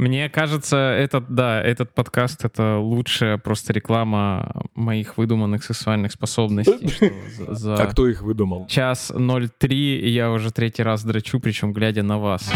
[0.00, 7.12] Мне кажется, этот, да, этот подкаст— это лучшая просто реклама моих выдуманных сексуальных способностей.
[7.48, 8.66] за- А кто их выдумал?
[8.66, 12.50] час 03 я уже третий раз драчу, причем глядя на вас.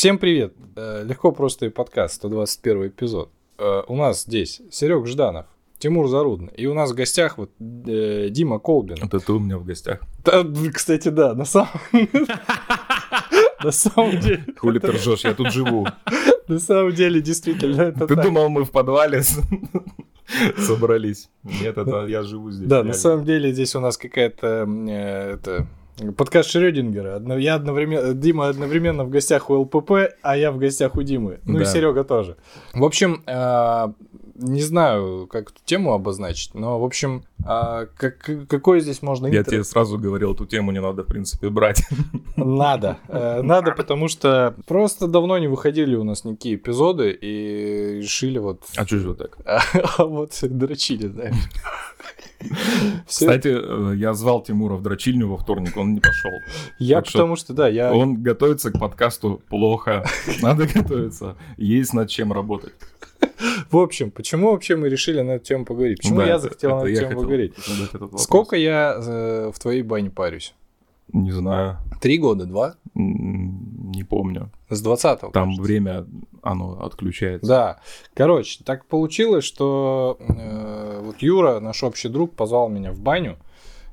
[0.00, 0.54] Всем привет!
[0.76, 3.28] Э, Легко просто и подкаст, 121 эпизод.
[3.58, 5.44] Э, У нас здесь Серег Жданов,
[5.78, 8.96] Тимур Зарудный, и у нас в гостях вот э, Дима Колбин.
[9.02, 10.00] Это ты у меня в гостях.
[10.24, 10.42] Да,
[10.72, 11.68] кстати, да, на самом...
[13.62, 15.86] На самом деле, Хули ты ржешь, я тут живу.
[16.48, 19.22] на самом деле, действительно, это Ты думал, мы в подвале
[20.56, 21.28] собрались?
[21.44, 22.66] Нет, это я живу здесь.
[22.66, 24.64] Да, на самом деле здесь у нас какая-то
[26.16, 27.20] подкаст Шрёдингера.
[27.38, 31.40] Я одновременно, Дима одновременно в гостях у ЛПП, а я в гостях у Димы.
[31.44, 31.64] Ну и Да.
[31.66, 32.36] Серега тоже.
[32.74, 33.88] В общем, э,
[34.40, 39.40] не знаю, как эту тему обозначить, но, в общем, а, как- какой здесь можно Я
[39.40, 39.52] интро?
[39.52, 41.82] тебе сразу говорил, эту тему не надо, в принципе, брать.
[42.36, 42.96] Надо.
[43.08, 48.62] Э, Надо, потому что просто давно не выходили у нас никакие эпизоды и решили вот...
[48.76, 49.38] А чё же вот так?
[49.98, 51.36] А вот дрочили, знаешь.
[53.06, 56.32] Кстати, э, я звал Тимура в дрочильню во вторник, он не пошел.
[56.78, 57.92] Я что потому что, да, я...
[57.92, 60.04] Он готовится к подкасту плохо.
[60.40, 61.36] Надо готовиться.
[61.58, 62.72] Есть над чем работать.
[63.70, 65.98] В общем, почему вообще мы решили на эту тему поговорить?
[65.98, 67.54] Почему Да, я захотел на эту тему хотел поговорить?
[68.18, 70.54] Сколько я э, в твоей бане парюсь?
[71.12, 71.78] Не знаю.
[72.00, 72.74] Три года, два?
[72.94, 74.50] Не помню.
[74.68, 76.06] С 20 Там время,
[76.42, 77.46] оно отключается.
[77.46, 77.80] Да.
[78.14, 83.36] Короче, так получилось, что э, вот Юра, наш общий друг, позвал меня в баню.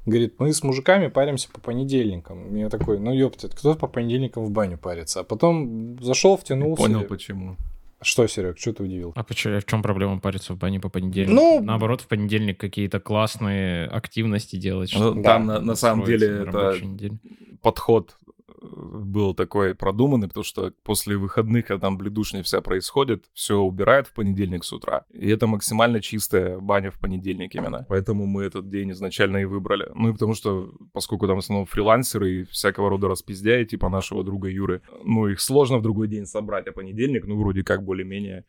[0.06, 2.56] Говорит, мы с мужиками паримся по понедельникам.
[2.56, 5.20] Я такой, ну ёпта, кто по понедельникам в баню парится?
[5.20, 6.82] А потом зашел, втянулся.
[6.82, 7.58] Понял, почему.
[8.02, 9.12] Что, Серег, что ты удивил?
[9.16, 11.34] А почему, в чем проблема париться в бане по понедельнику?
[11.34, 14.94] Ну- Наоборот, в понедельник какие-то классные активности делать.
[14.96, 17.18] Ну, Там на, на самом деле это неделю.
[17.62, 18.16] подход
[18.62, 24.14] был такой продуманный, потому что после выходных, когда там бледушня вся происходит, все убирают в
[24.14, 25.06] понедельник с утра.
[25.14, 27.86] И это максимально чистая баня в понедельник именно.
[27.90, 29.90] Поэтому мы этот день изначально и выбрали.
[29.96, 34.24] Ну и потому что, поскольку там в основном фрилансеры и всякого рода распиздяи, типа нашего
[34.24, 38.46] друга Юры, ну их сложно в другой день собрать, а понедельник, ну вроде как более-менее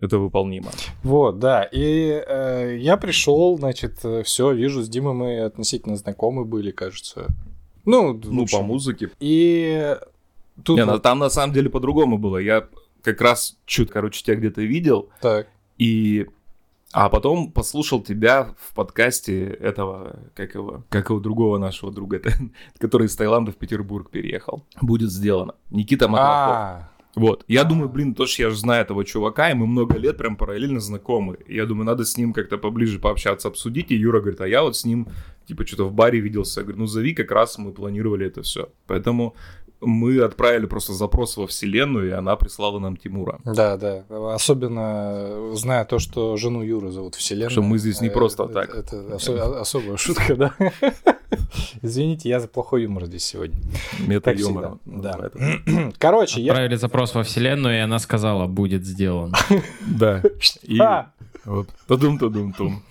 [0.00, 0.70] это выполнимо.
[1.02, 1.64] Вот, да.
[1.64, 7.28] И э, я пришел, значит, все, вижу, с Димой мы относительно знакомы были, кажется.
[7.84, 9.10] Ну, Ну, по музыке.
[9.20, 9.96] И
[10.64, 12.38] тут Не, ну, вот там на самом деле по-другому было.
[12.38, 12.68] Я
[13.02, 15.48] как раз чуть, короче, тебя где-то видел, так.
[15.78, 16.26] И...
[16.94, 22.20] А потом послушал тебя в подкасте этого, как его, как его другого нашего друга,
[22.78, 24.66] который из Таиланда в Петербург переехал.
[24.82, 25.54] Будет сделано.
[25.70, 26.91] Никита Маклахов.
[27.14, 27.44] Вот.
[27.46, 30.36] Я думаю, блин, то, что я же знаю этого чувака, и мы много лет прям
[30.36, 31.38] параллельно знакомы.
[31.46, 33.90] Я думаю, надо с ним как-то поближе пообщаться, обсудить.
[33.90, 35.08] И Юра говорит, а я вот с ним,
[35.46, 36.60] типа, что-то в баре виделся.
[36.60, 38.70] Я говорю, ну зови, как раз мы планировали это все.
[38.86, 39.34] Поэтому
[39.82, 43.38] мы отправили просто запрос во вселенную, и она прислала нам Тимура.
[43.44, 44.04] да, да.
[44.34, 47.50] Особенно зная то, что жену Юры зовут Вселенная.
[47.50, 48.74] Что мы здесь не Э, просто это- так.
[48.74, 50.54] Это, осо- особая шутка, да.
[51.82, 53.56] Извините, я за плохой юмор здесь сегодня.
[54.06, 54.78] Мета-юмора.
[54.86, 55.92] всегда, да.
[55.98, 56.52] Короче, я...
[56.52, 59.34] Отправили запрос во вселенную, и она сказала, будет сделан.
[59.86, 60.22] Да.
[60.62, 61.10] И А!
[61.44, 61.68] вот.
[61.88, 62.82] Тудум-тудум-тум.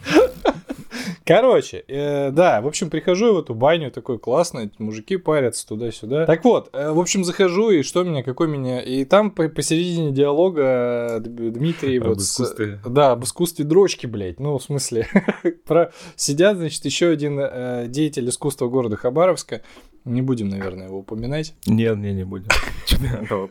[1.35, 6.25] Короче, э, да, в общем, прихожу в эту баню, такой классный, мужики парятся туда-сюда.
[6.25, 8.81] Так вот, э, в общем, захожу, и что меня, какой меня...
[8.81, 12.21] И там по- посередине диалога э, Дмитрий Об вот...
[12.21, 12.79] с- искусстве.
[12.85, 14.39] Да, об искусстве дрочки, блядь.
[14.39, 15.07] Ну, в смысле,
[15.65, 15.91] про...
[16.15, 19.61] сидят, значит, еще один э, деятель искусства города Хабаровска.
[20.03, 21.53] Не будем, наверное, его упоминать.
[21.65, 22.47] Нет, не, не будем.
[22.89, 22.97] Ты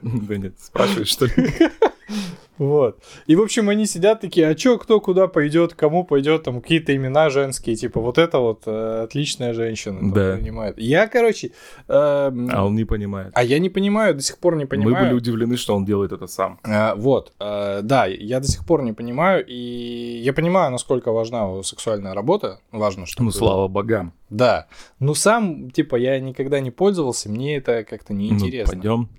[0.03, 1.33] Да нет, спрашиваешь, что ли?
[2.61, 3.03] Вот.
[3.27, 6.95] И, в общем, они сидят такие, а чё, кто куда пойдет, кому пойдет, там какие-то
[6.95, 10.37] имена женские, типа вот это вот э, отличная женщина там, Да.
[10.37, 10.79] принимает.
[10.79, 11.53] Я, короче,
[11.89, 13.33] эм, А он не понимает.
[13.35, 15.07] а я не понимаю, до сих пор не Мы понимаю.
[15.07, 16.61] были удивлены, что он делает это сам.
[16.63, 21.63] А, вот, э, да, я до сих пор не понимаю, и я понимаю, насколько важна
[21.63, 23.25] сексуальная работа, важно, чтобы...
[23.25, 24.13] Ну, слава богам.
[24.29, 24.67] Да,
[24.99, 28.75] но сам, типа, я никогда не пользовался, мне это как-то Ну, неинтересно.
[28.75, 29.09] пойдем.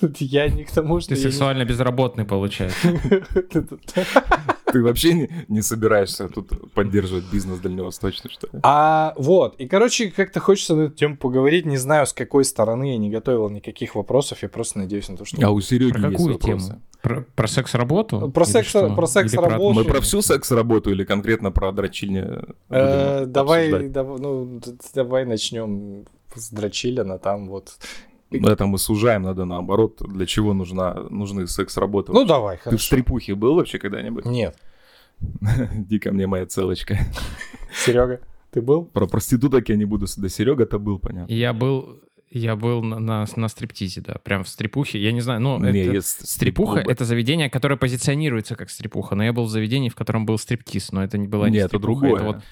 [0.18, 1.10] Я не к тому, что...
[1.10, 2.88] Ты не- сексуально безработный, получается.
[4.72, 8.60] Ты вообще не, не собираешься тут поддерживать бизнес дальневосточный, что ли?
[8.62, 11.66] А вот, и, короче, как-то хочется на эту тему поговорить.
[11.66, 14.38] Не знаю, с какой стороны я не готовил никаких вопросов.
[14.42, 15.44] Я просто надеюсь на то, что...
[15.44, 16.66] А у Сереги Про есть какую вопросы.
[16.68, 16.82] тему?
[17.02, 18.30] Про, про секс-работу?
[18.30, 18.94] Про секс- что?
[18.94, 19.72] про секс-работу.
[19.74, 24.60] Мы про всю секс-работу или конкретно про дрочильня Э, Давай, дав- ну,
[24.94, 26.04] давай начнем
[26.34, 27.72] с Дрочилина, там вот.
[28.30, 30.00] Это мы сужаем, надо наоборот.
[30.06, 32.12] Для чего нужна, нужны секс-работы?
[32.12, 32.84] Ну, давай, Ты в хорошо.
[32.84, 34.24] стрипухе был вообще когда-нибудь?
[34.24, 34.56] Нет.
[35.74, 36.98] Иди ко мне, моя целочка.
[37.74, 38.84] Серега, ты был?
[38.84, 40.06] Про проституток я не буду.
[40.16, 41.32] Да Серега-то был, понятно.
[41.32, 42.00] Я был,
[42.30, 45.02] я был на, на, на стриптизе, да, прям в стрипухе.
[45.02, 45.92] Я не знаю, ну, Не, это...
[45.94, 50.24] есть Стрипуха это заведение, которое позиционируется как стрипуха, но я был в заведении, в котором
[50.26, 52.20] был стриптиз, но это не была не Нет, это стрипуха, другое.
[52.20, 52.42] это вот,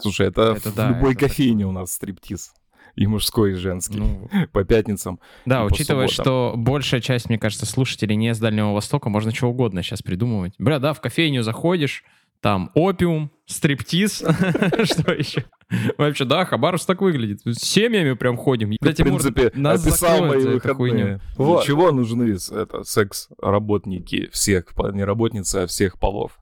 [0.00, 2.52] Слушай, это, Это в да, любой это кофейне у нас стриптиз.
[2.96, 3.98] И мужской, и женский.
[3.98, 5.18] ну, По пятницам.
[5.46, 9.82] да, учитывая, что большая часть, мне кажется, слушателей не с Дальнего Востока, можно чего угодно
[9.82, 10.54] сейчас придумывать.
[10.58, 12.04] Бля, да, в кофейню заходишь,
[12.40, 14.18] там опиум, стриптиз,
[14.84, 15.44] что еще?
[15.96, 17.40] Вообще, да, Хабаровск так выглядит.
[17.44, 18.70] С семьями прям ходим.
[18.80, 21.04] Ты, в принципе, нас описал мои выходные.
[21.04, 21.64] Для Вот.
[21.64, 26.38] чего нужны это, секс-работники всех, не работницы, а всех полов?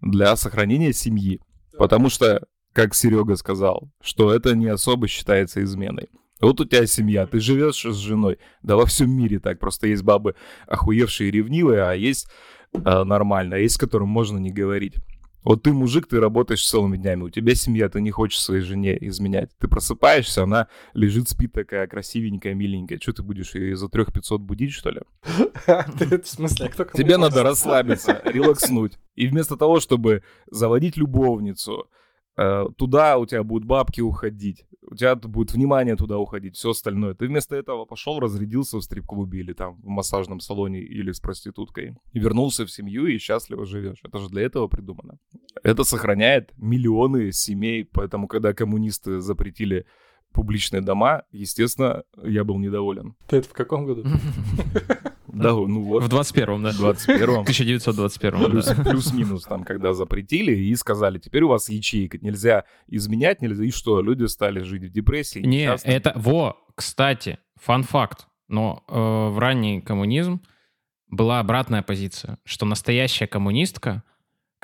[0.00, 1.40] Для сохранения семьи.
[1.78, 6.10] Потому что, как Серега сказал, что это не особо считается изменой.
[6.42, 8.38] Вот у тебя семья, ты живешь с женой.
[8.62, 9.58] Да во всем мире так.
[9.58, 10.34] Просто есть бабы
[10.66, 12.28] охуевшие и ревнивые, а есть
[12.74, 14.96] э, нормально, а есть с которым можно не говорить.
[15.42, 18.98] Вот ты мужик, ты работаешь целыми днями, у тебя семья, ты не хочешь своей жене
[19.08, 19.52] изменять.
[19.58, 22.98] Ты просыпаешься, она лежит, спит такая красивенькая, миленькая.
[23.00, 25.00] Что ты будешь ее за трех 500 будить, что ли?
[25.66, 28.98] В смысле, а кто Тебе надо расслабиться, релакснуть.
[29.14, 31.88] И вместо того, чтобы заводить любовницу,
[32.36, 37.14] туда у тебя будут бабки уходить, у тебя будет внимание туда уходить, все остальное.
[37.14, 41.96] Ты вместо этого пошел, разрядился в стрип-клубе или там в массажном салоне или с проституткой.
[42.12, 44.00] И вернулся в семью и счастливо живешь.
[44.04, 45.18] Это же для этого придумано.
[45.62, 49.86] Это сохраняет миллионы семей, поэтому когда коммунисты запретили
[50.32, 53.16] публичные дома, естественно, я был недоволен.
[53.26, 54.04] Ты это в каком году?
[55.42, 56.02] Да, ну вот.
[56.02, 56.72] В 21-м, да.
[56.72, 57.40] В 21-м.
[57.42, 58.84] 1921 Плюс- да.
[58.84, 63.64] Плюс-минус там, когда запретили и сказали, теперь у вас ячейка, нельзя изменять, нельзя.
[63.64, 65.40] И что, люди стали жить в депрессии?
[65.40, 66.12] Не, это...
[66.16, 68.26] Во, кстати, фан-факт.
[68.48, 70.40] Но э, в ранний коммунизм
[71.08, 74.04] была обратная позиция, что настоящая коммунистка,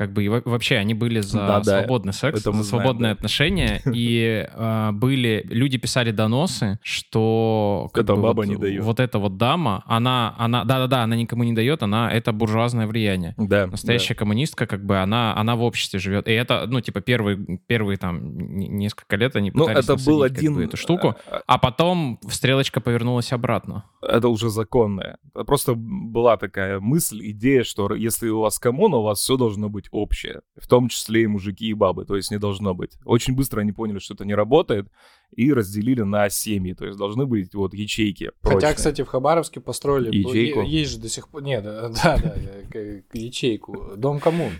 [0.02, 2.82] как бы и во- вообще они были за Да-да, свободный секс, это мы за знаем,
[2.84, 3.16] свободные да.
[3.16, 8.82] отношения, и э, были люди писали доносы, что как Эта бы баба вот, не дает.
[8.82, 13.34] вот эта вот дама, она, она, да-да-да, она никому не дает, она это буржуазное влияние.
[13.38, 16.28] Да, Настоящая коммунистка, как бы, она, она в обществе живет.
[16.28, 19.58] И это, ну, типа, первые, первые там несколько лет они да.
[19.58, 20.54] Ну, пытались это был один...
[20.54, 21.16] бы, эту штуку.
[21.26, 23.84] э, А потом стрелочка повернулась обратно.
[24.02, 25.18] Это уже законное.
[25.32, 29.86] Просто была такая мысль, идея, что если у вас коммуна, у вас все должно быть
[29.92, 30.42] общее.
[30.56, 32.04] В том числе и мужики, и бабы.
[32.04, 32.98] То есть не должно быть.
[33.04, 34.88] Очень быстро они поняли, что это не работает,
[35.34, 36.74] и разделили на семьи.
[36.74, 38.32] То есть должны быть вот ячейки.
[38.42, 38.74] Хотя, прочные.
[38.74, 40.14] кстати, в Хабаровске построили...
[40.14, 40.62] Ячейку?
[40.62, 41.42] е- Есть же до сих пор...
[41.42, 42.80] Нет, да, да, да,
[43.12, 43.92] ячейку.
[43.96, 44.52] Дом коммун.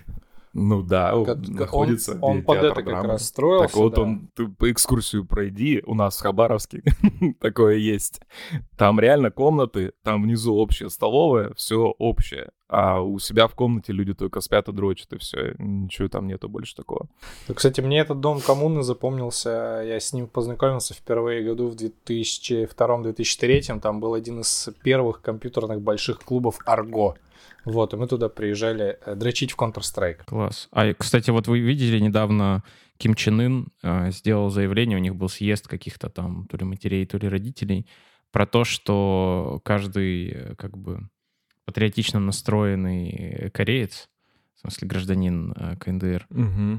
[0.53, 2.17] Ну да, он Ка- ка- находится.
[2.21, 3.07] Он, он под это как драмы.
[3.07, 3.67] раз строился.
[3.67, 4.01] Так вот да.
[4.03, 6.83] он, ты по экскурсию пройди, у нас в Хабаровске
[7.39, 8.21] такое есть.
[8.77, 12.51] Там реально комнаты, там внизу общая столовая, все общее.
[12.69, 15.53] А у себя в комнате люди только спят и дрочат, и все.
[15.59, 17.07] Ничего там нету больше такого.
[17.47, 19.83] Ну, Кстати, мне этот дом коммуны запомнился.
[19.85, 23.79] Я с ним познакомился впервые году в 2002-2003.
[23.79, 27.15] Там был один из первых компьютерных больших клубов Арго.
[27.65, 30.25] Вот, и мы туда приезжали э, дрочить в Counter-Strike.
[30.25, 30.67] Класс.
[30.71, 32.63] А, кстати, вот вы видели недавно
[32.97, 37.05] Ким Чен Ын э, сделал заявление, у них был съезд каких-то там то ли матерей,
[37.05, 37.87] то ли родителей,
[38.31, 41.09] про то, что каждый э, как бы
[41.65, 44.09] патриотично настроенный кореец,
[44.55, 46.27] в смысле гражданин э, КНДР,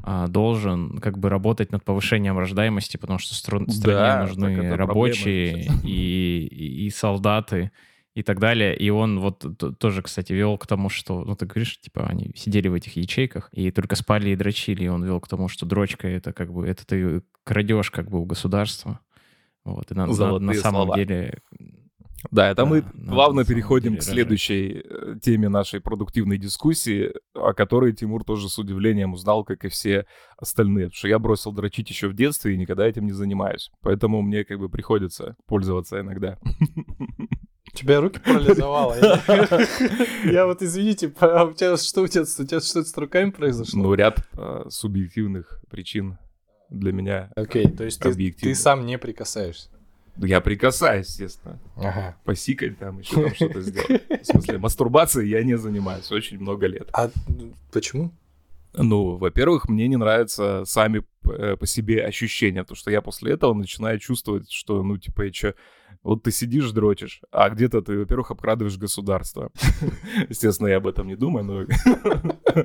[0.04, 5.52] а, должен как бы работать над повышением рождаемости, потому что стро- стране Да, нужны рабочие
[5.52, 7.72] проблема и, и, и солдаты
[8.14, 8.76] и так далее.
[8.76, 9.44] И он вот
[9.78, 13.48] тоже, кстати, вел к тому, что, ну, ты говоришь, типа, они сидели в этих ячейках
[13.52, 16.66] и только спали и дрочили, и он вел к тому, что дрочка— это как бы,
[16.66, 19.00] это ты крадешь как бы у государства.
[19.64, 20.96] Вот, и на, на- на самом слова.
[20.96, 21.38] деле...
[22.30, 24.12] Да, это Да, мы плавно переходим к рожать.
[24.14, 29.68] следующей э, теме нашей продуктивной дискуссии, о которой Тимур тоже с удивлением узнал, как и
[29.68, 30.06] все
[30.38, 30.86] остальные.
[30.86, 33.70] Потому что я бросил дрочить еще в детстве и никогда этим не занимаюсь.
[33.82, 36.38] Поэтому мне как бы приходится пользоваться иногда.
[37.74, 38.96] Тебя руки парализовало.
[40.24, 43.82] Я- вот, извините, а у тебя что у тебя, у тебя что-то с руками произошло?
[43.82, 46.18] Ну, ряд э, субъективных причин
[46.70, 47.30] для меня.
[47.36, 49.70] Окей, то есть ты, сам не прикасаешься.
[50.16, 51.58] Я прикасаюсь, естественно.
[51.76, 52.16] Ага.
[52.24, 54.02] Посикать там, еще там что-то сделать.
[54.22, 56.88] В смысле, мастурбацией я не занимаюсь очень много лет.
[56.92, 57.10] А
[57.72, 58.12] почему?
[58.76, 63.54] Ну, во-первых, мне не нравятся сами э, по себе ощущения, потому что я после этого
[63.54, 65.54] начинаю чувствовать, что, ну, типа, я чё,
[66.04, 69.50] вот ты сидишь, дрочишь, а где-то ты, во-первых, обкрадываешь государство.
[70.28, 72.64] Естественно, я об этом не думаю, но...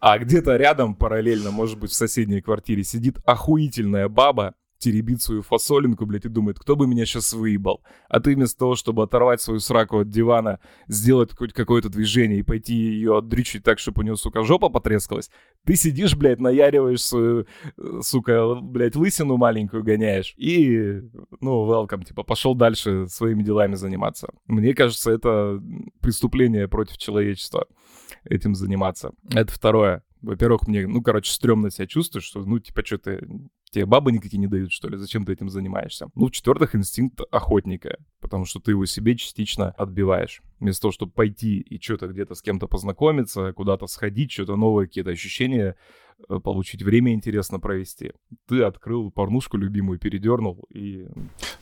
[0.00, 6.06] А где-то рядом параллельно, может быть, в соседней квартире сидит охуительная баба, теребит свою фасолинку,
[6.06, 7.82] блядь, и думает, кто бы меня сейчас выебал.
[8.08, 10.58] А ты вместо того, чтобы оторвать свою сраку от дивана,
[10.88, 15.30] сделать хоть какое-то движение и пойти ее отдрючить так, чтобы у нее, сука, жопа потрескалась,
[15.64, 17.46] ты сидишь, блядь, наяриваешь свою,
[17.76, 20.34] э, сука, блядь, лысину маленькую гоняешь.
[20.36, 21.02] И,
[21.40, 24.32] ну, welcome, типа, пошел дальше своими делами заниматься.
[24.46, 25.62] Мне кажется, это
[26.00, 27.66] преступление против человечества
[28.24, 29.12] этим заниматься.
[29.32, 30.02] Это второе.
[30.22, 33.26] Во-первых, мне, ну, короче, стрёмно себя чувствую, что, ну, типа, что ты
[33.70, 34.96] Тебе бабы никакие не дают, что ли?
[34.96, 36.08] Зачем ты этим занимаешься?
[36.16, 40.42] Ну, в-четвертых, инстинкт охотника, потому что ты его себе частично отбиваешь.
[40.58, 45.10] Вместо того, чтобы пойти и что-то где-то с кем-то познакомиться, куда-то сходить, что-то новое, какие-то
[45.10, 45.76] ощущения
[46.28, 48.12] э, получить, время интересно провести.
[48.48, 51.06] Ты открыл порнушку любимую, передернул, и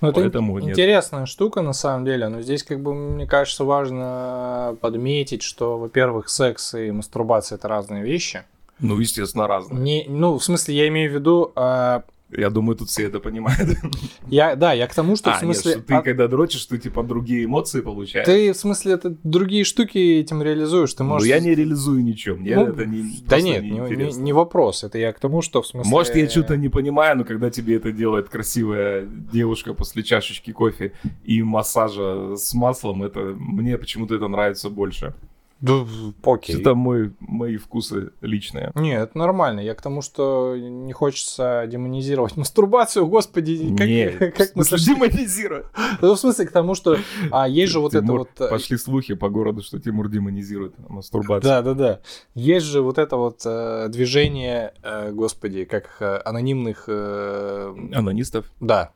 [0.00, 0.78] ну, поэтому это нет.
[0.78, 6.30] интересная штука на самом деле, но здесь, как бы, мне кажется, важно подметить, что, во-первых,
[6.30, 8.44] секс и мастурбация— это разные вещи.
[8.80, 9.80] Ну, естественно, разные.
[9.80, 11.52] Не, ну, в смысле, я имею в виду...
[11.56, 12.02] Э...
[12.30, 13.78] Я думаю, тут все это понимают.
[14.26, 15.70] Я, да, я к тому, что а, в смысле...
[15.70, 16.02] Нет, что ты а...
[16.02, 18.26] когда дрочишь, ты типа другие эмоции получаешь.
[18.26, 20.92] Ты, в смысле, это другие штуки этим реализуешь.
[20.92, 21.26] Ты можешь...
[21.26, 22.36] Ну, я не реализую ничего.
[22.36, 24.84] Мне ну, это не Да нет, не, не, не вопрос.
[24.84, 25.90] Это я к тому, что в смысле...
[25.90, 30.92] Может, я что-то не понимаю, но когда тебе это делает красивая девушка после чашечки кофе
[31.24, 35.14] и массажа с маслом, это мне почему-то это нравится больше.
[35.60, 35.84] Да,
[36.22, 36.60] окей.
[36.60, 38.70] Это мой, мои вкусы личные.
[38.76, 39.60] Нет, это нормально.
[39.60, 43.74] Я к тому, что не хочется демонизировать мастурбацию, господи.
[43.76, 44.94] Как, Нет, как мы сошли...
[44.94, 45.66] демонизировать?
[46.00, 46.96] Ну, в смысле, к тому, что
[47.32, 48.46] а, есть же вот Тимур, это вот...
[48.46, 51.50] Э, пошли слухи по городу, что Тимур демонизирует мастурбацию.
[51.50, 52.00] Да, да, да.
[52.34, 56.84] Есть же вот это вот э, движение, э, господи, как э, анонимных...
[56.86, 57.74] Э...
[57.94, 58.46] Анонистов?
[58.60, 58.92] Да.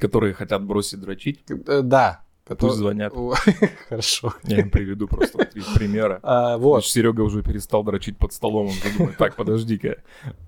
[0.00, 1.44] Которые хотят бросить дрочить?
[1.46, 2.68] Да, Который...
[2.68, 3.12] Пусть звонят.
[3.88, 4.32] Хорошо.
[4.44, 6.20] Я им приведу просто три примера.
[6.26, 6.76] А, вот.
[6.76, 8.66] Значит, Серега уже перестал дрочить под столом.
[8.66, 9.96] Он думает, так, подожди-ка.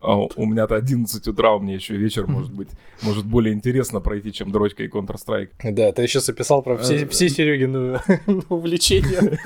[0.00, 2.68] А у меня-то 11 утра, у меня еще вечер, может быть,
[3.02, 5.50] может более интересно пройти, чем дрочка и Counter-Strike.
[5.72, 8.00] Да, ты сейчас описал про все, э, все Серегины
[8.48, 9.38] увлечения.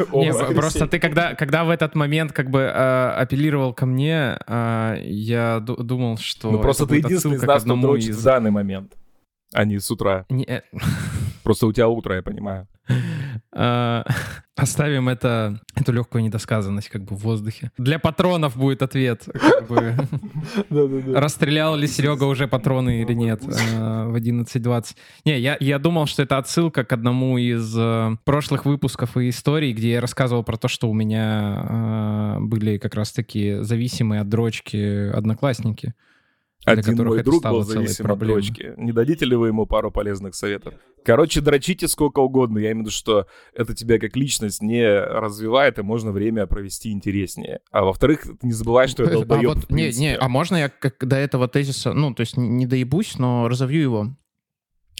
[0.54, 6.50] Просто ты когда, когда в этот момент как бы апеллировал ко мне, я думал, что...
[6.50, 8.94] Ну просто ты единственный из нас, кто дрочит в данный момент
[9.52, 10.26] а не с утра.
[11.42, 12.68] Просто у тебя утро, я понимаю.
[13.52, 14.04] А,
[14.56, 17.70] оставим это, эту легкую недосказанность как бы в воздухе.
[17.78, 19.28] Для патронов будет ответ.
[19.32, 19.96] Как бы.
[21.14, 23.42] Расстрелял ли Серега уже патроны или нет
[23.76, 24.96] а, в 11.20.
[25.24, 29.72] Не, я, я думал, что это отсылка к одному из э, прошлых выпусков и историй,
[29.72, 35.10] где я рассказывал про то, что у меня а, были как раз-таки зависимые от дрочки
[35.10, 35.94] одноклассники.
[36.64, 38.74] Один мой друг был зависим от дрочки.
[38.76, 40.74] Не дадите ли вы ему пару полезных советов?
[41.04, 42.58] Короче, дрочите сколько угодно.
[42.58, 46.92] Я имею в виду, что это тебя как личность не развивает, и можно время провести
[46.92, 47.60] интереснее.
[47.72, 51.04] А во-вторых, не забывай, что это долбоеб а вот, не, не, а можно я как
[51.04, 54.16] до этого тезиса, ну, то есть не доебусь, но разовью его?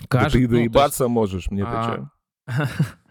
[0.09, 1.14] Кажется, да ты доебаться ну, есть...
[1.14, 2.11] можешь, мне-то а...
[2.47, 2.69] что?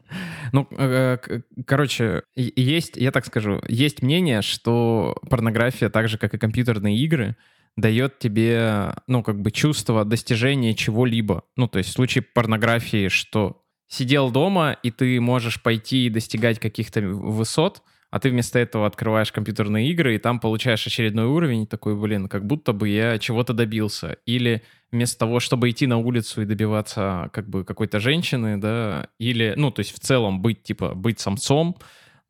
[0.51, 1.17] Ну, э,
[1.65, 7.37] короче, есть, я так скажу, есть мнение, что порнография, так же, как и компьютерные игры,
[7.77, 11.43] дает тебе, ну, как бы чувство достижения чего-либо.
[11.55, 16.59] Ну, то есть в случае порнографии, что сидел дома, и ты можешь пойти и достигать
[16.59, 21.95] каких-то высот, а ты вместо этого открываешь компьютерные игры, и там получаешь очередной уровень, такой,
[21.95, 24.17] блин, как будто бы я чего-то добился.
[24.25, 29.53] Или вместо того, чтобы идти на улицу и добиваться как бы какой-то женщины, да, или,
[29.55, 31.77] ну, то есть в целом быть, типа, быть самцом,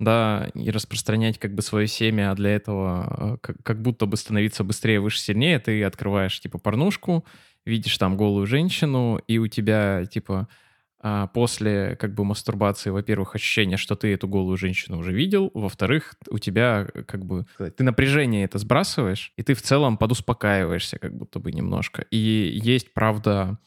[0.02, 4.18] да, и распространять как бы свое семя, а для этого э, как, как будто бы
[4.18, 7.24] становиться быстрее, выше, сильнее, ты открываешь типа порнушку,
[7.66, 10.48] видишь там голую женщину, и у тебя типа
[11.04, 16.16] а, после как бы мастурбации, во-первых, ощущение, что ты эту голую женщину уже видел, во-вторых,
[16.32, 21.16] у тебя э, как бы ты напряжение это сбрасываешь, и ты в целом подуспокаиваешься как
[21.16, 22.08] будто бы немножко.
[22.10, 23.60] И есть, правда,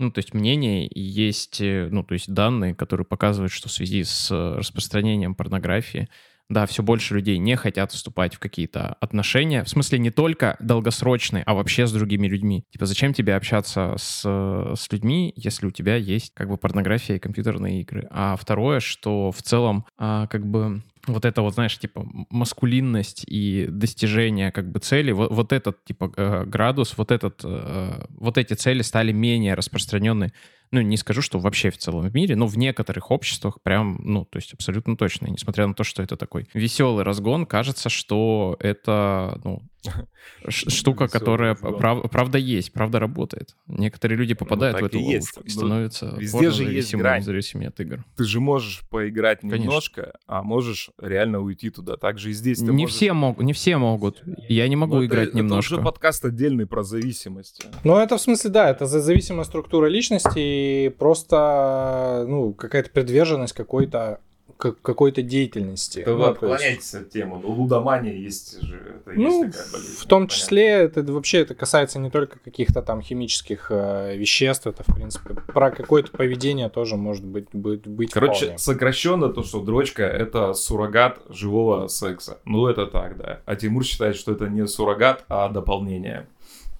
[0.00, 4.02] ну, то есть мнение, есть, э, ну, то есть данные, которые показывают, что в связи
[4.02, 6.08] с э, распространением порнографии,
[6.48, 9.62] да, все больше людей не хотят вступать в какие-то отношения.
[9.62, 12.64] В смысле, не только долгосрочные, а вообще с другими людьми.
[12.72, 17.16] Типа, зачем тебе общаться с, э, с людьми, если у тебя есть как бы порнография
[17.16, 18.08] и компьютерные игры?
[18.10, 23.66] А второе, что в целом а, как бы вот это вот, знаешь, типа маскулинность и
[23.70, 26.08] достижение как бы цели, вот, вот этот типа
[26.46, 30.32] градус, вот этот, э, вот эти цели стали менее распространены
[30.72, 34.36] ну, не скажу, что вообще в целом мире, но в некоторых обществах прям, ну, то
[34.38, 35.26] есть абсолютно точно.
[35.26, 39.62] Несмотря на то, что это такой веселый разгон, кажется, что это, ну,
[40.48, 43.56] штука, которая прав, правда есть, правда работает.
[43.66, 45.56] Некоторые люди ну, попадают ну, в эту ловушку есть.
[45.56, 47.22] и становятся Везде же есть грань.
[47.22, 48.04] зависимыми от игр.
[48.16, 50.20] Ты же можешь поиграть немножко, Конечно.
[50.26, 51.96] а можешь реально уйти туда.
[51.96, 52.60] Так же и здесь.
[52.60, 52.94] не можешь...
[52.94, 54.22] все могут, не все могут.
[54.48, 55.74] Я не могу Но играть это, немножко.
[55.74, 57.66] Это уже подкаст отдельный про зависимость.
[57.82, 64.20] Ну это в смысле да, это зависимая структура личности и просто ну какая-то приверженность какой-то
[64.60, 66.04] какой-то деятельности.
[66.06, 67.40] Ну, вы отклоняетесь от темы.
[67.42, 69.00] Ну, лудомания есть же.
[69.06, 70.36] Это ну, есть такая болезнь, в том понятно.
[70.36, 75.34] числе, это вообще это касается не только каких-то там химических э, веществ, это, в принципе,
[75.34, 78.58] про какое-то поведение тоже может быть, быть, быть Короче, вполне.
[78.58, 82.38] сокращенно то, что дрочка— это суррогат живого секса.
[82.44, 83.40] Ну, это так, да.
[83.46, 86.26] А Тимур считает, что это не суррогат, а дополнение.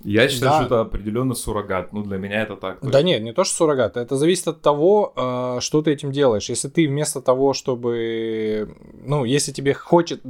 [0.02, 0.56] Я считаю, да.
[0.56, 1.92] что это определенно суррогат.
[1.92, 2.78] Ну, для меня это так.
[2.80, 3.96] Да нет, не то, что суррогат.
[3.96, 6.48] Это зависит от того, э, что ты этим делаешь.
[6.48, 8.74] Если ты вместо того, чтобы...
[9.04, 10.22] Ну, если тебе хочет...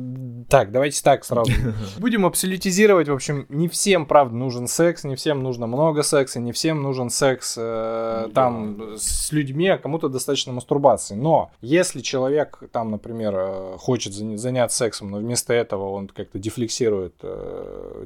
[0.48, 1.52] Так, давайте так сразу.
[1.98, 3.08] Будем абсолютизировать.
[3.08, 7.08] В общем, не всем, правда, нужен секс, не всем нужно много секса, не всем нужен
[7.10, 11.14] секс э, там с людьми, а кому-то достаточно мастурбации.
[11.14, 17.14] Но если человек там, например, э, хочет заняться сексом, но вместо этого он как-то дефлексирует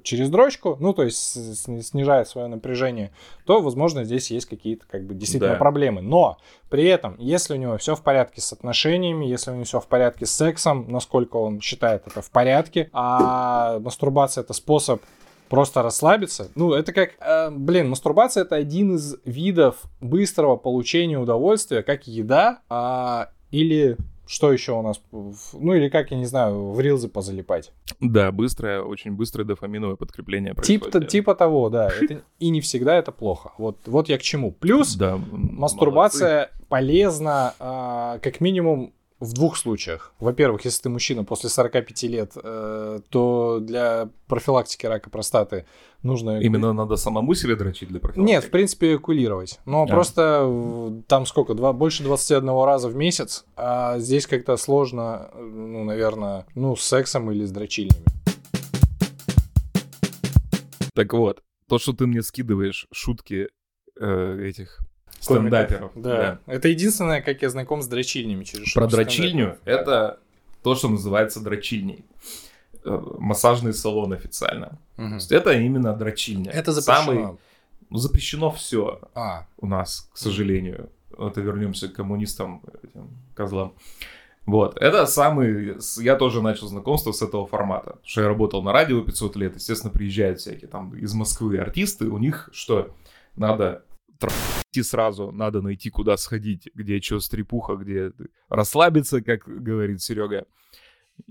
[0.03, 3.13] через дрочку, ну, то есть снижает свое напряжение,
[3.47, 5.59] то, возможно, здесь есть какие-то как бы действительно да.
[5.59, 6.03] проблемы.
[6.03, 9.81] Но при этом, если у него все в порядке с отношениями, если у него все
[9.81, 15.01] в порядке с сексом, насколько он считает это в порядке, а мастурбация это способ
[15.49, 16.51] просто расслабиться.
[16.55, 22.61] Ну, это как, э, блин, мастурбация это один из видов быстрого получения удовольствия, как еда
[22.69, 23.97] э, или
[24.27, 25.01] что еще у нас?
[25.11, 27.73] Ну или как, я не знаю, в рилзы позалипать.
[28.01, 31.89] Да, быстрое, очень быстрое дофаминовое подкрепление Типа, типа того, да.
[31.89, 33.53] Это, и не всегда это плохо.
[33.59, 34.53] Вот, вот я к чему.
[34.53, 36.69] Плюс да, мастурбация молодцы.
[36.69, 40.13] полезна а, как минимум в двух случаях.
[40.21, 45.67] Во-первых, если ты мужчина после 45 лет, э, то для профилактики рака простаты
[46.03, 46.41] нужно...
[46.41, 48.33] Именно надо самому себе дрочить для профилактики?
[48.33, 49.61] Нет, в принципе, эвакулировать.
[49.65, 49.87] Но а.
[49.87, 56.47] просто там сколько, два, больше 21 раза в месяц, а здесь как-то сложно, ну, наверное,
[56.55, 58.05] ну, с сексом или с дрочильнями.
[60.95, 63.49] Так вот, то, что ты мне скидываешь шутки
[63.99, 64.81] э, этих
[65.25, 65.93] стендаперов.
[65.95, 66.39] Да.
[66.47, 66.53] да.
[66.53, 70.19] Это единственное, как я знаком с дрочильнями через Про дрочильню это
[70.63, 72.05] то, что называется дрочильней.
[72.85, 74.79] Э, массажный салон официально.
[74.99, 75.09] Угу.
[75.09, 76.51] То есть это именно дрочильня.
[76.51, 77.13] Это запрещено.
[77.13, 77.39] Самый,
[77.91, 79.47] ну, запрещено все а.
[79.59, 80.91] у нас, к сожалению.
[81.19, 83.75] Это вернемся к коммунистам, этим козлам.
[84.47, 85.79] Вот, это самый...
[85.99, 87.91] Я тоже начал знакомство с этого формата.
[87.91, 92.09] Потому что я работал на радио 500 лет, естественно, приезжают всякие там из Москвы артисты,
[92.09, 92.95] у них что?
[93.37, 93.83] Надо
[94.75, 98.13] идти сразу, надо найти, куда сходить, где что стрепуха, где
[98.49, 100.47] расслабиться, как говорит Серега.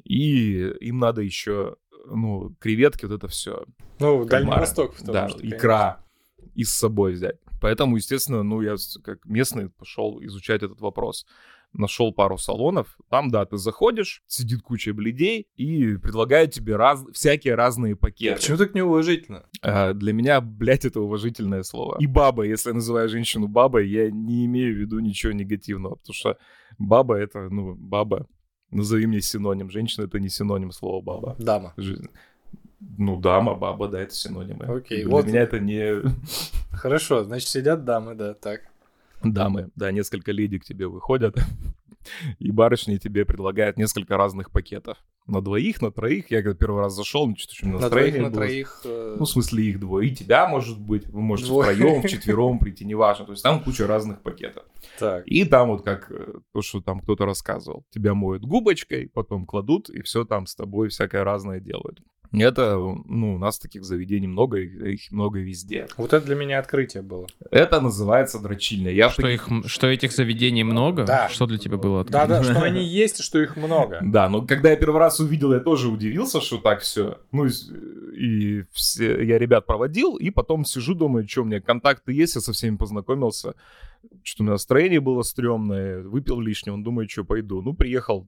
[0.04, 1.76] И им надо еще,
[2.06, 3.66] ну, креветки, вот это все.
[4.00, 6.04] Ну, Дальний Восток, потому да, что, икра
[6.56, 7.38] и с собой взять.
[7.60, 11.26] Поэтому, естественно, ну, я как местный пошел изучать этот вопрос
[11.74, 12.98] нашел пару салонов.
[13.10, 17.04] Там, да, ты заходишь, сидит куча бледей и предлагают тебе раз...
[17.14, 18.36] всякие разные пакеты.
[18.36, 19.46] Почему так неуважительно?
[19.62, 21.98] А, для меня, блядь, это уважительное слово.
[22.00, 26.14] И баба, если я называю женщину бабой, я не имею в виду ничего негативного, потому
[26.14, 26.38] что
[26.78, 28.28] баба это, ну, баба.
[28.72, 29.70] Назови мне синоним.
[29.70, 31.36] Женщина это не синоним слова баба.
[31.38, 31.74] Дама.
[31.78, 32.10] Жизнь.
[32.98, 34.66] Ну, дама, баба, да, это синонимы.
[34.66, 35.26] Окей, Для вот.
[35.26, 36.02] меня это не...
[36.72, 38.73] Хорошо, значит, сидят дамы, да, так
[39.24, 41.36] дамы, да, несколько леди к тебе выходят,
[42.40, 44.98] и барышни тебе предлагают несколько разных пакетов.
[45.26, 46.32] На двоих, на троих.
[46.32, 48.82] Я когда первый раз зашел, мне что-то На двоих, на троих.
[48.84, 50.10] Э, ну, в смысле, их двое.
[50.10, 51.74] И тебя, может быть, вы можете Двое.
[51.74, 53.26] втроем, вчетвером прийти, неважно.
[53.26, 54.66] То есть там куча разных пакетов.
[55.00, 55.26] Так.
[55.26, 57.86] И там вот как э, то, что там кто-то рассказывал.
[57.90, 62.02] Тебя моют губочкой, потом кладут, и все там с тобой всякое разное делают.
[62.34, 65.88] Это, ну, у нас таких заведений много, их много везде.
[65.98, 67.28] Вот это для меня открытие было.
[67.52, 68.92] Это называется дрочильня.
[68.92, 71.04] Я что, их, что этих заведений много?
[71.04, 71.30] Да.
[71.30, 72.28] Что для тебя было открытие?
[72.28, 74.00] Да, да, что они есть, что их много.
[74.02, 77.20] Да, но когда я первый раз увидел, я тоже удивился, что так все.
[77.32, 82.36] Ну, и все, я ребят проводил, и потом сижу, думаю, что у меня контакты есть,
[82.36, 83.54] я со всеми познакомился.
[84.24, 87.62] Что у меня настроение было стрёмное, выпил лишнее, он думает, что пойду.
[87.62, 88.28] Ну, приехал,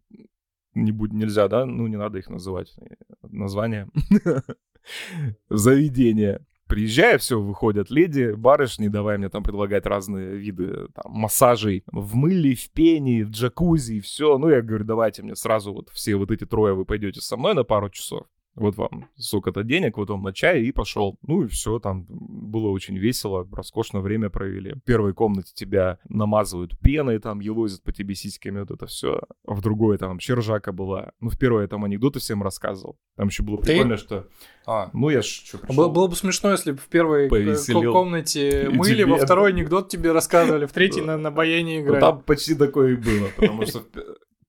[0.75, 1.65] не будь, нельзя, да?
[1.65, 2.75] Ну, не надо их называть.
[3.23, 3.87] Название.
[5.49, 6.45] Заведение.
[6.67, 12.55] Приезжаю, все, выходят леди, барышни, давай мне там предлагать разные виды там, массажей в мыле,
[12.55, 14.39] в пене, в джакузи, все.
[14.39, 17.53] Ну, я говорю, давайте мне сразу вот все вот эти трое вы пойдете со мной
[17.53, 18.25] на пару часов.
[18.55, 21.17] Вот вам сколько-то денег, вот вам на чай и пошел.
[21.23, 24.73] Ну и все, там было очень весело, роскошно время провели.
[24.73, 29.19] В первой комнате тебя намазывают пеной, там, елозят по тебе сиськами, вот это все.
[29.45, 31.11] А в другой там вообще ржака была.
[31.19, 32.97] Ну, в первой я там анекдоты всем рассказывал.
[33.17, 33.73] Там еще было Ты?
[33.73, 34.27] прикольно, что...
[34.65, 34.89] А.
[34.93, 37.81] Ну, я ж что Было, было бы смешно, если бы в первой э, Повеселил.
[37.83, 41.85] ко- комнате мыли, тебе- во второй анекдот тебе рассказывали, в третьей на, на баяне Ну,
[41.87, 41.99] играли.
[41.99, 43.83] там почти такое и было, потому что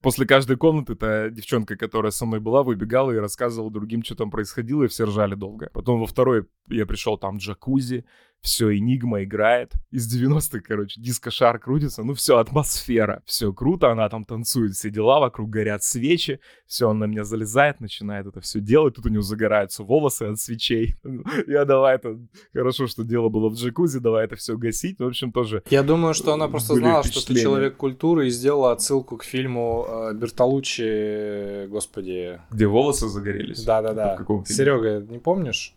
[0.01, 4.31] после каждой комнаты та девчонка, которая со мной была, выбегала и рассказывала другим, что там
[4.31, 5.69] происходило, и все ржали долго.
[5.73, 8.05] Потом во второй я пришел, там джакузи,
[8.47, 9.73] все, Энигма играет.
[9.91, 15.19] Из 90-х, короче, диско-шар крутится, ну все, атмосфера, все круто, она там танцует, все дела,
[15.19, 19.21] вокруг горят свечи, все, он на меня залезает, начинает это все делать, тут у него
[19.21, 20.95] загораются волосы от свечей.
[21.47, 22.17] Я давай это,
[22.53, 26.13] хорошо, что дело было в джакузи, давай это все гасить, в общем, тоже Я думаю,
[26.13, 31.67] что она просто знала, что ты человек культуры и сделала отсылку к фильму э, Бертолуччи,
[31.67, 32.39] господи.
[32.49, 33.63] Где волосы загорелись?
[33.63, 34.17] Да-да-да.
[34.45, 35.76] Серега, не помнишь?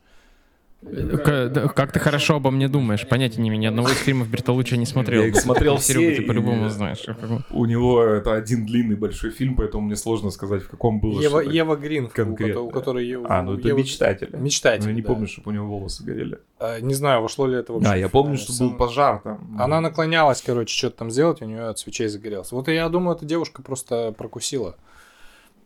[0.82, 3.06] К- да, Как ты хорошо обо мне думаешь?
[3.06, 5.20] Понятия не имею, ни одного из фильмов Бертолуччи не смотрел.
[5.22, 7.04] Я их смотрел Серега, все, ты по-любому и- знаешь.
[7.50, 11.42] У него это один длинный большой фильм, поэтому мне сложно сказать, в каком было Ева,
[11.42, 11.54] что-то.
[11.54, 13.12] Ева Грин, кото- у которой...
[13.28, 14.34] А, ну это Евы- мечтатели.
[14.36, 15.08] Мечтатель, Но я не да.
[15.08, 16.38] помню, чтобы у него волосы горели.
[16.58, 17.90] А, Не знаю, вошло ли это вообще.
[17.90, 19.56] А, я помню, что сам- был пожар там.
[19.58, 22.54] Она наклонялась, короче, что-то там сделать, у нее от свечей загорелся.
[22.54, 24.76] Вот я думаю, эта девушка просто прокусила.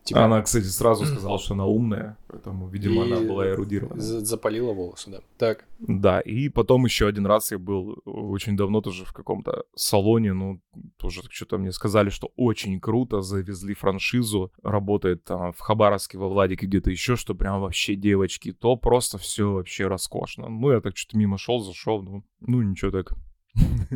[0.05, 3.99] Типа, Она, кстати, сразу сказала, что она умная, поэтому, видимо, И она была эрудирована.
[4.03, 5.21] за- запалила волосы, да.
[5.39, 5.65] Так.
[5.79, 10.61] Да, и потом еще один раз я был очень давно тоже в каком-то салоне, ну,
[10.99, 16.67] тоже что-то мне сказали, что очень круто, завезли франшизу, работает там в Хабаровске, во Владике,
[16.67, 20.49] где-то еще, что прям вообще девочки, то просто все вообще роскошно.
[20.51, 23.15] Ну, я так что-то мимо шел, зашел, ну, ну ничего так.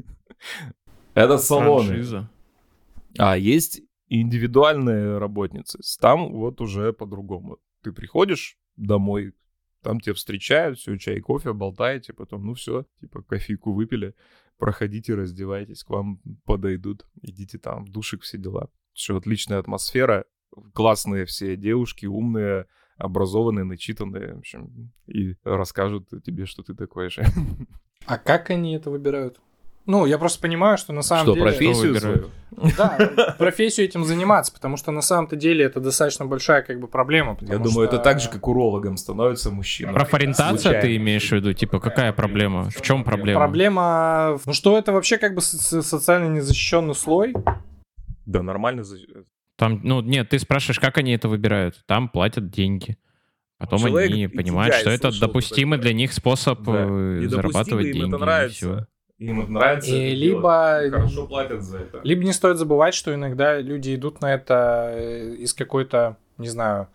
[1.14, 1.88] Это салоны.
[1.88, 2.30] Франшиза.
[3.18, 5.78] А есть индивидуальные работницы.
[6.00, 7.58] Там вот уже по-другому.
[7.82, 9.34] Ты приходишь домой,
[9.82, 14.14] там тебя встречают, все, чай, кофе, болтаете, потом, ну все, типа кофейку выпили,
[14.58, 18.68] проходите, раздевайтесь, к вам подойдут, идите там, душик, все дела.
[18.92, 20.24] Все, отличная атмосфера,
[20.74, 22.66] классные все девушки, умные,
[22.96, 27.24] образованные, начитанные, в общем, и расскажут тебе, что ты такой же.
[28.06, 29.40] А как они это выбирают?
[29.90, 31.46] Ну, я просто понимаю, что на самом Что, деле...
[31.46, 32.28] профессию выбирают?
[32.52, 32.72] свою?
[32.76, 37.38] Да, профессию этим заниматься, потому что на самом-то деле это достаточно большая как бы проблема.
[37.40, 39.94] Я думаю, что- это так же, как урологом становится мужчина.
[39.94, 40.80] Профориентация Случайно.
[40.82, 41.54] ты имеешь в виду?
[41.54, 42.68] Типа, какая проблема?
[42.68, 43.40] В чем проблема?
[43.40, 44.38] Проблема...
[44.44, 47.34] Ну что это вообще как бы со- со- социально незащищенный слой?
[48.26, 48.84] Да, нормально.
[49.56, 51.82] Там, ну, нет, ты спрашиваешь, как они это выбирают.
[51.86, 52.98] Там платят деньги.
[53.56, 56.86] Потом Человек они понимают, что это допустимый для них способ Да.
[56.88, 58.08] э, зарабатывать им деньги.
[58.08, 58.86] это и нравится.
[59.18, 59.90] Им это нравится.
[59.90, 60.92] И это либо- делать.
[60.92, 62.00] Хорошо платят за это.
[62.04, 66.88] Либо не стоит забывать, что иногда люди идут на это э, из какой-то, не знаю,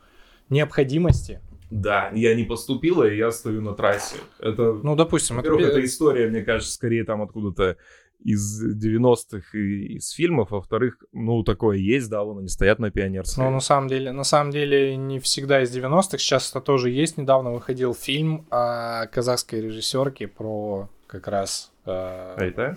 [0.49, 1.41] необходимости.
[1.69, 4.17] Да, я не поступила, и я стою на трассе.
[4.39, 5.53] Это, Ну, допустим, это...
[5.59, 7.77] это история, мне кажется, скорее там откуда-то
[8.23, 10.51] из 90-х и из фильмов.
[10.51, 13.43] Во-вторых, ну, такое есть, да, вон они стоят на пионерской.
[13.43, 17.17] Но на самом деле, на самом деле не всегда из 90-х, сейчас это тоже есть.
[17.17, 21.71] Недавно выходил фильм о казахской режиссерке про как раз...
[21.85, 22.75] э, Айта?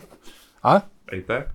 [0.62, 0.82] А?
[1.06, 1.50] Айта?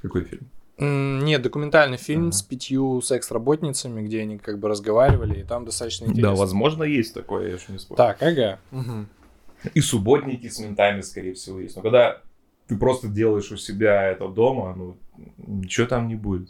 [0.00, 0.48] Какой фильм?
[0.78, 2.32] Нет, документальный фильм Ага.
[2.32, 6.30] с пятью секс-работницами, где они как бы разговаривали, и там достаточно интересно.
[6.30, 7.98] Да, возможно, есть такое, я же не спорю.
[7.98, 8.58] Так, ага.
[8.70, 9.08] Мгм.
[9.74, 11.76] И субботники с ментами, скорее всего, есть.
[11.76, 12.22] Но когда
[12.66, 14.96] ты просто делаешь у себя это дома, ну,
[15.36, 16.48] ничего там не будет.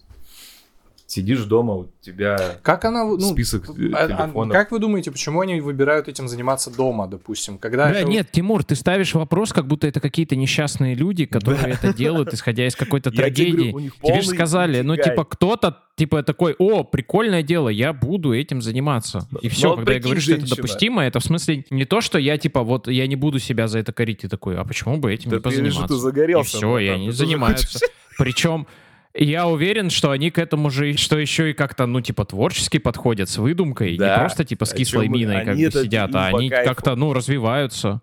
[1.15, 3.05] Сидишь дома, у тебя Как она...
[3.05, 4.53] Ну, список а- а телефонов.
[4.53, 7.57] как вы думаете, почему они выбирают этим заниматься дома, допустим?
[7.59, 11.75] Когда Бля, это- нет, Тимур, ты ставишь вопрос, как будто это какие-то несчастные люди, которые
[11.75, 13.91] это делают, исходя из какой-то Я тебе трагедии.
[14.03, 19.29] Тебе же сказали, ну, типа, кто-то, типа, такой, о, прикольное дело, я буду этим заниматься.
[19.41, 22.01] И Ну, все, вот когда я говорю, что это допустимо, это в смысле не то,
[22.01, 24.97] что я, типа, вот, я не буду себя за это корить, ты такой, а почему
[24.97, 25.87] бы этим Да не позаниматься?
[25.87, 27.67] ты загорелся И все, и тоже занимаются.
[27.69, 27.89] хочешь.
[28.19, 28.67] Причем
[29.15, 33.29] я уверен, что они к этому же, что еще и как-то, ну, типа, творчески подходят
[33.29, 34.11] с выдумкой, Да.
[34.15, 38.01] не просто, типа, с кислой мы- миной как бы сидят, а они как-то, ну, развиваются.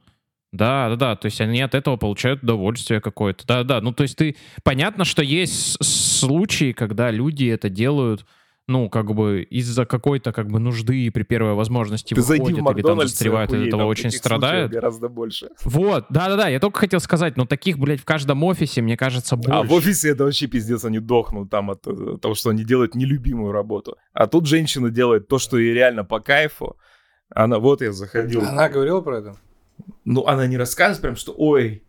[0.53, 3.47] Да, да, да, то есть они от этого получают удовольствие какое-то.
[3.47, 4.35] Да, да, ну то есть ты...
[4.63, 8.25] Понятно, что есть случаи, когда люди это делают,
[8.67, 12.77] ну, как бы из-за какой-то как бы нужды при первой возможности Ты зайди выходят в
[12.77, 15.49] или там и от этого очень случаев гораздо больше.
[15.63, 19.51] Вот, да-да-да, я только хотел сказать, но таких, блядь, в каждом офисе, мне кажется, больше.
[19.51, 22.95] А в офисе это вообще пиздец, они дохнут там от э, того, что они делают
[22.95, 23.97] нелюбимую работу.
[24.13, 26.77] А тут женщина делает то, что ей реально по кайфу.
[27.29, 28.41] Она, вот я заходил.
[28.41, 29.35] Она говорила про это?
[30.05, 31.83] Ну, она не рассказывает прям, что, ой,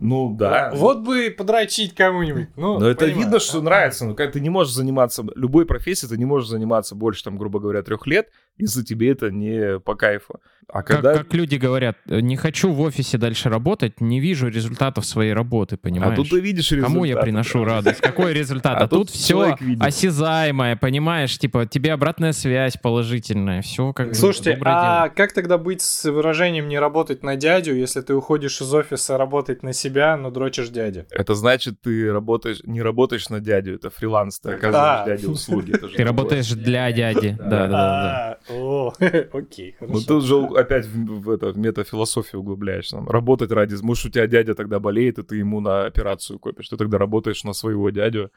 [0.00, 0.70] ну да.
[0.74, 2.48] Вот бы подрочить кому-нибудь.
[2.56, 3.24] Ну, Но это понимаю.
[3.24, 4.04] видно, что нравится.
[4.06, 7.58] Ну, как ты не можешь заниматься любой профессией, ты не можешь заниматься больше, там, грубо
[7.58, 10.40] говоря, трех лет, если тебе это не по кайфу.
[10.70, 11.14] А Как, когда...
[11.16, 15.76] как люди говорят, «Э, не хочу в офисе дальше работать, не вижу результатов своей работы,
[15.76, 16.14] а понимаешь?
[16.16, 16.92] тут ты видишь результат.
[16.92, 18.02] Кому я приношу радость?
[18.02, 18.76] Какой результат?
[18.78, 21.38] А А, тут тут все осязаемое, понимаешь?
[21.38, 25.14] Типа тебе обратная связь положительная, все как Слушайте, а дело.
[25.16, 29.62] как тогда быть с выражением не работать на дядю, если ты уходишь из офиса работать
[29.62, 31.06] на себя, но дрочишь дядя?
[31.10, 35.06] Это значит, ты работаешь, не работаешь на дядю, это фриланс, ты оказываешь А.
[35.06, 35.72] дяде услуги.
[35.96, 37.36] Ты работаешь для дяди.
[37.38, 38.38] Да, да, да.
[38.47, 38.92] А, О,
[39.32, 40.06] окей, Ну хорошо.
[40.06, 42.96] ты уже опять в, в, это, в метафилософию углубляешься.
[42.96, 43.76] Там, Работать ради...
[43.82, 46.68] Может, у тебя дядя тогда болеет, и ты ему на операцию копишь.
[46.68, 48.30] Ты тогда работаешь на своего дядю,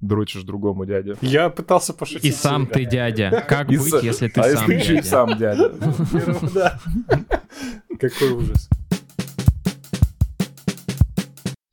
[0.00, 1.16] дрочишь другому дядю.
[1.20, 2.24] Я пытался пошутить.
[2.24, 3.44] И сам ты дядя.
[3.48, 5.08] Как И быть, са- если ты а сам если еще и дядя?
[5.08, 5.72] сам дядя?
[6.54, 6.80] Да.
[7.98, 8.68] Какой ужас.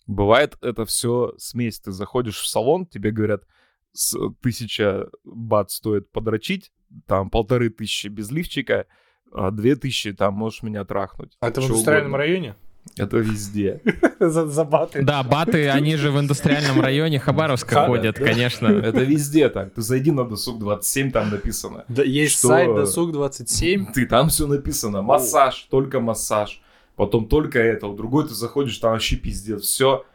[0.08, 1.80] Бывает это все смесь.
[1.80, 3.44] Ты заходишь в салон, тебе говорят,
[3.92, 6.72] с тысяча бат стоит подрочить,
[7.06, 8.86] там полторы тысячи без лифчика,
[9.34, 11.38] а две тысячи там можешь меня трахнуть.
[11.40, 12.18] А это в индустриальном угодно.
[12.26, 12.56] районе?
[12.96, 13.82] Это везде.
[14.20, 15.04] За, за баты.
[15.04, 18.26] Да, баты, они же в индустриальном районе Хабаровска Ха- ходят, да.
[18.26, 18.66] конечно.
[18.88, 19.74] Это везде так.
[19.74, 21.84] Ты зайди на досуг 27, там написано.
[21.90, 22.48] Да, есть Что?
[22.48, 23.92] сайт досуг 27.
[23.92, 25.02] Ты там все написано.
[25.02, 26.62] Массаж, только массаж.
[26.96, 27.88] Потом только это.
[27.90, 29.64] В другой ты заходишь, там вообще пиздец.
[29.64, 30.06] Все.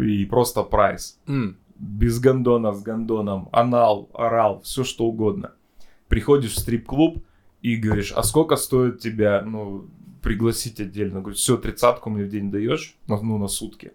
[0.00, 1.18] И просто прайс.
[1.26, 1.58] М.
[1.74, 3.48] Без гондона, с гондоном.
[3.52, 5.52] Анал, орал, все что угодно.
[6.08, 7.24] Приходишь в стрип-клуб
[7.62, 9.88] и говоришь, а сколько стоит тебя, ну,
[10.22, 11.20] пригласить отдельно?
[11.20, 13.92] Говорю, все, тридцатку мне в день даешь, ну, на сутки.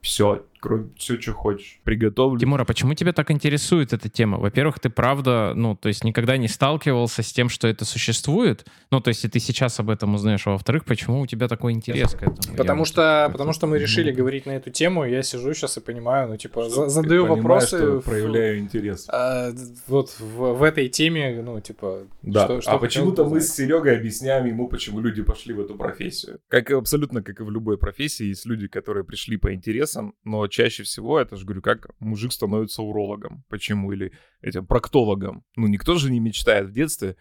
[0.00, 1.80] Все, кроме все, что хочешь.
[1.84, 2.38] Приготовлю.
[2.38, 4.38] Тимур, а почему тебя так интересует эта тема?
[4.38, 8.64] Во-первых, ты правда, ну, то есть никогда не сталкивался с тем, что это существует.
[8.90, 10.46] Ну, то есть и ты сейчас об этом узнаешь.
[10.46, 12.56] А во-вторых, почему у тебя такой интерес к этому?
[12.56, 15.52] Потому Я что, вот- потому что мы решили Ну, говорить на эту тему, я сижу
[15.54, 17.76] сейчас и понимаю, ну, типа, Как задаю понимаю, вопросы.
[17.78, 19.06] что в- проявляю интерес.
[19.08, 19.50] а,
[19.88, 23.96] вот в, в этой теме, ну, типа, Да, что- что а почему-то мы с Серегой
[23.96, 26.38] объясняем ему, почему люди пошли в эту профессию.
[26.48, 30.84] Как абсолютно, как и в любой профессии, есть люди, которые пришли по интересам, но чаще
[30.84, 33.44] всего, это же говорю, как мужик становится урологом.
[33.48, 33.92] Почему?
[33.92, 35.44] Или этим проктологом.
[35.56, 37.16] Ну, никто же не мечтает в детстве,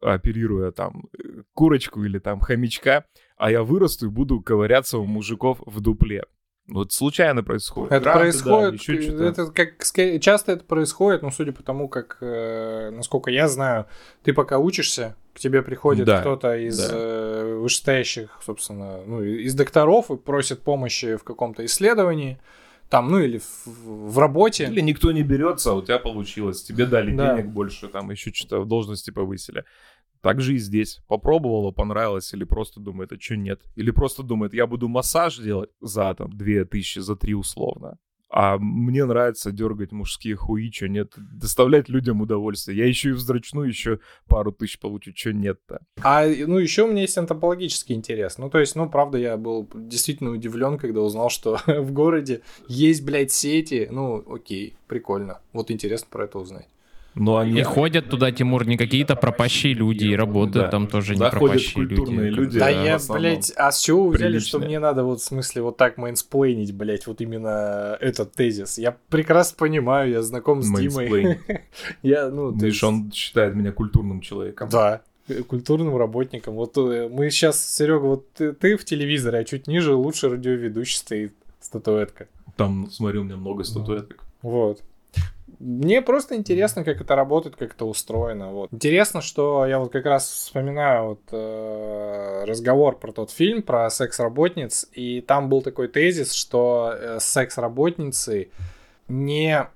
[0.00, 3.04] оперируя там э, курочку или там хомячка,
[3.36, 6.24] а я вырасту и буду ковыряться у мужиков в дупле.
[6.68, 7.92] Вот случайно происходит.
[7.92, 9.24] Это Гранты происходит, дали, еще что-то.
[9.24, 13.86] это как часто это происходит, ну, судя по тому, как, э, насколько я знаю,
[14.22, 16.88] ты пока учишься, к тебе приходит Да, кто-то из да.
[16.92, 22.38] э, вышестоящих, собственно, ну, из докторов и просит помощи в каком-то исследовании,
[22.88, 23.66] там, ну, или в,
[24.12, 24.64] в работе.
[24.64, 26.62] Или никто не берется, а у тебя получилось.
[26.62, 27.36] Тебе дали Да.
[27.36, 29.64] денег больше, там еще что-то в должности повысили.
[30.20, 31.00] Так же и здесь.
[31.06, 33.60] Попробовала, понравилось, или просто думает, а что нет?
[33.76, 37.98] Или просто думает, я буду массаж делать за там 2000, за 3 условно.
[38.30, 42.76] А мне нравится дергать мужские хуи, что нет, доставлять людям удовольствие.
[42.76, 45.80] Я еще и вздрачну, еще пару тысяч получу, что нет-то.
[46.02, 48.36] А, ну, еще у меня есть антропологический интерес.
[48.36, 53.04] Ну, то есть, ну, правда, я был действительно удивлен, когда узнал, что в городе есть,
[53.04, 53.88] блядь, сети.
[53.90, 55.40] Ну, окей, прикольно.
[55.52, 56.68] Вот интересно про это узнать.
[57.14, 60.70] Но они И ходят туда, Тимур, не какие-то пропащие люди, и работают Да.
[60.70, 62.40] там тоже не Да, пропащие культурные люди.
[62.40, 62.58] люди.
[62.60, 64.68] Да, Да, я, блядь, а с чего вы взяли, что приличные.
[64.68, 68.78] мне надо вот в смысле вот так мейнсплейнить, блядь, вот именно этот тезис?
[68.78, 71.38] Я прекрасно понимаю, я знаком с Димой.
[72.02, 74.68] Я, ну, Видишь, есть- он считает меня культурным человеком.
[74.70, 75.00] Да,
[75.48, 76.54] культурным работником.
[76.54, 80.96] Вот э, мы сейчас, Серега, вот ты, ты в телевизоре, а чуть ниже лучший радиоведущий
[80.98, 82.28] стоит статуэтка.
[82.56, 84.24] Там, смотри, у меня много статуэток.
[84.42, 84.82] Вот.
[85.58, 88.52] Мне просто интересно, как это работает, как это устроено.
[88.52, 88.72] Вот.
[88.72, 94.88] Интересно, что я вот как раз вспоминаю вот, э, разговор про тот фильм, про секс-работниц,
[94.92, 98.50] и там был такой тезис, что э, секс-работницы
[99.08, 99.66] не,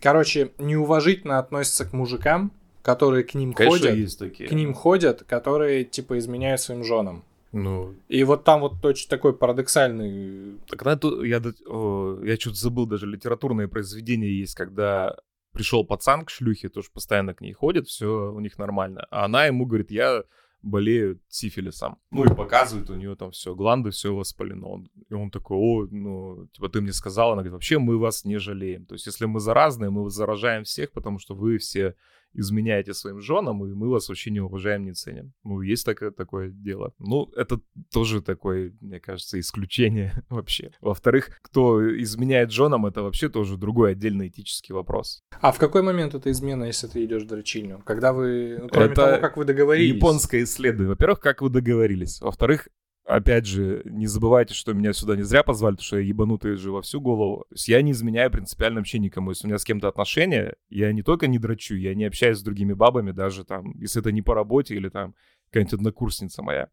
[0.00, 2.50] короче, неуважительно относятся к мужикам,
[2.82, 4.48] которые к ним Конечно, ходят, есть такие.
[4.48, 7.22] к ним ходят, которые типа изменяют своим женам.
[7.52, 13.06] Ну, И вот там вот точно такой парадоксальный тогда тут я, я что-то забыл, даже
[13.06, 15.16] литературное произведение есть, когда
[15.52, 19.06] пришел пацан к шлюхе, тоже постоянно к ней ходит, все у них нормально.
[19.10, 20.22] А она ему говорит, я
[20.62, 21.98] болею сифилисом.
[22.10, 24.68] Ну и показывает, у нее там все, гланды, все воспалено.
[24.68, 28.24] Он- и он такой, о, ну, типа, ты мне сказал, она говорит, вообще мы вас
[28.24, 28.86] не жалеем.
[28.86, 31.96] То есть, если мы заразные, мы заражаем всех, потому что вы все
[32.34, 35.32] изменяете своим женам, и мы вас вообще не уважаем, не ценим.
[35.44, 36.92] Ну, есть такое, такое дело.
[36.98, 37.60] Ну, это
[37.92, 40.72] тоже такое, мне кажется, исключение вообще.
[40.80, 45.22] Во-вторых, кто изменяет женам, это вообще тоже другой отдельный этический вопрос.
[45.40, 47.82] А в какой момент это измена, если ты идешь в дрочильню?
[47.84, 49.94] Когда вы, ну, кроме Это того, как вы договорились?
[49.96, 50.90] Японское исследование.
[50.90, 52.20] Во-первых, как вы договорились.
[52.20, 52.68] Во-вторых,
[53.04, 56.70] опять же, не забывайте, что меня сюда не зря позвали, потому что я ебанутый же
[56.72, 57.44] во всю голову.
[57.48, 59.30] То есть я не изменяю принципиально вообще никому.
[59.30, 62.42] Если у меня с кем-то отношения, я не только не драчу, я не общаюсь с
[62.42, 65.14] другими бабами, даже там, если это не по работе или там
[65.50, 66.68] какая-нибудь однокурсница моя.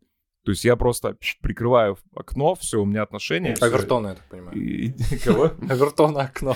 [0.45, 3.55] То есть я просто прикрываю окно, все, у меня отношения.
[3.59, 4.57] Овертона, я так понимаю.
[4.57, 5.51] И, кого?
[5.69, 6.55] Овертона окно.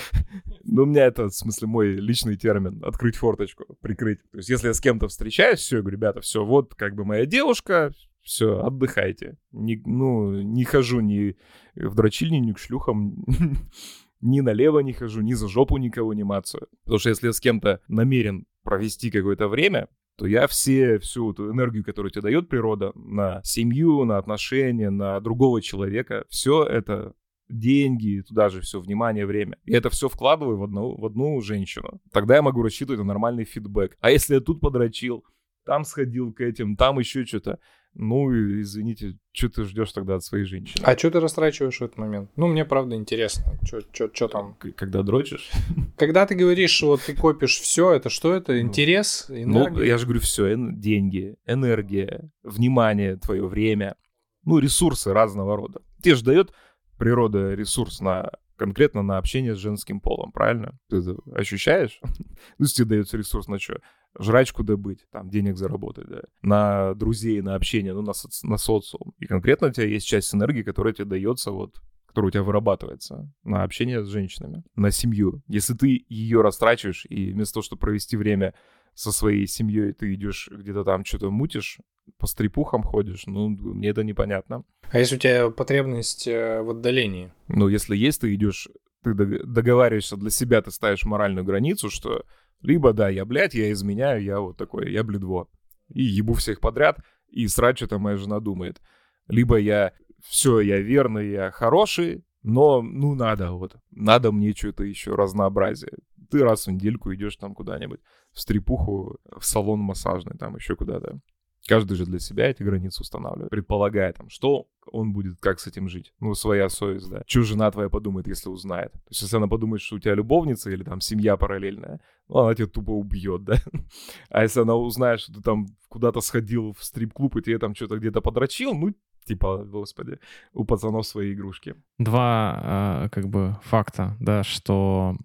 [0.64, 2.82] Ну, у меня это, в смысле, мой личный термин.
[2.84, 4.20] Открыть форточку, прикрыть.
[4.32, 7.04] То есть если я с кем-то встречаюсь, все, я говорю, ребята, все, вот как бы
[7.04, 9.38] моя девушка, все, отдыхайте.
[9.52, 11.36] Не, ну, не хожу ни
[11.76, 13.26] в дрочильни, ни к шлюхам,
[14.22, 16.68] ни налево не хожу, ни за жопу никого не мацаю.
[16.84, 21.52] Потому что если я с кем-то намерен провести какое-то время, то я все, всю эту
[21.52, 27.14] энергию, которую тебе дает природа на семью, на отношения, на другого человека, все это
[27.50, 29.58] деньги, туда же все, внимание, время.
[29.66, 32.00] И это все вкладываю в одну, в одну женщину.
[32.12, 33.98] Тогда я могу рассчитывать на нормальный фидбэк.
[34.00, 35.26] А если я тут подрочил,
[35.66, 37.60] там сходил к этим, там еще что-то,
[37.96, 40.84] ну, извините, что ты ждешь тогда от своей женщины?
[40.84, 42.32] А что ты растрачиваешь в этот момент?
[42.36, 44.56] Ну, мне правда интересно, что там.
[44.76, 45.52] Когда дрочишь?
[45.98, 48.54] Когда ты говоришь, вот ты копишь все, это что это?
[48.54, 49.78] Ну, Интерес, ну, энергия?
[49.78, 53.96] Ну, я же говорю, все, деньги, энергия, внимание, твое время,
[54.44, 55.82] ну, ресурсы разного рода.
[56.02, 56.52] Тебе же дает
[56.98, 58.32] природа ресурс на
[58.64, 60.78] конкретно на общение с женским полом, правильно?
[60.90, 62.00] Ты это ощущаешь?
[62.58, 63.80] Ну, тебе дается ресурс на что?
[64.20, 69.14] жрачку добыть, там, денег заработать, да, на друзей, на общение, ну, на, соци- на социум.
[69.18, 73.28] И конкретно у тебя есть часть энергии, которая тебе дается вот которая у тебя вырабатывается
[73.44, 75.42] на общение с женщинами, на семью.
[75.48, 78.54] Если ты ее растрачиваешь, и вместо того, чтобы провести время
[78.94, 81.80] со своей семьей, ты идешь где-то там что-то мутишь,
[82.18, 84.64] по стрипухам ходишь, ну, мне это непонятно.
[84.92, 87.34] А если у тебя потребность э, в отдалении?
[87.48, 88.70] Ну, если есть, ты идешь,
[89.04, 92.26] ты договариваешься для себя, ты ставишь моральную границу, что
[92.62, 95.48] либо, да, я, блядь, я изменяю, я вот такой, я бледво.
[95.90, 98.82] И ебу всех подряд, и срать, что там моя жена думает.
[99.28, 105.16] Либо я, все, я верный, я хороший, но, ну, надо вот, надо мне что-то еще
[105.16, 105.92] разнообразие.
[106.32, 108.00] Ты раз в недельку идешь там куда-нибудь
[108.32, 111.20] в стрипуху, в салон массажный, там еще куда-то.
[111.68, 115.88] Каждый же для себя эти границы устанавливает, предполагая там, что он будет, как с этим
[115.88, 116.14] жить.
[116.20, 117.24] Ну, своя совесть, да.
[117.26, 118.92] Что жена твоя подумает, если узнает?
[118.92, 122.54] То есть, если она подумает, что у тебя любовница или там семья параллельная, ну, она
[122.54, 123.58] тебя тупо убьет, да.
[124.30, 127.98] А если она узнает, что ты там куда-то сходил в стрип-клуб и тебе там что-то
[127.98, 128.94] где-то подрочил, ну,
[129.26, 130.20] типа, господи,
[130.52, 131.76] у пацанов свои игрушки.
[131.98, 135.16] Два, э, как бы, факта, да, что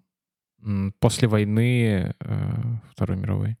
[0.99, 2.53] после войны э,
[2.91, 3.57] Второй мировой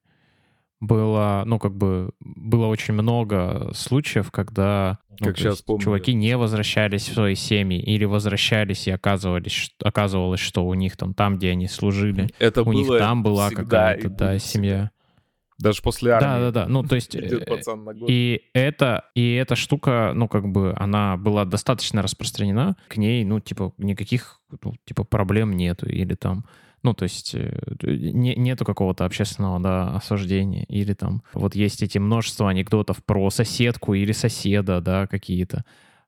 [0.79, 5.83] было, ну, как бы, было очень много случаев, когда ну, как сейчас помню.
[5.83, 11.13] чуваки не возвращались в свои семьи или возвращались и оказывались, оказывалось, что у них там,
[11.13, 14.91] там, где они служили, Это у них там была какая-то, да, семья.
[15.57, 16.25] Даже после армии.
[16.25, 16.67] Да, да, да.
[16.67, 17.15] Ну, то есть...
[17.19, 17.45] Э,
[18.07, 22.77] и это, и эта штука, ну, как бы, она была достаточно распространена.
[22.87, 25.85] К ней, ну, типа, никаких, ну, типа, проблем нету.
[25.87, 26.45] Или там
[26.83, 30.65] ну, то есть э, не, нету какого-то общественного да, осуждения.
[30.65, 35.65] Или там вот есть эти множество анекдотов про соседку или соседа, да, какие-то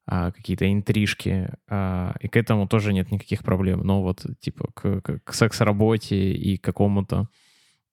[0.08, 3.82] а, какие-то интрижки, а, и к этому тоже нет никаких проблем.
[3.82, 7.28] Но вот, типа, к, к, к секс-работе и какому-то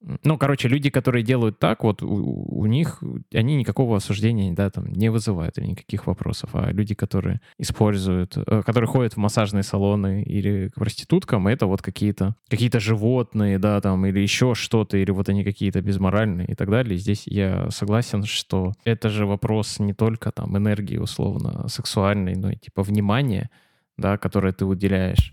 [0.01, 4.87] ну, короче, люди, которые делают так, вот у, у них, они никакого осуждения, да, там,
[4.87, 6.51] не вызывают никаких вопросов.
[6.53, 11.83] А люди, которые используют, э, которые ходят в массажные салоны или к проституткам, это вот
[11.83, 16.71] какие-то какие животные, да, там, или еще что-то, или вот они какие-то безморальные и так
[16.71, 16.97] далее.
[16.97, 22.57] Здесь я согласен, что это же вопрос не только там энергии, условно, сексуальной, но и
[22.57, 23.51] типа внимания,
[23.97, 25.33] да, которое ты уделяешь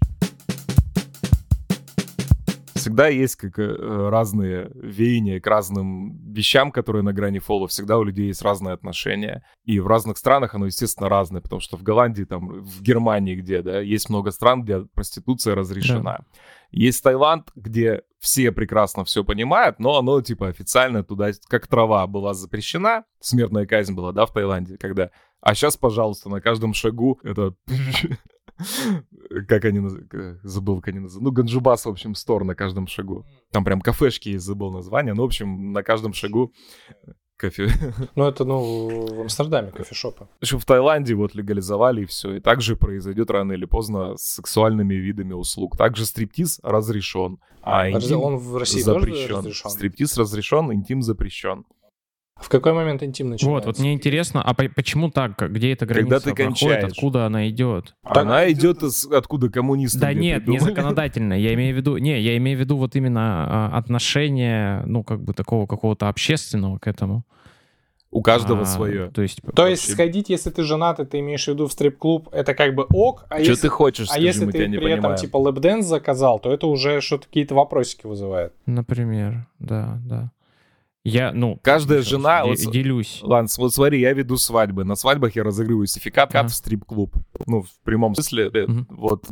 [2.85, 7.67] всегда есть как э, разные веяния к разным вещам, которые на грани фола.
[7.67, 9.43] Всегда у людей есть разные отношения.
[9.63, 13.63] И в разных странах оно, естественно, разное, потому что в Голландии, там, в Германии, где,
[13.63, 16.19] да, есть много стран, где проституция разрешена.
[16.19, 16.25] Да.
[16.69, 22.35] Есть Таиланд, где все прекрасно все понимают, но оно, типа, официально туда, как трава была
[22.35, 25.09] запрещена, смертная казнь была, да, в Таиланде, когда...
[25.41, 27.55] А сейчас, пожалуйста, на каждом шагу это
[29.47, 29.81] как они
[30.43, 31.23] забыл, как они называют.
[31.23, 33.25] Ну, Ганджубас, в общем, стор на каждом шагу.
[33.51, 35.13] Там прям кафешки забыл название.
[35.13, 36.53] Ну, в общем, на каждом шагу
[37.37, 37.69] кофе.
[38.15, 40.27] Ну, это, ну, в Амстердаме кофешопы.
[40.41, 42.35] Еще в Таиланде вот легализовали и все.
[42.35, 45.77] И также произойдет рано или поздно с сексуальными видами услуг.
[45.77, 47.39] Также стриптиз разрешен.
[47.61, 49.37] А, а интим он в России запрещен.
[49.37, 49.69] разрешен?
[49.69, 51.65] Стриптиз разрешен, интим запрещен.
[52.39, 53.49] В какой момент интим начинается?
[53.49, 55.37] Вот, вот мне интересно, а почему так?
[55.51, 56.59] Где эта граница Когда ты проходит?
[56.59, 56.83] Кончаешь.
[56.91, 57.95] Откуда она идет?
[58.03, 60.59] Она идет из, откуда коммунисты Да нет, придумали.
[60.61, 61.33] не законодательно.
[61.33, 65.23] Я имею в виду, не, я имею в виду вот именно а, отношение, ну, как
[65.23, 67.23] бы такого какого-то общественного к этому.
[68.11, 69.09] У каждого А, свое.
[69.11, 72.29] То есть, То есть сходить, если ты женат, и ты имеешь в виду в стрип-клуб,
[72.31, 74.67] это как бы ок, а Что если, ты хочешь, а скажи, если мы ты тебя
[74.67, 75.17] при не этом понимаем.
[75.19, 78.53] типа lap dance заказал, то это уже что-то какие-то вопросики вызывает.
[78.65, 80.31] например, да, да.
[81.07, 81.59] Я, ну...
[81.63, 83.19] Каждая еще жена, де- вот делюсь.
[83.21, 84.83] Ладно, вот смотри, я веду свадьбы.
[84.83, 86.47] На свадьбах я разыгрываю сертификат Ага.
[86.47, 87.15] в стрип-клуб.
[87.45, 88.87] Ну, в прямом смысле, Мгм.
[88.89, 89.25] вот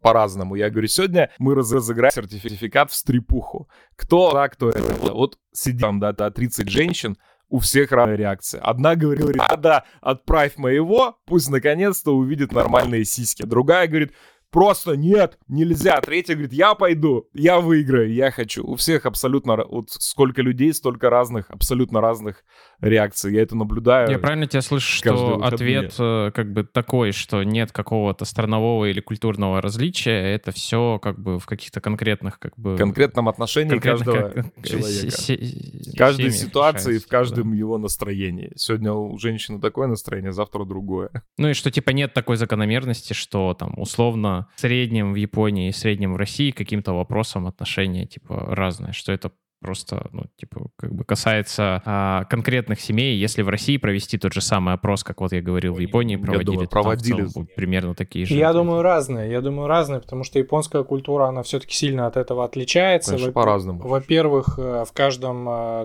[0.00, 0.54] по-разному.
[0.54, 3.68] Я говорю, сегодня мы раз- разыграем сертификат в стрипуху.
[3.96, 4.80] Кто да, кто это?
[5.12, 7.16] Вот сидит там, да, да, 30 женщин,
[7.48, 8.60] у всех разная реакция.
[8.60, 13.42] Одна говорит, а да, отправь моего, пусть наконец-то увидит нормальные сиськи.
[13.44, 14.12] Другая говорит,
[14.50, 16.00] просто нет, нельзя.
[16.00, 18.64] Третья говорит, я пойду, я выиграю, я хочу.
[18.66, 22.44] У всех абсолютно, вот сколько людей, столько разных, абсолютно разных
[22.80, 23.32] реакций.
[23.34, 24.10] Я это наблюдаю.
[24.10, 29.00] Я правильно тебя слышу, что ответ э, как бы такой, что нет какого-то странового или
[29.00, 32.76] культурного различия, это все как бы в каких-то конкретных как бы...
[32.76, 35.10] конкретном отношении конкретных каждого как- человека.
[35.10, 38.52] се- се- В каждой ситуации, решается, в каждом его настроении.
[38.56, 41.10] Сегодня у женщины такое настроение, завтра другое.
[41.38, 46.14] Ну и что типа нет такой закономерности, что там условно среднем в Японии и среднем
[46.14, 51.82] в России каким-то вопросам отношения типа разные, что это просто, ну, типа, как бы касается
[51.84, 53.16] а, конкретных семей.
[53.16, 56.22] Если в России провести тот же самый опрос, как вот я говорил, в Японии Я
[56.24, 57.26] проводили, думаю, то там проводили.
[57.26, 58.34] целом примерно такие же.
[58.34, 58.64] Я ответы.
[58.64, 59.30] думаю, разные.
[59.30, 63.12] Я думаю, разные, потому что японская культура, она все-таки сильно от этого отличается.
[63.12, 63.80] Конечно, Во- по-разному.
[63.86, 65.84] Во-первых, э, в каждом, э,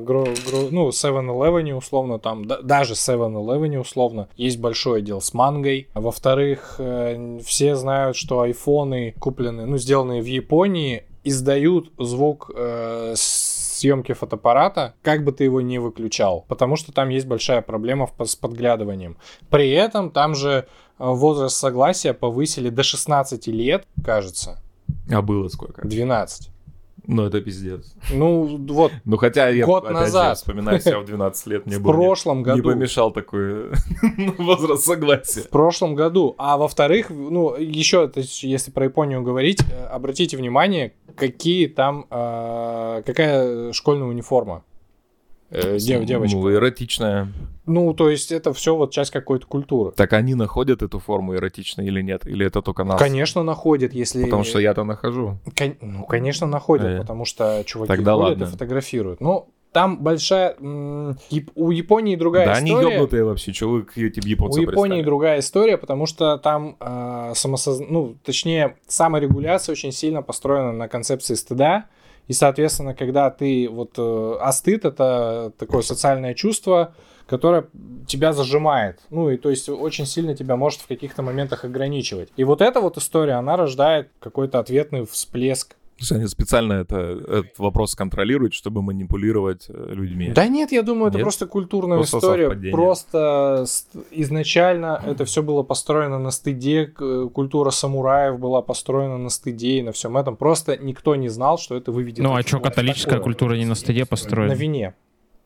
[0.71, 5.87] ну, 7-Eleven условно, там, да- даже 7-Eleven условно, есть большой отдел с мангой.
[5.93, 13.13] Во-вторых, э, все знают, что айфоны, купленные, ну, сделанные в Японии, издают звук э,
[13.81, 18.35] съемки фотоаппарата, как бы ты его не выключал, потому что там есть большая проблема с
[18.35, 19.17] подглядыванием.
[19.49, 20.63] При этом там же э,
[20.99, 24.61] возраст согласия повысили до 16 лет, кажется,
[25.11, 25.87] А было сколько?
[25.87, 26.49] 12.
[27.07, 27.95] Ну, это пиздец.
[28.13, 30.29] Ну, вот, Ну, хотя я, Год опять назад.
[30.29, 32.63] же, вспоминаю себя в 12 лет, мне в не- прошлом не году.
[32.63, 33.71] помешал такой
[34.37, 35.41] возраст согласия.
[35.41, 36.35] В прошлом году.
[36.37, 38.09] А во-вторых, ну, еще,
[38.43, 44.63] если про Японию говорить, э, обратите внимание, какие там, э, какая школьная униформа.
[45.49, 46.37] Э, дев- девочка.
[46.37, 47.27] Ну, эротичная.
[47.65, 49.91] Ну, то есть это все вот часть какой-то культуры.
[49.91, 52.25] Так они находят эту форму эротичной или нет?
[52.25, 52.97] Или это только нас?
[52.99, 54.23] Конечно, находит, если...
[54.23, 55.39] Потому что я-то нахожу.
[55.57, 56.97] Кон- Ну, конечно, находят, Э.
[56.99, 58.43] потому что чуваки Тогда ходят ладно.
[58.43, 59.19] и фотографируют.
[59.19, 60.55] Ну, там большая...
[60.59, 62.93] У Японии другая да они история.
[62.95, 65.03] ёбнутые вообще, что вы к этим У японцам Японии пристали?
[65.03, 71.35] другая история, потому что там э, самосоз- ну, точнее, саморегуляция очень сильно построена на концепции
[71.35, 71.85] стыда.
[72.27, 73.91] И, соответственно, когда ты вот...
[73.97, 76.93] Э, а стыд— это такое социальное чувство,
[77.27, 77.67] которое
[78.07, 78.99] тебя зажимает.
[79.09, 82.29] Ну, и то есть очень сильно тебя может в каких-то моментах ограничивать.
[82.35, 86.95] И вот эта вот история, она рождает какой-то ответный всплеск То есть они специально это,
[86.95, 90.31] этот вопрос контролируют, чтобы манипулировать э, людьми.
[90.33, 91.25] Да нет, я думаю, это Нет?
[91.25, 92.45] просто культурная Просто история.
[92.45, 92.71] совпадение.
[92.71, 99.29] Просто ст- изначально это все было построено на стыде, э, культура самураев была построена на
[99.29, 100.35] стыде и на всем этом.
[100.37, 102.23] Просто никто не знал, что это выведет.
[102.23, 103.23] Ну, а что, католическая такое.
[103.25, 104.53] культура не на стыде На построена?
[104.53, 104.95] вине.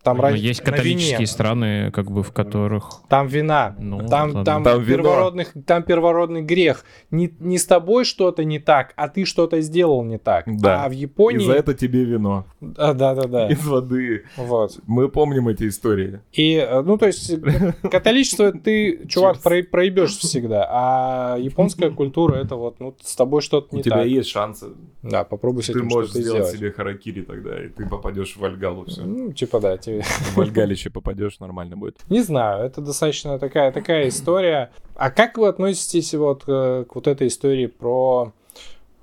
[0.05, 1.27] Там Ну, ради- есть католические вине.
[1.27, 2.89] страны, как бы, в которых...
[3.09, 3.75] Там вина.
[3.79, 4.45] Ну, Там, ладно.
[4.45, 4.97] там, Там вино.
[5.03, 6.85] первородных, там первородный грех.
[7.09, 10.45] Не, не с тобой что-то не так, а ты что-то сделал не так.
[10.61, 10.85] Да.
[10.85, 11.43] А в И Японии...
[11.43, 13.47] за это тебе вино Да, да, да, да.
[13.49, 14.25] из воды.
[14.37, 14.77] Вот.
[14.85, 16.19] Мы помним эти истории.
[16.33, 17.33] И, э, ну, то есть,
[17.91, 23.77] католичество ты, чувак, проебешь всегда, а японская культура это вот, ну, с тобой что-то У
[23.77, 24.07] не тебя так.
[24.07, 24.67] есть шансы.
[25.01, 26.57] Да, попробуй с Ты этим можешь что-то сделать сделать.
[26.59, 29.01] себе харакири тогда, и ты попадешь в Вальгалу все.
[29.03, 29.94] Ну, типа, да, тебе...
[30.01, 31.97] В Вальгалище попадешь, нормально будет.
[32.09, 34.71] Не знаю, это достаточно такая, такая история.
[34.95, 38.31] А как вы относитесь вот э, к вот этой истории про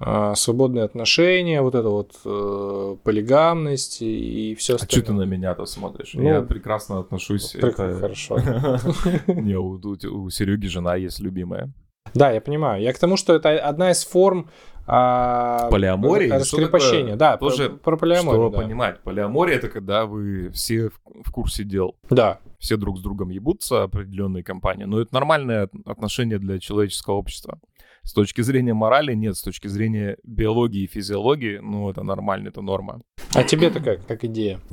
[0.01, 5.05] э, свободные отношения, вот это вот э, полигамность и все А остальное?
[5.05, 6.13] что ты на меня-то смотришь?
[6.15, 7.55] Ну, Я прекрасно отношусь.
[7.55, 8.39] Прик- это- Хорошо.
[9.27, 11.71] Не, у Сереги жена есть любимая.
[12.15, 12.83] Да, я понимаю.
[12.83, 14.51] Я к тому, что это одна из форм
[14.87, 17.13] а, раскрепощения.
[17.13, 17.17] такое?
[17.17, 18.51] Да, Тоже, про, про полиаморию.
[18.51, 18.63] Что да.
[18.65, 19.01] понимать?
[19.03, 21.97] Полиамория это когда вы все в, в курсе дел.
[22.11, 22.41] Да.
[22.59, 24.85] Все друг с другом ебутся, определенные компании.
[24.85, 27.59] Но это нормальное от- отношение для человеческого общества.
[28.05, 32.61] С точки зрения морали нет, с точки зрения биологии и физиологии, ну, это нормально, это
[32.61, 33.01] норма.
[33.33, 34.59] А тебе-то как, как идея?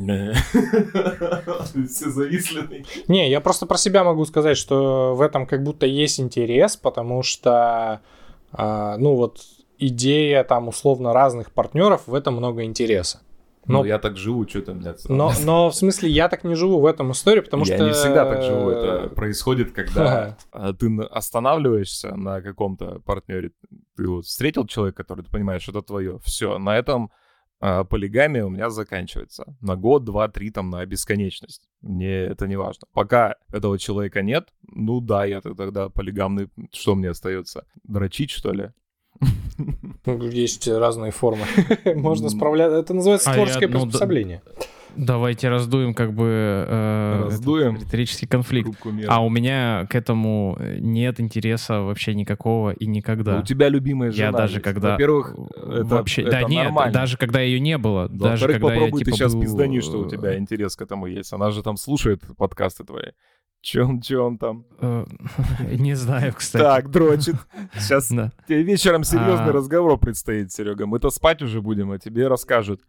[1.88, 2.84] Все зависли.
[3.08, 7.22] Не, я просто про себя могу сказать, что в этом как будто есть интерес, потому
[7.22, 8.02] что,
[8.52, 9.42] а, ну вот,
[9.80, 13.22] идея там условно разных партнеров, в этом много интереса.
[13.66, 15.08] Ну, Но, я так живу, что ты, блядь.
[15.10, 17.86] но, но в смысле я так не живу в этом истории, потому я что...
[17.86, 18.70] не всегда так живу.
[18.70, 23.52] Это происходит, когда а, ты на- останавливаешься на каком-то партнере.
[23.96, 26.20] Ты вот встретил человека, который ты понимаешь, что это твое.
[26.24, 27.12] Все, на этом
[27.62, 29.56] а полигамия у меня заканчивается.
[29.60, 31.70] На год, два, три, там, на бесконечность.
[31.82, 32.88] Мне это не важно.
[32.94, 37.66] Пока этого человека нет, ну да, я тогда полигамный, что мне остается?
[37.84, 38.72] Дрочить, что ли?
[40.06, 41.44] Ну, есть разные формы.
[41.96, 42.78] Можно справляться.
[42.78, 44.42] Это называется А творческое ну, да- приспособление.
[44.96, 47.76] Давайте раздуем как бы э, Раздуем.
[47.76, 48.72] этот риторический конфликт.
[49.08, 53.40] А у меня к этому нет интереса вообще никакого и никогда.
[53.40, 54.64] У тебя любимая жена Я даже есть.
[54.64, 54.92] когда...
[54.92, 56.24] Во-первых, это, вообще...
[56.24, 56.94] это да нет, нормально.
[56.94, 58.10] даже когда ее не было.
[58.10, 60.76] даже Во-вторых, когда попробуй я, ты типа, сейчас был, пиздани, что у э, тебя интерес
[60.76, 61.32] к этому есть.
[61.32, 63.12] Она же там слушает подкасты твои.
[63.62, 64.66] Че он, че он там?
[64.80, 65.06] э,
[65.78, 66.62] Не знаю, кстати.
[66.64, 67.36] Так, дрочит.
[67.78, 69.52] Сейчас тебе вечером серьезный А.
[69.52, 70.86] разговор предстоит, Серега.
[70.86, 72.82] Мы-то спать уже будем, а тебе расскажут.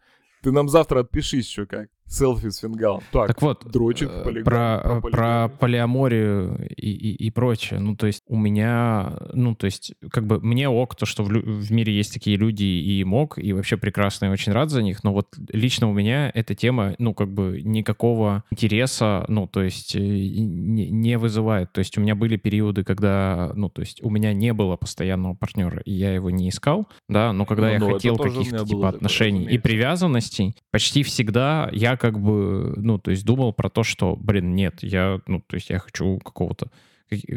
[0.43, 1.89] Ты нам завтра отпишись еще как.
[2.11, 3.03] Селфи с фингалом.
[3.13, 7.79] Так, Так вот, дрочит э, полигам- про, про э, про полиаморию и, и, и прочее.
[7.79, 11.29] Ну, то есть у меня, ну, то есть как бы мне ок, то, что в,
[11.29, 14.83] в мире есть такие люди, и им ок, и вообще прекрасно, и очень рад за
[14.83, 19.63] них, но вот лично у меня эта тема, ну, как бы никакого интереса, ну, то
[19.63, 21.73] есть э, не, не вызывает.
[21.73, 25.35] То есть у меня были периоды, когда, ну, то есть у меня не было постоянного
[25.35, 28.89] партнера, и я его не искал, да, но когда Ну, я ну, хотел каких-то типа
[28.89, 34.17] отношений и привязанностей, почти всегда я как бы, ну, то есть думал про то, что,
[34.17, 36.71] блин, нет, я, ну, то есть я хочу какого-то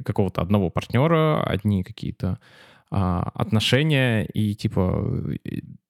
[0.06, 2.40] какого-то одного партнера, одни какие-то
[2.92, 5.36] а, отношения, и типа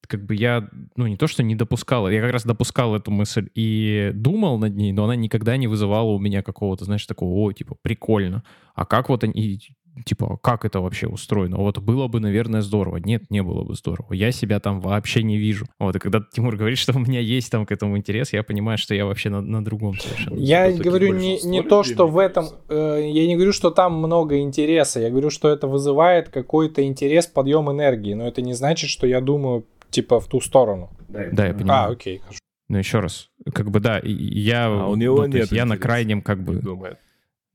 [0.08, 3.50] как бы я, ну, не то, что не допускал, я как раз допускал эту мысль
[3.56, 7.52] и думал над ней, но она никогда не вызывала у меня какого-то, знаешь, такого, о,
[7.52, 8.44] типа, прикольно.
[8.76, 9.60] А как вот они,
[10.06, 11.58] типа, как это вообще устроено?
[11.58, 12.98] Вот было бы, наверное, здорово.
[12.98, 14.14] Нет, не было бы здорово.
[14.14, 15.66] Я себя там вообще не вижу.
[15.80, 18.78] Вот, и когда Тимур говорит, что у меня есть там к этому интерес, я понимаю,
[18.78, 20.36] что я вообще на, на другом совершенно.
[20.38, 22.48] Я говорю не, не то, что в этом...
[22.70, 25.00] э, я не говорю, что там много интереса.
[25.00, 28.14] Я говорю, что это вызывает какой-то интерес, подъем энергии.
[28.14, 30.90] Но это не значит, что я думаю, типа, в ту сторону.
[31.10, 31.92] Да, я А, понимаю.
[31.94, 32.40] окей, хорошо.
[32.70, 35.78] Но еще раз, как бы да, я, А у него ну, нет есть я на
[35.78, 36.98] крайнем как бы Думает.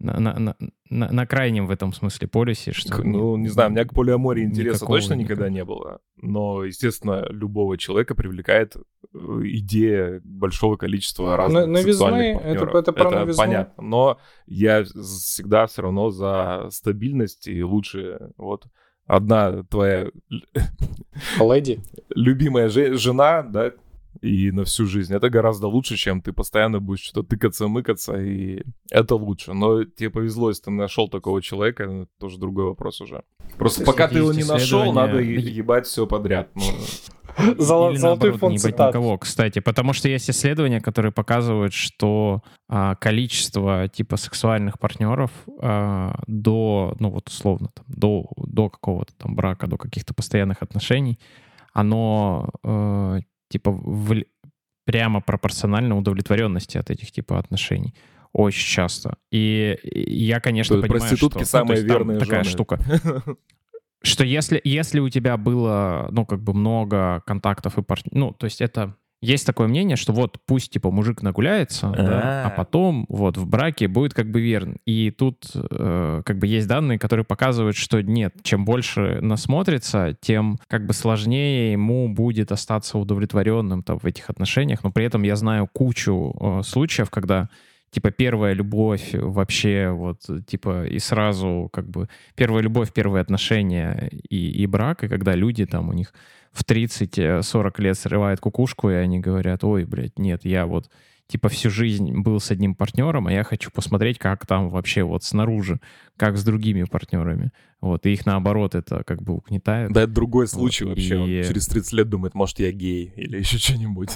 [0.01, 0.57] На, на, на,
[0.91, 4.43] на- на крайнем в этом смысле полюсе, что Ну, не знаю, у меня к полиамории
[4.45, 5.99] никакого интереса точно никогда не было.
[6.17, 12.75] Но, естественно, любого человека привлекает э, идея большого количества разных новизны, сексуальных это- партнеров.
[12.77, 13.43] это про новизну.
[13.43, 13.83] понятно.
[13.83, 18.67] Но я всегда все равно за стабильность и лучше вот
[19.07, 20.11] одна твоя
[21.41, 21.81] Леди.
[22.11, 23.73] любимая же- жена, да,
[24.21, 25.15] и на всю жизнь.
[25.15, 29.53] Это гораздо лучше, чем ты постоянно будешь что-то тыкаться, мыкаться, и это лучше.
[29.53, 33.23] Но тебе повезло, если ты нашел такого человека, ну, это тоже другой вопрос уже.
[33.57, 36.51] Просто пока ты его не нашел, надо ебать все подряд.
[36.55, 36.63] Ну,
[37.59, 38.95] Золо- Или Золотой наоборот, фонд не цитат.
[38.95, 39.61] никого, кстати.
[39.61, 47.11] Потому что есть исследования, которые показывают, что а, количество типа сексуальных партнеров а, до, ну
[47.11, 51.21] вот условно, там, до, до какого-то там брака, до каких-то постоянных отношений,
[51.73, 54.27] оно э, типа вли-
[54.85, 57.95] прямо пропорционально удовлетворенности от этих типа отношений.
[58.33, 59.17] Очень часто.
[59.31, 61.59] И, я, конечно, То понимаю, проститутки что...
[61.59, 62.53] ну, самые есть там верные такая жены.
[62.53, 62.81] штука.
[64.03, 68.45] Что если, если у тебя было, ну, как бы много контактов и партнеров, ну, то
[68.45, 68.95] есть это...
[69.21, 72.51] Есть такое мнение, что вот пусть, типа, мужик нагуляется, да, а А.
[72.51, 74.77] потом вот в браке будет как бы верен.
[74.87, 80.59] И тут э, как бы есть данные, которые показывают, что нет, чем больше насмотрится, тем
[80.69, 84.85] как бы сложнее ему будет остаться удовлетворенным там в этих отношениях.
[84.85, 87.49] Но при этом я знаю кучу э, случаев, когда
[87.91, 94.51] типа первая любовь вообще вот типа и сразу как бы первая любовь, первые отношения и,
[94.63, 96.13] и брак, и когда люди там у них
[96.53, 100.91] в 30-40 лет срывают кукушку, и они говорят, ой, блядь, нет, я вот
[101.29, 105.23] типа всю жизнь был с одним партнером, а я хочу посмотреть, как там вообще вот
[105.25, 105.79] снаружи,
[106.17, 107.53] как с другими партнерами.
[107.81, 109.93] Вот, и их наоборот это как бы угнетает.
[109.93, 111.17] Да, это другой случай Вот, вообще.
[111.17, 114.09] Он и- через 30 лет думает, может, я гей или еще что-нибудь.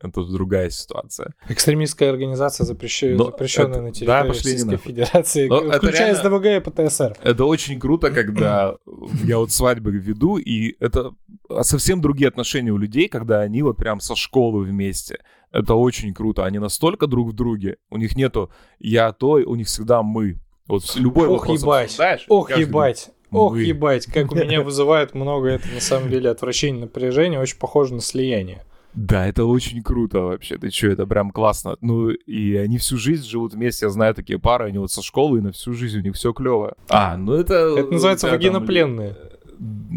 [0.00, 1.32] это другая ситуация.
[1.48, 4.76] Экстремистская организация, запрещ- Но запрещенная это- на да, территории пошли Российской.
[4.76, 7.16] Федерации, Но включая реально- СДВГ и ПТСР.
[7.24, 8.76] Это очень круто, когда
[9.24, 11.10] я вот свадьбы веду, и это
[11.62, 15.18] совсем другие отношения у людей, когда они вот прям со школы вместе.
[15.52, 16.44] Это очень круто.
[16.44, 17.76] Они настолько друг в друге.
[17.90, 20.38] У них нету я то, у них всегда мы.
[20.66, 22.26] Вот любой Ох, вопрос ебать.
[22.28, 23.10] Ох, ебать.
[23.30, 23.62] Ох, мы.
[23.62, 28.00] ебать, как у меня вызывает много это на самом деле отвращение, напряжение, очень похоже на
[28.00, 28.62] слияние.
[28.94, 30.58] Да, это очень круто вообще.
[30.58, 31.76] Ты что, это прям классно.
[31.80, 33.86] Ну, и они всю жизнь живут вместе.
[33.86, 36.34] Я знаю такие пары, они вот со школы, и на всю жизнь у них все
[36.34, 36.74] клево.
[36.90, 37.54] А, ну это...
[37.54, 39.16] Это называется у тебя там- вагинопленные.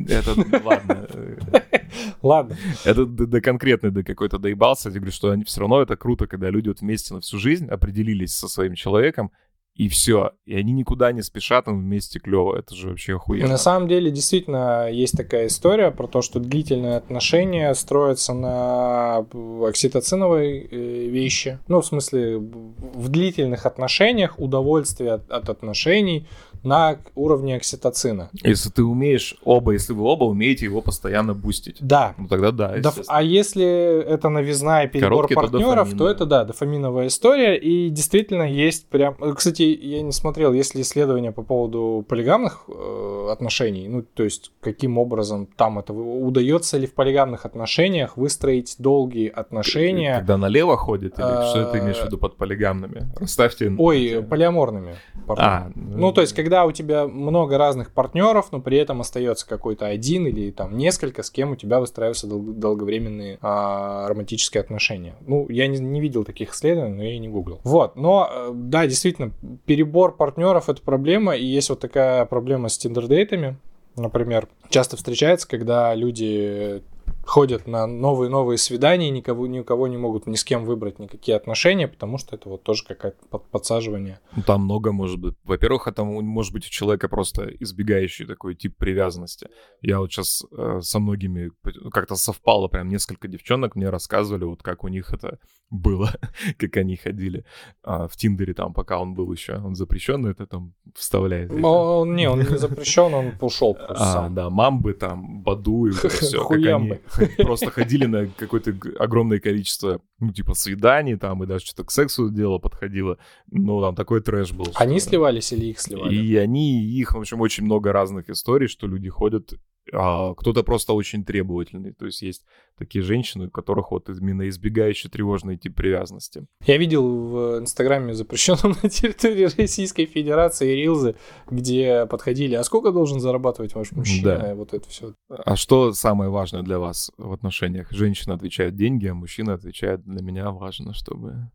[0.07, 1.07] Это, ладно.
[2.22, 2.57] Ладно.
[2.84, 4.89] Это до, конкретной, до какой-то доебался.
[4.89, 7.68] Я говорю, что они все равно это круто, когда люди вот вместе на всю жизнь
[7.68, 9.32] определились со своим человеком,
[9.76, 10.32] и все.
[10.45, 12.57] И они никуда не спешат, им вместе клево.
[12.57, 13.49] Это же вообще охуенно.
[13.49, 19.26] На самом деле, действительно, есть такая история про то, что длительные отношения строятся на
[19.68, 21.59] окситоциновой э, вещи.
[21.68, 26.26] Ну, в смысле, в длительных отношениях удовольствие от, от отношений
[26.66, 28.30] на уровне окситоцина.
[28.43, 31.78] Если ты умеешь оба, если вы оба умеете его постоянно бустить.
[31.80, 32.13] Да.
[32.18, 32.78] Ну тогда да.
[32.78, 33.66] Доф- а если
[34.03, 36.13] это новизна и перебор Короткий, то партнеров, то, дофаминовая.
[36.13, 37.57] это да, дофаминовая история.
[37.57, 39.16] И действительно есть прям.
[39.36, 43.88] Кстати, я не смотрел, есть ли исследования по поводу полигамных э, отношений.
[43.88, 50.16] Ну, то есть, каким образом там это удается ли в полигамных отношениях выстроить долгие отношения.
[50.18, 53.07] Когда налево ходит, или что ты имеешь в А, виду под полигамными?
[53.20, 53.74] Расставьте...
[53.78, 54.95] Ой, полиаморными.
[55.28, 59.88] А, Ну, то есть, когда у тебя много разных партнеров, но при этом остается какой-то
[59.88, 65.16] один или там несколько, с кем у тебя выстраиваются дол- долговременные а, романтические отношения.
[65.28, 67.60] Ну, я не, не видел таких исследований, но я и не гуглил.
[67.64, 69.32] Вот, но э, да, действительно,
[69.66, 73.58] перебор партнеров это проблема, и есть вот такая проблема с тиндер-дейтами.
[73.97, 76.84] Например, часто встречается, когда люди
[77.26, 81.36] ходят на новые-новые свидания, никого, ни у кого не могут ни с кем выбрать никакие
[81.38, 84.19] отношения, потому что это вот тоже какое-то под- подсаживание.
[84.36, 85.34] Ну, там много может быть.
[85.43, 89.49] Во-первых, это может быть у человека просто избегающий такой тип привязанности.
[89.82, 90.43] Я вот сейчас
[90.82, 95.39] со многими ну, как-то совпало, прям несколько девчонок мне рассказывали, вот как у них это
[95.71, 96.11] было,
[96.59, 97.43] как они ходили
[97.84, 101.51] а, в Тиндере там, пока он был еще, он запрещенный, это там вставляет.
[101.51, 104.36] эти- Он, не, он не запрещен, он ушел просто А, сам.
[104.36, 106.99] да, мамбы там, Баду и все, как они.
[107.38, 112.30] Просто ходили на какое-то огромное количество, ну, типа, свиданий там, и даже что-то к сексу
[112.30, 113.18] дело подходило.
[113.51, 114.68] Ну, там такой трэш был.
[114.76, 116.13] Они сливались или их сливали?
[116.13, 119.53] И они, и их, в общем, очень много разных историй, что люди ходят,
[119.93, 121.93] а, кто-то просто очень требовательный.
[121.93, 122.43] То есть есть
[122.77, 126.45] такие женщины, у которых вот именно избегающий тревожный тип привязанности.
[126.65, 131.15] Я видел в Инстаграме запрещенном на территории Российской Федерации рилзы,
[131.49, 134.39] где подходили, а сколько должен зарабатывать ваш мужчина?
[134.39, 134.51] Да.
[134.51, 135.13] И вот это все.
[135.29, 137.91] А что самое важное для вас в отношениях?
[137.91, 141.51] Женщина отвечает деньги, а мужчина отвечает для меня важно, чтобы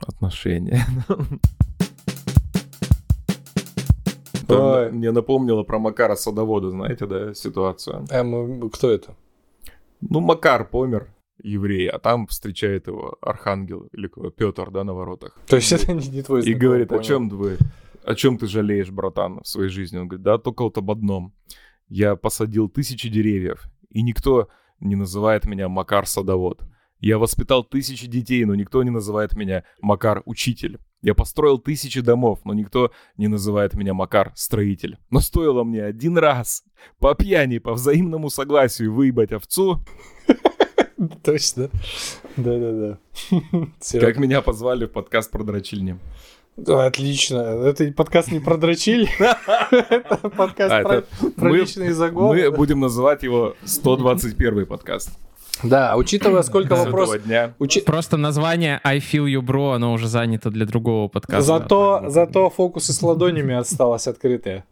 [0.00, 0.84] отношения.
[4.50, 4.90] Там Ой.
[4.92, 8.04] Мне напомнило про Макара Садовода, знаете, да, ситуацию.
[8.10, 9.14] Эм, кто это?
[10.00, 11.08] Ну, Макар помер,
[11.42, 15.38] еврей, а там встречает его архангел или Петр, да, на воротах.
[15.46, 17.02] То есть это не, не твой И знакомый, говорит, о понял.
[17.04, 17.58] чем вы,
[18.04, 19.98] о чем ты жалеешь, братан, в своей жизни?
[19.98, 21.32] Он говорит, да, только вот об одном.
[21.88, 24.48] Я посадил тысячи деревьев, и никто
[24.80, 26.62] не называет меня Макар Садовод.
[27.00, 30.78] Я воспитал тысячи детей, но никто не называет меня Макар Учитель.
[31.02, 34.98] Я построил тысячи домов, но никто не называет меня Макар Строитель.
[35.10, 36.64] Но стоило мне один раз
[36.98, 39.82] по пьяни, по взаимному согласию выебать овцу,
[41.22, 41.70] Точно.
[42.36, 42.98] Да-да-да.
[44.00, 45.98] Как меня позвали в подкаст про дрочильни.
[46.56, 47.38] Да, Отлично.
[47.38, 49.08] Это подкаст не про дрочиль.
[49.70, 51.04] Это подкаст А,
[51.36, 52.50] про личные загоны.
[52.50, 55.18] Мы будем называть его 121 подкаст.
[55.62, 57.24] Да, учитывая, сколько вопросов...
[57.24, 57.54] дня.
[57.58, 61.42] учи- Просто название I feel you, bro, оно уже занято для другого подкаста.
[61.42, 64.64] Зато, зато фокусы с ладонями осталось открытые.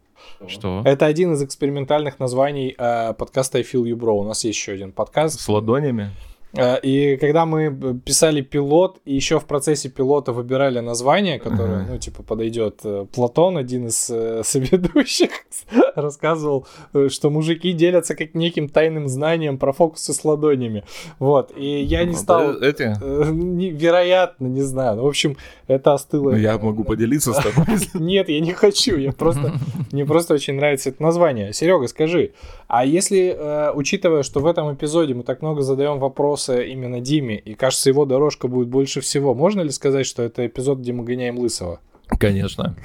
[0.47, 0.81] Что?
[0.85, 4.11] Это один из экспериментальных названий э, подкаста I Feel You Bro.
[4.19, 5.39] У нас есть еще один подкаст.
[5.39, 6.11] С ладонями.
[6.53, 11.81] Э, И когда мы б- писали пилот, и еще в процессе пилота выбирали название, которое,
[11.81, 11.87] Ага.
[11.91, 12.79] ну, типа, подойдет.
[12.83, 15.29] э, Платон, один из э, соведущих,
[15.95, 20.83] рассказывал, э, что мужики делятся как неким тайным знанием про фокусы с ладонями.
[21.19, 21.51] Вот.
[21.55, 22.61] И я не Ну, стал...
[22.61, 22.95] Эти.
[23.01, 24.97] э, не- Вероятно, не знаю.
[24.97, 25.37] Ну, в общем,
[25.67, 26.31] это остыло.
[26.31, 27.65] Ну, Я могу поделиться с тобой.
[27.93, 28.97] Нет, я не хочу.
[28.97, 29.53] Я просто
[29.91, 31.53] мне просто очень нравится это название.
[31.53, 32.31] Серега, скажи,
[32.67, 35.99] а если, э, учитывая, что в этом эпизоде мы так много задаем
[36.39, 40.45] вопросы именно Диме, и кажется, его дорожка будет больше всего, можно ли сказать, что это
[40.47, 41.79] эпизод, где мы гоняем Лысого?
[42.19, 42.75] Конечно.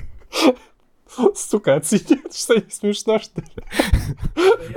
[1.36, 3.46] Сука, оценят, что не смешно, что ли?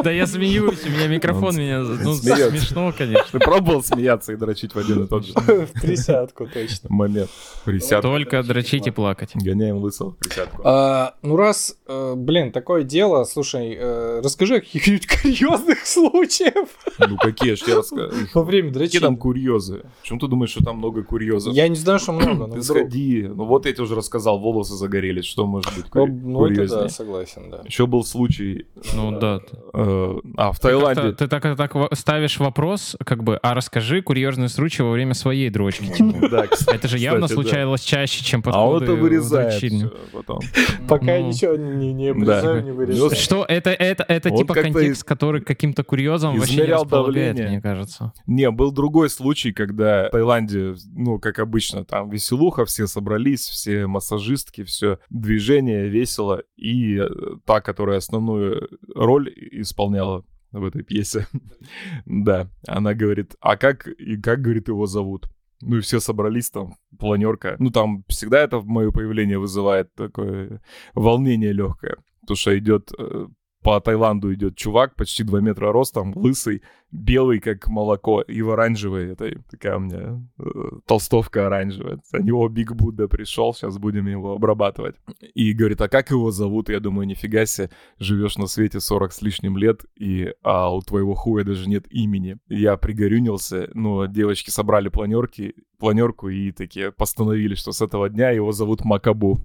[0.03, 1.79] Да я смеюсь, у меня микрофон Он меня...
[1.79, 3.25] Ну, смешно, конечно.
[3.31, 6.89] Ты пробовал смеяться и дрочить в один и тот же В тридцатку точно.
[6.89, 7.29] момент?
[7.65, 8.09] Присядку.
[8.09, 9.31] Только дрочить и плакать.
[9.35, 10.61] Гоняем лысого в присядку.
[10.65, 16.53] А, ну раз, э, блин, такое дело, слушай, э, расскажи о каких-нибудь курьезных случаях
[16.99, 18.11] Ну какие ж я расскажу.
[18.33, 19.17] во время Какие там дрочения.
[19.17, 19.85] курьезы?
[20.01, 21.53] Почему ты думаешь, что там много курьезов?
[21.53, 23.23] Я не знаю, что много, но Ты сходи.
[23.27, 25.25] Ну вот я тебе уже рассказал, волосы загорелись.
[25.25, 25.89] Что может быть
[26.27, 27.61] Ну, ну, это да, согласен, да.
[27.65, 29.39] Еще был случай, Ну да.
[29.73, 31.11] э, а, в Ты Таиланде...
[31.13, 35.49] Ты так, так во- ставишь вопрос, как бы, а расскажи курьезный случай во время своей
[35.49, 35.85] дрочки.
[36.73, 40.39] Это же явно случалось чаще, чем А подходы он это вырезает потом.
[40.87, 41.27] Пока я Ну.
[41.29, 43.11] ничего не, обрезаю, не вырезаю.
[43.15, 47.47] Что это, это, это Он типа контекст, который каким-то курьезам вообще не располагает, давление.
[47.49, 48.13] мне кажется.
[48.25, 53.87] Не, был другой случай, когда в Таиланде, ну, как обычно, там веселуха, все собрались, все
[53.87, 57.09] массажистки, все движение весело, и э,
[57.45, 61.27] та, которая основную роль исполняла в этой пьесе,
[62.05, 65.27] да, она говорит, а как, и как, говорит, его зовут?
[65.61, 67.55] Ну и все собрались там, планерка.
[67.59, 70.61] Ну там всегда это мое появление вызывает такое
[70.93, 71.97] волнение легкое.
[72.21, 73.27] Потому что идет э,
[73.63, 76.61] по Таиланду идет чувак, почти 2 метра ростом, лысый,
[76.91, 80.43] белый, как молоко, и в оранжевой, это такая у меня э,
[80.85, 81.99] толстовка оранжевая.
[82.11, 84.95] За него Биг Будда пришел, сейчас будем его обрабатывать.
[85.33, 86.69] И говорит, а как его зовут?
[86.69, 87.69] Я думаю, нифига себе,
[87.99, 92.37] живешь на свете 40 с лишним лет, и а у твоего хуя даже нет имени.
[92.47, 98.51] Я пригорюнился, но девочки собрали планерки, планерку и такие постановили, что с этого дня его
[98.51, 99.41] зовут Макабу.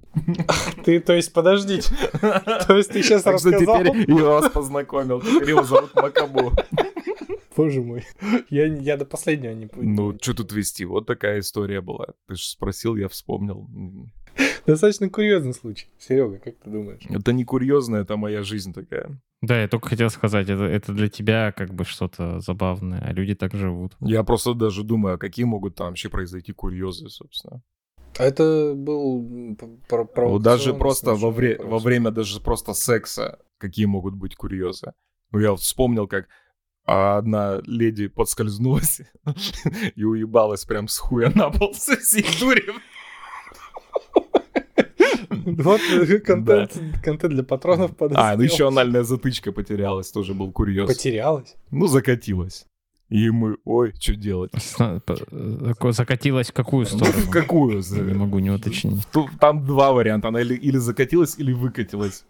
[0.84, 1.94] Ты, то есть, подождите.
[2.66, 3.82] То есть, ты сейчас рассказал?
[3.82, 5.20] теперь я вас познакомил.
[5.20, 6.52] Теперь его зовут Макабу.
[7.56, 8.04] Боже мой.
[8.50, 9.90] Я, я до последнего не понял.
[10.12, 10.84] Ну, что тут вести?
[10.84, 12.08] Вот такая история была.
[12.28, 13.68] Ты же спросил, я вспомнил.
[14.66, 15.88] Достаточно курьезный случай.
[15.98, 17.02] Серега, как ты думаешь?
[17.08, 19.20] Это не курьезно, это моя жизнь такая.
[19.42, 23.34] Да, я только хотел сказать, это, это для тебя как бы что-то забавное, а люди
[23.34, 23.96] так живут.
[24.00, 27.60] Я просто даже думаю, а какие могут там вообще произойти курьезы, собственно.
[28.18, 29.56] А это был
[29.88, 34.92] про- Вот даже просто во, вре- во время даже просто секса какие могут быть курьезы.
[35.32, 36.28] Ну, я вот вспомнил, как
[36.84, 39.00] а, одна леди подскользнулась
[39.94, 42.64] и уебалась прям с хуя на пол со всей дури.
[45.30, 48.24] Вот э, контент, контент для патронов подоспел.
[48.24, 50.86] А, ну еще анальная затычка потерялась, тоже был курьез.
[50.86, 51.56] Потерялась?
[51.70, 52.66] Ну, закатилась.
[53.08, 54.52] И мы, ой, что делать?
[55.90, 57.12] Закатилась в какую сторону?
[57.12, 57.82] В какую?
[57.82, 59.06] Не могу не уточнить.
[59.38, 60.28] Там два варианта.
[60.28, 62.24] Она или, или закатилась, или выкатилась.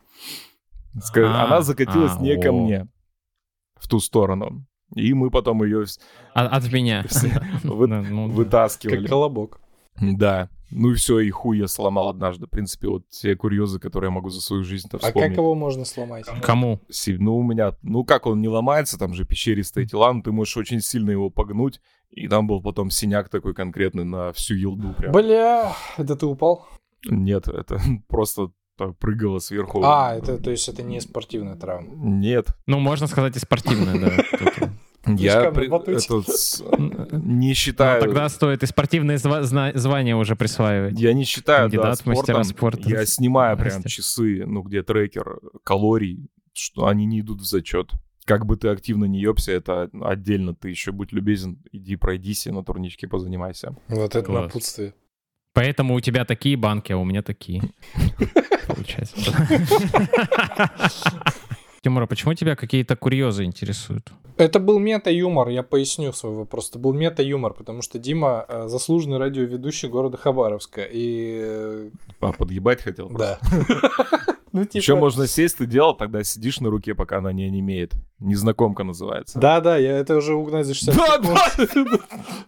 [1.14, 2.52] А, Она закатилась а, не ко о.
[2.52, 2.88] мне.
[3.82, 4.64] В ту сторону.
[4.94, 5.84] И мы потом ее
[6.34, 7.04] А- От меня.
[7.08, 7.28] Все
[7.64, 8.34] вы- Да, ну да.
[8.34, 9.00] вытаскивали.
[9.00, 9.60] Как колобок.
[10.00, 10.48] Да.
[10.74, 12.46] Ну и все, и хуй я сломал однажды.
[12.46, 15.28] В принципе, вот те курьезы, которые я могу за свою жизнь-то А вспомнить.
[15.28, 16.24] как его можно сломать?
[16.42, 16.80] Кому?
[17.06, 20.56] Ну, у меня, ну как он не ломается, там же пещеристые тела, но ты можешь
[20.56, 21.78] очень сильно его погнуть,
[22.10, 25.12] и там был потом синяк такой конкретный на всю елду прям.
[25.12, 26.66] Бля, это ты упал?
[27.10, 27.78] Нет, это
[28.08, 28.50] просто
[28.88, 29.82] так прыгало сверху.
[29.84, 31.88] А, это, то есть это не спортивная травма.
[31.94, 32.48] Нет.
[32.66, 34.70] Ну, можно сказать, и спортивная, да.
[35.06, 35.68] Я при-
[35.98, 36.62] с-
[37.10, 38.00] не Ну, считаю...
[38.00, 40.98] тогда стоит и спортивные зва- зна- звания уже присваивать.
[41.00, 42.78] Я не считаю, да, Кандидат мастера спортом.
[42.78, 42.88] спорта.
[42.88, 43.88] Я снимаю прям Здрасте.
[43.88, 47.90] часы, ну, где трекер калорий, что они не идут в зачет.
[48.24, 50.54] Как бы ты активно не ёбся, это отдельно.
[50.54, 53.74] Ты еще будь любезен, иди пройдись и на турничке позанимайся.
[53.88, 54.44] Вот это Класс.
[54.44, 54.94] напутствие.
[55.54, 57.62] Поэтому у тебя такие банки, а у меня такие.
[58.66, 59.16] Получается.
[61.82, 64.12] Тимура, почему тебя какие-то курьезы интересуют?
[64.38, 66.70] Это был мета-юмор, я поясню свой вопрос.
[66.70, 70.82] Это был мета-юмор, потому что Дима э, заслуженный радиоведущий города Хабаровска.
[70.82, 71.40] И...
[71.42, 71.90] э,
[72.20, 73.10] А, подъебать хотел?
[73.10, 73.38] Да.
[74.52, 74.78] Ну, типа...
[74.78, 77.94] Еще можно сесть, ты делал, тогда сидишь на руке, пока она не онемеет.
[78.20, 79.38] Незнакомка называется.
[79.38, 82.02] Да-да, я это уже угнать за 60 Да, секунд.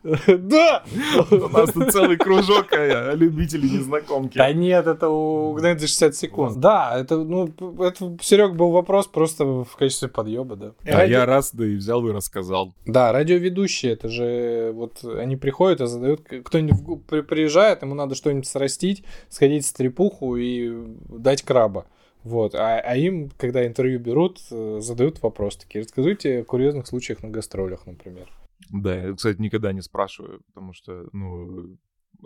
[0.38, 0.84] Да!
[1.30, 4.38] У нас тут целый кружок а, любителей незнакомки.
[4.38, 6.60] Да нет, это угнать за 60 секунд.
[6.60, 7.46] Да, это, ну,
[7.80, 10.72] это, Серег, был вопрос просто в качестве подъеба, да.
[10.84, 12.74] А я раз, да и взял и рассказал.
[12.86, 19.04] Да, радиоведущие, это же вот они приходят и задают, кто-нибудь приезжает, ему надо что-нибудь срастить,
[19.28, 20.72] сходить в стрепуху и
[21.08, 21.86] дать краба.
[22.24, 27.22] Вот, а, а им, когда интервью берут, э, задают вопрос такие, расскажите о курьезных случаях
[27.22, 28.32] на гастролях, например.
[28.70, 31.76] Да, я, кстати, никогда не спрашиваю, потому что, ну,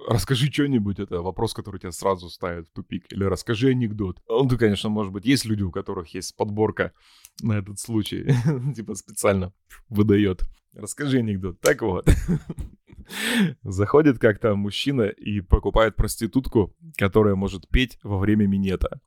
[0.06, 3.06] расскажи что-нибудь, это вопрос, который тебя сразу ставит в тупик.
[3.10, 4.22] Или расскажи анекдот.
[4.28, 6.92] Он, то, конечно, может быть, есть люди, у которых есть подборка
[7.42, 8.28] на этот случай,
[8.74, 9.52] типа специально
[9.88, 10.42] выдает.
[10.74, 11.60] Расскажи анекдот.
[11.60, 12.08] Так вот.
[13.62, 19.00] Заходит как-то мужчина и покупает проститутку, которая может петь во время минета.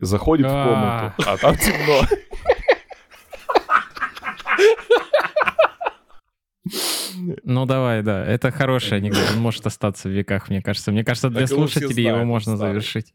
[0.00, 2.02] Заходит в комнату, а там темно.
[7.44, 10.92] Ну давай, да, это хороший анекдот, он может остаться в веках, мне кажется.
[10.92, 13.12] Мне кажется, для слушателей его можно завершить.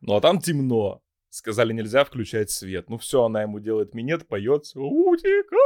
[0.00, 1.00] Ну а там темно.
[1.30, 2.88] Сказали, нельзя включать свет.
[2.88, 4.66] Ну все, она ему делает минет, поет.
[4.76, 5.58] Утекай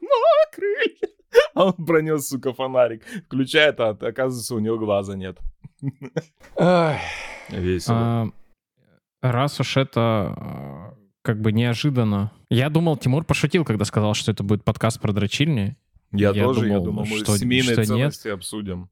[0.00, 0.08] на
[0.52, 1.08] крылья.
[1.54, 3.04] А он пронес, сука, фонарик.
[3.26, 5.38] Включает, а оказывается, у него глаза нет.
[7.48, 8.32] Весело.
[9.20, 10.00] Раз уж это
[10.36, 12.32] а, как бы неожиданно.
[12.50, 15.76] Я думал, Тимур пошутил, когда сказал, что это будет подкаст про дрочильни.
[16.12, 17.88] Я, Я тоже, я думал, думал, мы что- семейные что нет.
[17.88, 18.88] ценности обсудим.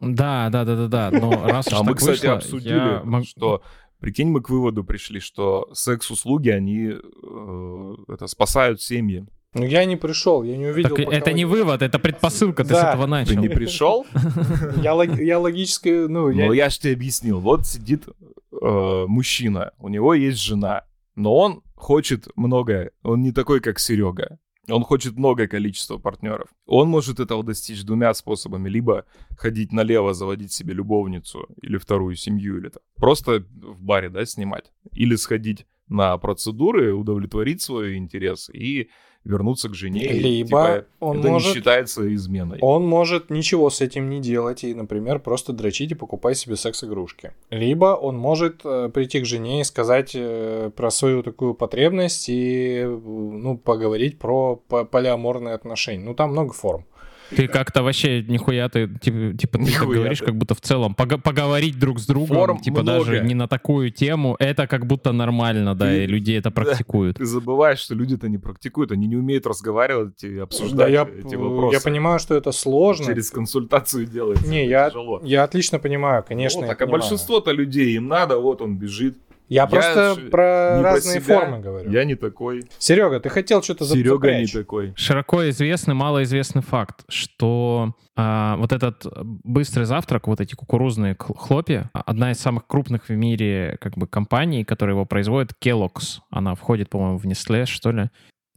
[0.00, 1.10] Да, да, да, да, да.
[1.18, 3.62] Но раз уж А мы, кстати, вышло, обсудили, я что,
[3.98, 9.26] прикинь, мы к выводу пришли, что секс-услуги, они э, это, спасают семьи.
[9.54, 10.94] Ну я не пришел, я не увидел.
[10.96, 12.90] Так это не вы- вывод, это предпосылка, ты с Да.
[12.90, 13.40] этого Ты начал.
[13.40, 14.06] не пришел?
[14.82, 16.46] Я, лог- я логически, ну, я...
[16.46, 17.40] Ну, я же тебе объяснил.
[17.40, 20.84] Вот сидит э, мужчина, у него есть жена,
[21.16, 22.92] но он хочет многое.
[23.02, 24.38] Он не такой, как Серега.
[24.68, 26.48] Он хочет многое количество партнеров.
[26.66, 28.68] Он может этого достичь двумя способами.
[28.68, 29.04] Либо
[29.36, 34.70] ходить налево, заводить себе любовницу или вторую семью, или там, просто в баре, да, снимать.
[34.92, 38.90] Или сходить на процедуры, удовлетворить свой интерес и
[39.24, 40.04] вернуться к жене.
[40.04, 41.48] И, Либо типа, он это может...
[41.48, 42.58] не считается изменой.
[42.62, 47.32] Он может ничего с этим не делать и, например, просто дрочить и покупать себе секс-игрушки.
[47.50, 52.80] Либо он может э, прийти к жене и сказать э, про свою такую потребность и
[52.82, 56.04] э, ну, поговорить про по- полиаморные отношения.
[56.04, 56.86] Ну, там много форм.
[57.34, 61.78] Ты как-то вообще нихуя ты, типа, типа ты так говоришь, как будто в целом поговорить
[61.78, 62.98] друг с другом, Форм типа много.
[63.04, 66.62] даже не на такую тему, это как будто нормально, да, Ты- и люди это Да.
[66.62, 67.16] практикуют.
[67.18, 71.34] Ты забываешь, что люди-то не практикуют, они не умеют разговаривать и обсуждать Да, я, эти
[71.36, 71.76] вопросы.
[71.76, 73.06] я понимаю, что это сложно.
[73.06, 74.46] Через консультацию делается.
[74.48, 75.20] Не, это я, тяжело.
[75.24, 76.60] я отлично понимаю, конечно.
[76.60, 77.00] Вот, я так, а понимаю.
[77.02, 79.16] большинство-то людей, им надо, вот он бежит.
[79.50, 81.90] Я, Я просто ж про про разные себя, формы говорю.
[81.90, 82.62] Я не такой.
[82.78, 84.52] Серега, ты хотел что-то за- Серега не запрячь.
[84.52, 84.92] такой.
[84.96, 89.04] Широко известный, малоизвестный факт, что а, вот этот
[89.44, 94.64] быстрый завтрак, вот эти кукурузные хлопья, одна из самых крупных в мире как бы компаний,
[94.64, 98.08] которая его производит, Kellogg's, она входит, по-моему, в Nestle, что ли.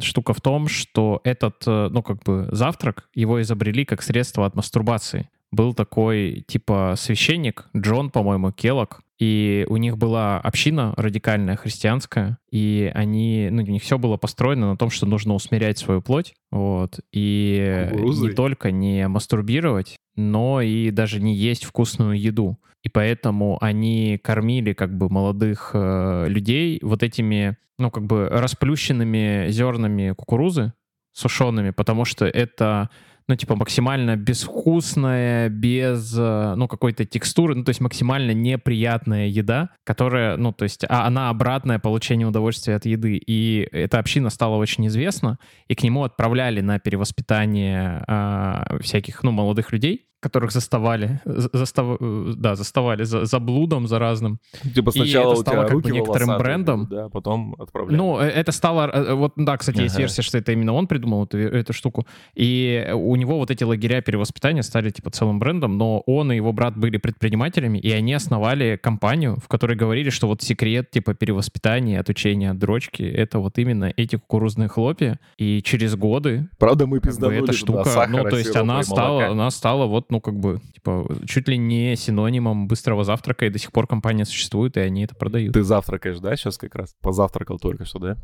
[0.01, 4.55] Штука в том, что этот, э, ну, как бы завтрак, его изобрели как средство от
[4.55, 5.29] мастурбации.
[5.51, 12.91] Был такой, типа, священник, Джон, по-моему, Келлог, и у них была община радикальная, христианская, и
[12.93, 16.99] они, ну, у них все было построено на том, что нужно усмирять свою плоть, вот,
[17.11, 18.29] и Кукурузой?
[18.29, 22.57] не только не мастурбировать, но и даже не есть вкусную еду.
[22.81, 29.47] И поэтому они кормили как бы молодых э, людей вот этими, ну, как бы расплющенными
[29.49, 30.73] зернами кукурузы,
[31.13, 32.89] сушеными, потому что это
[33.27, 39.69] ну, типа, максимально безвкусная, без, э, ну, какой-то текстуры, ну, то есть максимально неприятная еда,
[39.83, 43.15] которая, ну, то есть, а она обратное получение удовольствия от еды.
[43.15, 49.31] И эта община стала очень известна, и к нему отправляли на перевоспитание а, всяких, ну,
[49.31, 54.39] молодых людей, которых заставали, за- застав- э, да, заставали за, за блудом, за разным.
[54.73, 56.87] Типа И сначала это у стало как бы некоторым волосатые брендом.
[56.89, 57.97] да, потом отправляют.
[57.97, 58.89] Ну, э, это стало...
[58.91, 60.01] э, Вот, да, кстати, есть Ага.
[60.03, 62.07] версия, что это именно он придумал эту, эту штуку.
[62.33, 66.51] И у него вот эти лагеря перевоспитания стали, типа, целым брендом, но он и его
[66.53, 71.99] брат были предпринимателями, и они основали компанию, в которой говорили, что вот секрет, типа, перевоспитания,
[71.99, 75.19] отучения от дрочки— это вот именно эти кукурузные хлопья.
[75.37, 78.83] И через годы Правда, мы как бы пизданули эта штука, ну, то есть она и
[78.83, 83.49] стала, она стала вот, ну, как бы, типа, чуть ли не синонимом быстрого завтрака, и
[83.49, 85.53] до сих пор компания существует, и они это продают.
[85.55, 86.93] Ты завтракаешь, да, сейчас как раз?
[87.01, 88.17] Позавтракал только что, да?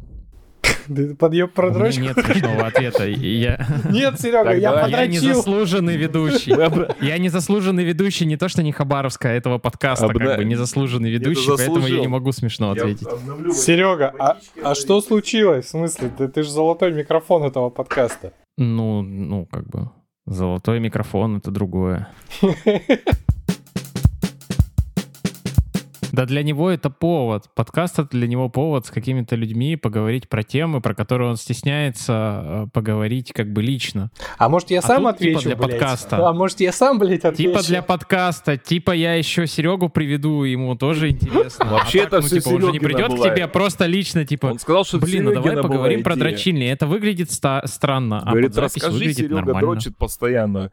[0.87, 2.01] Ты подъеб про У меня дрочку?
[2.01, 3.07] нет смешного ответа.
[3.07, 4.91] Я, Нет, Серега, Так, я давай.
[4.91, 5.35] я не подрочил.
[5.35, 7.05] заслуженный ведущий.
[7.05, 11.09] Я не заслуженный ведущий не то, что не Хабаровска, а этого подкаста, как бы незаслуженный
[11.09, 13.07] Не ведущий, поэтому я не могу смешно ответить.
[13.51, 15.65] Серега, а, а что случилось?
[15.65, 16.11] В смысле?
[16.15, 18.31] Ты, ты же золотой микрофон этого подкаста.
[18.57, 19.89] Ну, ну, как бы,
[20.29, 22.07] золотой микрофон— это другое.
[26.19, 27.45] Да для него это повод.
[27.55, 32.41] Подкаст— это для него повод с какими-то людьми поговорить про темы, про которые он стесняется
[32.43, 34.11] э, поговорить как бы лично.
[34.37, 35.71] А может я А сам тут типа отвечу, для блядь?
[35.71, 36.27] подкаста.
[36.27, 37.51] А может я сам, блядь, отвечу?
[37.51, 41.65] Типа для подкаста, типа я еще Серегу приведу, ему тоже интересно.
[41.65, 44.25] Вообще А так, это ну, всё типа, он же не придет к тебе просто лично,
[44.25, 46.67] типа, Он сказал, что блин, ну давай поговорим про дрочильни.
[46.67, 49.59] Это выглядит ста- странно, а Говорит, под запись расскажи, выглядит Серега нормально.
[49.61, 50.71] дрочит постоянно.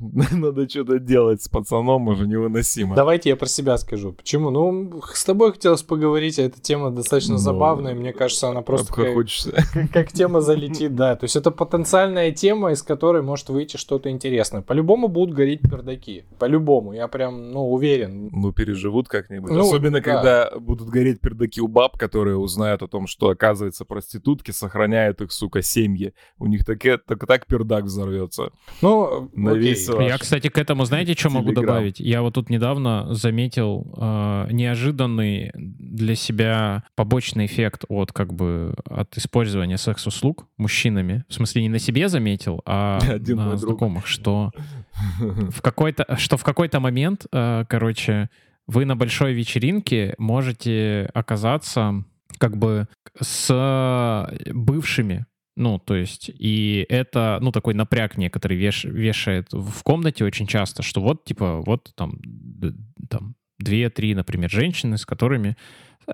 [0.32, 2.94] Надо что-то делать с пацаном, уже невыносимо.
[2.94, 4.12] Давайте я про себя скажу.
[4.12, 4.50] Почему?
[4.50, 7.94] Ну, с тобой хотелось поговорить, а эта тема достаточно Ну, забавная.
[7.94, 9.06] Мне кажется, она просто как,
[9.72, 11.16] как- как тема залетит, да.
[11.16, 14.62] То есть это потенциальная тема, из которой может выйти что-то интересное.
[14.62, 16.24] По-любому будут гореть пердаки.
[16.38, 16.92] По-любому.
[16.92, 18.28] Я прям, ну, уверен.
[18.32, 19.50] Ну, переживут как-нибудь.
[19.50, 20.02] Ну, Особенно, да.
[20.02, 25.32] когда будут гореть пердаки у баб, которые узнают о том, что, оказывается, проститутки сохраняют их,
[25.32, 26.14] сука, семьи.
[26.38, 28.52] У них таке- так, так пердак взорвется.
[28.80, 29.62] Ну, На окей.
[29.62, 32.00] весь Я, кстати, к этому, знаете, что могу добавить?
[32.00, 39.16] Я вот тут недавно заметил э, неожиданный для себя побочный эффект от как бы от
[39.16, 41.24] использования секс-услуг мужчинами.
[41.28, 43.60] В смысле, не на себе заметил, а Один на друг.
[43.60, 44.52] знакомых, что
[45.18, 48.30] в какой-то, что в какой-то момент, э, короче,
[48.66, 52.04] вы на большой вечеринке можете оказаться
[52.38, 52.86] как бы
[53.20, 55.26] с бывшими
[55.58, 60.82] ну, то есть, и это, ну, такой напряг некоторый веш, вешает в комнате очень часто,
[60.82, 62.20] что вот, типа, вот там,
[63.10, 65.56] там две-три, например, женщины, с которыми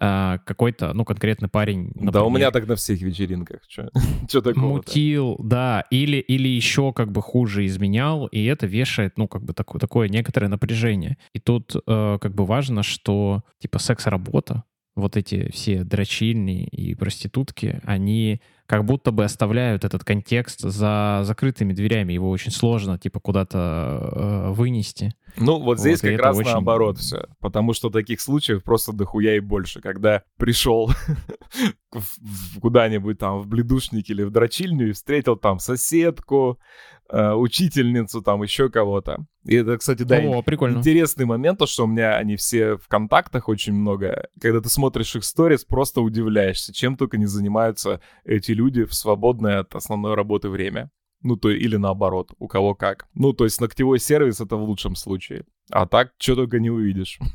[0.01, 1.89] а, какой-то, ну, конкретный парень...
[1.89, 3.61] Например, да, у меня так на всех вечеринках.
[3.69, 3.91] Что
[4.41, 9.45] такого Мутил, да, или, или еще как бы хуже изменял, и это вешает, ну, как
[9.45, 11.19] бы такое, такое некоторое напряжение.
[11.35, 14.65] И тут э, как бы важно, что, типа, секс-работа,
[14.97, 21.73] вот эти все дрочильни и проститутки, они как будто бы оставляют этот контекст за закрытыми
[21.73, 22.13] дверями.
[22.13, 25.15] Его очень сложно, типа, куда-то э, вынести.
[25.37, 26.51] Ну, вот здесь вот, как раз очень...
[26.51, 27.27] наоборот все.
[27.41, 29.81] Потому что таких случаев просто дохуя и больше.
[29.81, 30.91] Когда пришел
[32.61, 36.59] куда-нибудь там в бледушник или в дрочильню и встретил там соседку,
[37.11, 39.27] учительницу, там еще кого-то.
[39.45, 40.79] И это, кстати, да, О, прикольно.
[40.79, 44.29] интересный момент, то, что у меня они все в контактах очень много.
[44.41, 49.61] Когда ты смотришь их сторис, просто удивляешься, чем только не занимаются эти люди в свободное
[49.61, 50.91] от основной работы время.
[51.23, 53.07] Ну, то или наоборот, у кого как.
[53.15, 55.45] Ну, то есть ногтевой сервис это в лучшем случае.
[55.71, 57.19] А так, что только не увидишь.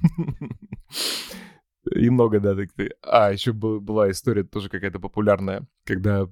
[1.96, 2.92] И много, да, так ты.
[3.02, 6.28] А, еще была история тоже какая-то популярная, когда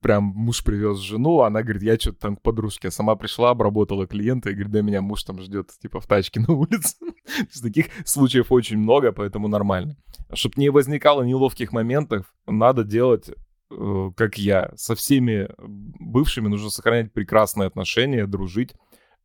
[0.00, 2.38] прям муж привез жену, а она говорит, я что-то там.
[2.44, 6.40] А сама пришла, обработала клиента и говорит, да меня муж там ждет, типа, в тачке
[6.40, 6.96] на улице.
[7.62, 9.96] Таких случаев очень много, поэтому нормально.
[10.32, 13.30] Чтобы не возникало неловких моментов, надо делать
[13.70, 18.74] э, как я, со всеми бывшими нужно сохранять прекрасные отношения, дружить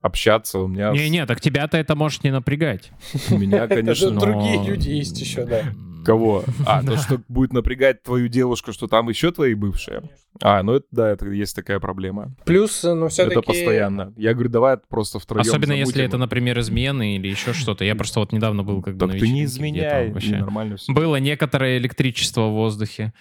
[0.02, 0.60] общаться.
[0.60, 0.92] У меня...
[0.92, 2.92] Не-не, так тебя-то это может не напрягать.
[3.30, 4.20] Меня, конечно, но...
[4.22, 5.64] Другие люди есть еще, да.
[6.06, 6.44] Кого?
[6.68, 10.04] А, то, что будет напрягать твою девушку, что там еще твои бывшие?
[10.42, 12.36] А, ну это, да, это есть такая проблема.
[12.46, 13.40] Плюс, ну все-таки...
[13.40, 14.14] Это постоянно.
[14.16, 17.84] Я говорю, давай просто втроем Особенно если это, например, измены или еще что-то.
[17.86, 20.38] Я просто вот недавно был как бы Так ты не изменяй, вообще.
[20.38, 20.94] нормально все.
[20.94, 23.12] Было некоторое электричество в воздухе.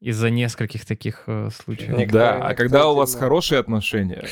[0.00, 1.96] Из-за нескольких таких э, случаев.
[1.96, 4.26] Некоторые, да, а когда у вас хорошие отношения,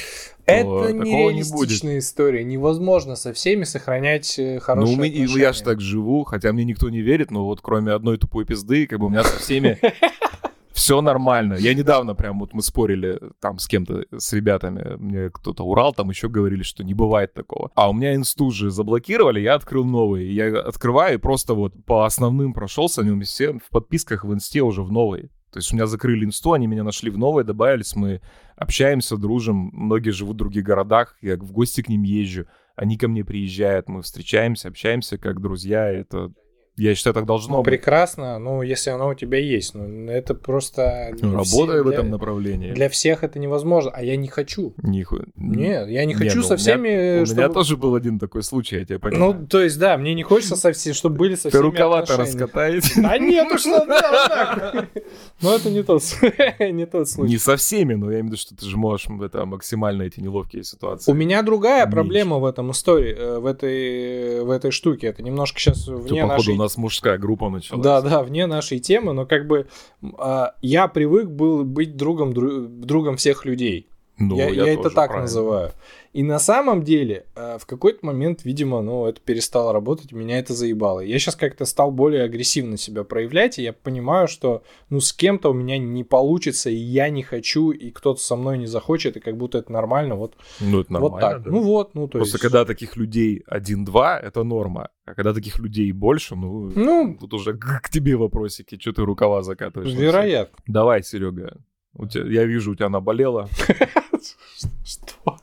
[0.44, 2.44] это нереалистичная не история.
[2.44, 5.40] Невозможно со всеми сохранять э, хорошие ну, отношения.
[5.40, 8.86] я же так живу, хотя мне никто не верит, но вот кроме одной тупой пизды,
[8.86, 9.78] как бы у меня со всеми
[10.74, 11.54] все нормально.
[11.54, 16.10] Я недавно прям вот мы спорили там с кем-то, с ребятами, мне кто-то урал, там
[16.10, 17.70] еще говорили, что не бывает такого.
[17.74, 20.30] А у меня инсту же заблокировали, я открыл новый.
[20.30, 24.34] Я открываю и просто вот по основным прошелся, они у меня все в подписках в
[24.34, 25.30] инсте уже в новой.
[25.54, 28.20] То есть у меня закрыли инсту, они меня нашли в новое, добавились, мы
[28.56, 29.70] общаемся, дружим.
[29.72, 32.46] Многие живут в других городах, я в гости к ним езжу.
[32.74, 35.86] Они ко мне приезжают, мы встречаемся, общаемся как друзья.
[35.88, 36.32] Это
[36.76, 37.70] я считаю, так должно ну, быть.
[37.70, 39.74] Прекрасно, ну, если оно у тебя есть.
[39.74, 41.14] Ну, это просто...
[41.20, 42.72] Ну, в этом направлении.
[42.72, 44.74] Для всех это невозможно, а я не хочу.
[44.82, 45.06] Не,
[45.36, 46.88] Нет, я не хочу не, ну, со всеми...
[46.88, 47.40] Меня, чтобы...
[47.40, 49.34] У меня тоже был один такой случай, я тебя понимаю.
[49.34, 52.16] Ну, то есть, да, мне не хочется со всеми, чтобы были со всеми Ты рукава-то
[52.16, 53.02] раскатаете.
[53.04, 54.88] А нет, ну что, да,
[55.42, 56.02] Но это не тот,
[56.58, 57.32] не тот случай.
[57.32, 60.20] Не со всеми, но я имею в виду, что ты же можешь это максимально эти
[60.20, 61.10] неловкие ситуации.
[61.10, 65.08] У меня другая проблема в этом истории, э, в этой, в этой штуке.
[65.08, 67.82] Это немножко сейчас вне нашей нас мужская группа началась.
[67.82, 69.66] Да, да, вне нашей темы, но как бы
[70.02, 73.88] э, я привык был быть другом, другом всех людей.
[74.18, 75.22] Ну, я, я, я это так правильно.
[75.22, 75.72] называю.
[76.14, 80.54] И на самом деле, э, в какой-то момент, видимо, ну, это перестало работать, меня это
[80.54, 81.00] заебало.
[81.00, 85.50] Я сейчас как-то стал более агрессивно себя проявлять, и я понимаю, что, ну, с кем-то
[85.50, 89.20] у меня не получится, и я не хочу, и кто-то со мной не захочет, и
[89.20, 90.36] как будто это нормально, вот.
[90.60, 91.42] Ну, это нормально, Вот так.
[91.42, 91.50] Да?
[91.50, 92.42] Ну, вот, ну, то Просто есть...
[92.42, 94.90] когда таких людей один-два, это норма.
[95.06, 99.42] А когда таких людей больше, ну, ну тут уже к тебе вопросики, что ты рукава
[99.42, 99.92] закатываешь.
[99.92, 100.56] Вероятно.
[100.68, 101.58] Давай, Серега.
[101.92, 103.48] У тебя, я вижу, у тебя наболело.
[104.84, 105.33] Что?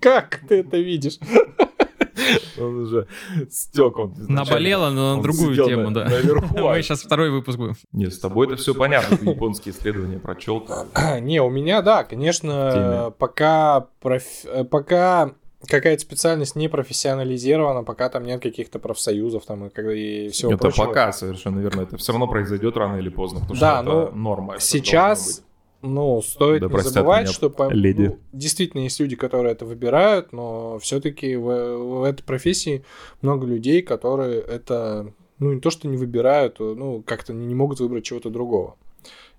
[0.00, 1.18] Как ты это видишь?
[2.58, 3.06] Он уже
[3.50, 3.98] стек.
[3.98, 6.04] Он Наболело, но на другую тему, да.
[6.04, 6.58] Наверху.
[6.58, 7.74] Мы сейчас второй выпуск будем.
[7.92, 9.16] Нет, с тобой это все понятно.
[9.16, 10.66] Ты японские исследования прочел.
[11.20, 13.88] Не, у меня, да, конечно, пока
[14.70, 15.34] пока
[15.66, 20.60] какая-то специальность не профессионализирована, пока там нет каких-то профсоюзов там и, когда, и всего Это
[20.62, 20.86] прочего.
[20.86, 21.82] пока совершенно верно.
[21.82, 24.60] Это все равно произойдет рано или поздно, потому да, что это ну, норма.
[24.60, 25.42] Сейчас
[25.84, 27.72] ну, стоит да не забывать, что по...
[27.72, 28.06] леди.
[28.06, 32.84] Ну, действительно есть люди, которые это выбирают, но все-таки в, в этой профессии
[33.22, 37.80] много людей, которые это, ну, не то, что не выбирают, ну, как-то не, не могут
[37.80, 38.76] выбрать чего-то другого.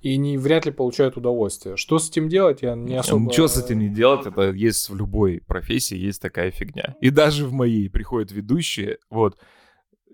[0.02, 1.78] И не вряд ли получают удовольствие.
[1.78, 3.26] Что с этим делать, я не особо...
[3.26, 6.96] Ничего с этим не делать, это есть в любой профессии, есть такая фигня.
[7.02, 9.38] И даже в моей приходят ведущие, вот,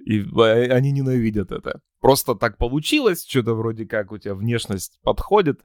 [0.05, 1.81] и они ненавидят это.
[1.99, 5.61] Просто так получилось, что-то вроде как у тебя внешность подходит,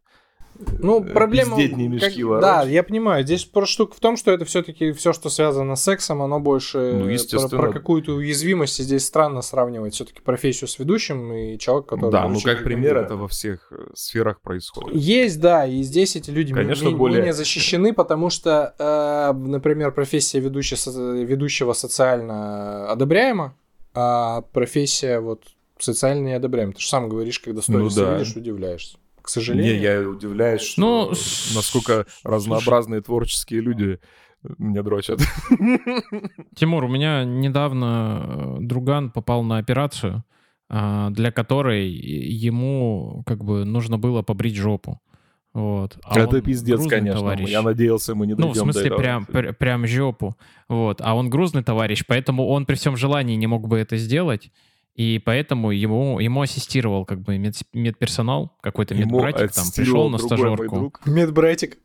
[0.79, 1.57] Ну, э, проблема...
[1.57, 2.41] не мешки как-.
[2.41, 3.25] Да, я понимаю.
[3.25, 6.93] Здесь просто штука в том, что это все-таки все, что связано с сексом, оно больше
[6.95, 8.81] Ну, э, про, про какую-то уязвимость.
[8.81, 12.11] И здесь странно сравнивать все-таки профессию с ведущим и человек, который...
[12.11, 13.05] Да, ну как пример, кандидат.
[13.07, 14.95] это во всех э, сферах происходит.
[14.95, 19.93] Есть, да, и здесь эти люди Конечно, ме- более- менее защищены, потому что, э, например,
[19.93, 20.77] профессия ведущего,
[21.23, 23.57] ведущего социально одобряема,
[23.95, 25.45] а профессия вот
[25.79, 26.73] социально неодобряема.
[26.73, 28.19] Ты же сам говоришь, когда сторис Ну да.
[28.19, 28.99] видишь, удивляешься.
[29.27, 29.75] К сожалению.
[29.75, 31.09] Не, я удивляюсь, что Ну,
[31.55, 33.99] насколько с- разнообразные творческие люди
[34.59, 35.21] меня дрочат.
[36.55, 40.25] Тимур, у меня недавно э, друган попал на операцию,
[40.69, 45.01] а, для которой ему как бы нужно было побрить жопу.
[45.53, 45.97] Вот.
[46.05, 47.19] А Это пиздец, конечно.
[47.21, 47.49] товарищ.
[47.49, 48.99] Я надеялся, мы не Ну, дойдем в смысле, до этого.
[49.01, 50.37] прям, пр- прям жопу.
[50.69, 51.01] Вот.
[51.03, 54.51] А он грузный товарищ, поэтому он при всем желании не мог бы это сделать.
[54.97, 60.93] И поэтому ему, ему ассистировал как бы мед- медперсонал, какой-то медбратик там, пришел на стажерку.
[61.05, 61.77] Медбратик.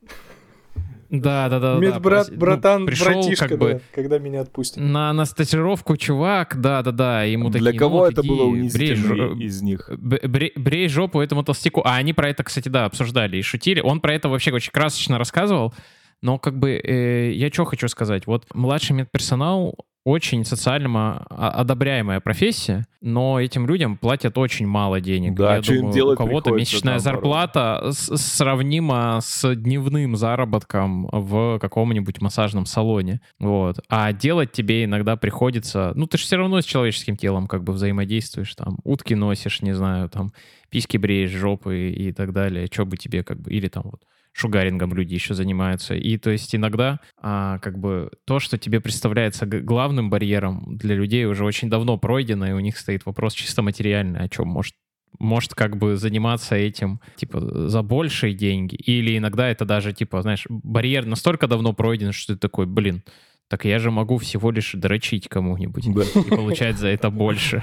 [1.09, 1.74] Да, да, да.
[1.74, 4.78] да, Медбрат, проси- ну, братан, пришел братишка, как бы да, когда меня отпустят.
[4.78, 8.49] на, на стажировку чувак, да, да, да, ему Для такие, кого ну, это иди, было
[8.49, 9.89] брей унизительно жо- из них?
[9.97, 11.82] Б- бре- Брей жопу этому толстяку.
[11.84, 13.82] А они про это, кстати, да, обсуждали и шутили.
[13.82, 15.74] Он про это вообще очень красочно рассказывал.
[16.22, 18.26] Но как бы э, я что хочу сказать.
[18.26, 25.36] Вот младший медперсонал очень социально а- одобряемая профессия, но этим людям платят очень мало денег.
[25.36, 31.08] Да, Я что им думаю, делать у кого-то месячная зарплата с- сравнима с дневным заработком
[31.12, 33.22] в каком-нибудь массажном салоне.
[33.39, 33.80] Вот.
[33.89, 35.91] А делать тебе иногда приходится...
[35.95, 38.54] Ну, ты же все равно с человеческим телом как бы взаимодействуешь.
[38.56, 40.32] Там утки носишь, не знаю, там
[40.70, 42.68] письки бреешь, жопы и так далее.
[42.72, 43.52] Что бы тебе как бы...
[43.52, 44.02] Или там вот
[44.34, 45.96] шугарингом люди еще занимаются.
[45.96, 51.26] И то есть иногда а, как бы то, что тебе представляется главным барьером для людей
[51.26, 54.76] уже очень давно пройдено, и у них стоит вопрос чисто материальный, о чем может
[55.20, 58.76] может как бы заниматься этим, типа, за большие деньги.
[58.76, 63.04] Или иногда это даже, типа, знаешь, барьер настолько давно пройден, что ты такой, блин,
[63.52, 66.04] так я же могу всего лишь дрочить кому-нибудь Да.
[66.22, 67.62] и получать за это больше.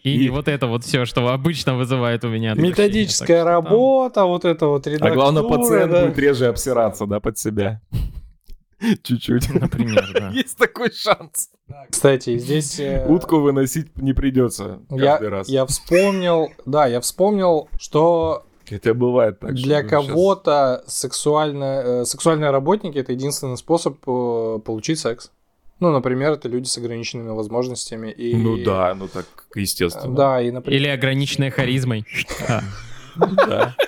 [0.02, 2.54] И И- вот это вот все, что обычно вызывает у меня.
[2.54, 5.14] Методическая там- работа, вот это вот А редактура.
[5.14, 6.06] главное, пациент да.
[6.06, 7.80] будет реже обсираться, да, под себя.
[9.04, 9.54] Чуть-чуть.
[9.54, 10.30] Например, да.
[10.34, 11.50] Есть такой шанс.
[11.90, 12.80] Кстати, здесь...
[12.80, 15.48] э, Утку выносить не придется я, каждый раз.
[15.48, 19.54] я вспомнил, да, я вспомнил, что Хотя бывает так.
[19.54, 25.32] для ну, кого-то сексуально, э, сексуальные работники это единственный способ э, получить секс.
[25.80, 28.10] Ну, например, это люди с ограниченными возможностями.
[28.10, 30.14] И, Ну да, ну так естественно.
[30.14, 30.80] Да, и, например...
[30.80, 32.04] Или ограниченной харизмой.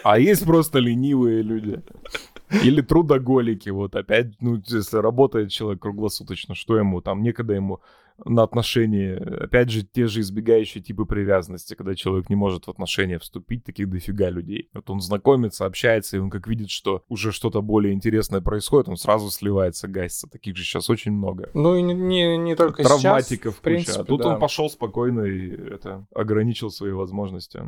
[0.03, 1.81] А есть просто ленивые люди.
[2.65, 7.81] Или трудоголики, вот опять, ну, если работает человек круглосуточно, что ему там, некогда ему
[8.25, 13.19] на отношения, опять же, те же избегающие типы привязанности, когда человек не может в отношения
[13.19, 14.71] вступить, таких дофига людей.
[14.75, 18.97] Вот он знакомится, общается, и он как видит, что уже что-то более интересное происходит, он
[18.97, 20.29] сразу сливается, гасится.
[20.29, 21.51] Таких же сейчас очень много.
[21.55, 23.63] Ну, и не, не, не только Травматиков сейчас, в куча.
[23.63, 24.35] принципе, а тут да.
[24.35, 27.61] он пошел спокойно и это ограничил свои возможности.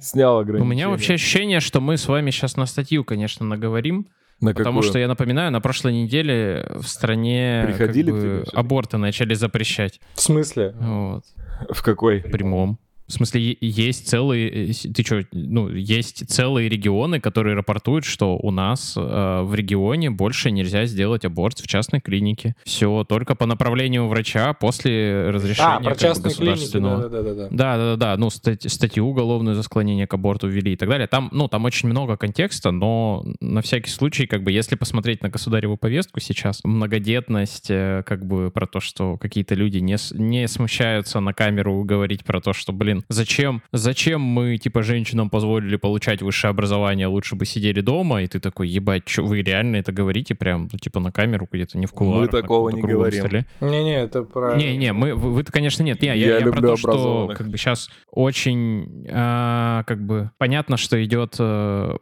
[0.00, 0.70] Снял У ограничения.
[0.70, 4.08] меня вообще ощущение, что мы с вами сейчас на статью, конечно, наговорим,
[4.40, 4.90] На потому какую?
[4.90, 10.00] что я напоминаю, на прошлой неделе в стране как Приходили к бы, аборты начали запрещать.
[10.14, 10.74] В смысле?
[10.78, 11.24] Вот.
[11.70, 12.20] В какой?
[12.20, 12.78] В прямом.
[13.08, 18.50] В смысле, есть целые, э, ты что, ну, есть целые регионы, которые рапортуют, что у
[18.50, 22.56] нас э, в регионе больше нельзя сделать аборт в частной клинике.
[22.64, 27.08] Все только по направлению врача после разрешения А, про как бы, частные клиники, государственного.
[27.08, 27.48] да-да-да.
[27.50, 28.16] Да, да, да, да.
[28.16, 31.06] Ну, стать- статью уголовную за склонение к аборту ввели и так далее.
[31.06, 35.28] Там, ну, там очень много контекста, но на всякий случай, как бы, если посмотреть на
[35.28, 41.20] государеву повестку сейчас, многодетность, э, как бы, про то, что какие-то люди не, не смущаются
[41.20, 46.50] на камеру говорить про то, что, блин, зачем, зачем мы, типа, женщинам позволили получать высшее
[46.50, 50.68] образование, лучше бы сидели дома, и ты такой, ебать, что вы реально это говорите прям,
[50.72, 53.20] ну, типа, на камеру где-то, не в кулуарах, на такого каком-то не говорим.
[53.20, 53.46] столе.
[53.60, 54.56] Не-не, это про...
[54.56, 56.00] Не-не, мы, вы, вы-то, конечно, нет.
[56.02, 60.30] Не, я, Я я про люблю то, что как бы сейчас очень а, как бы
[60.38, 61.96] понятно, что идет э,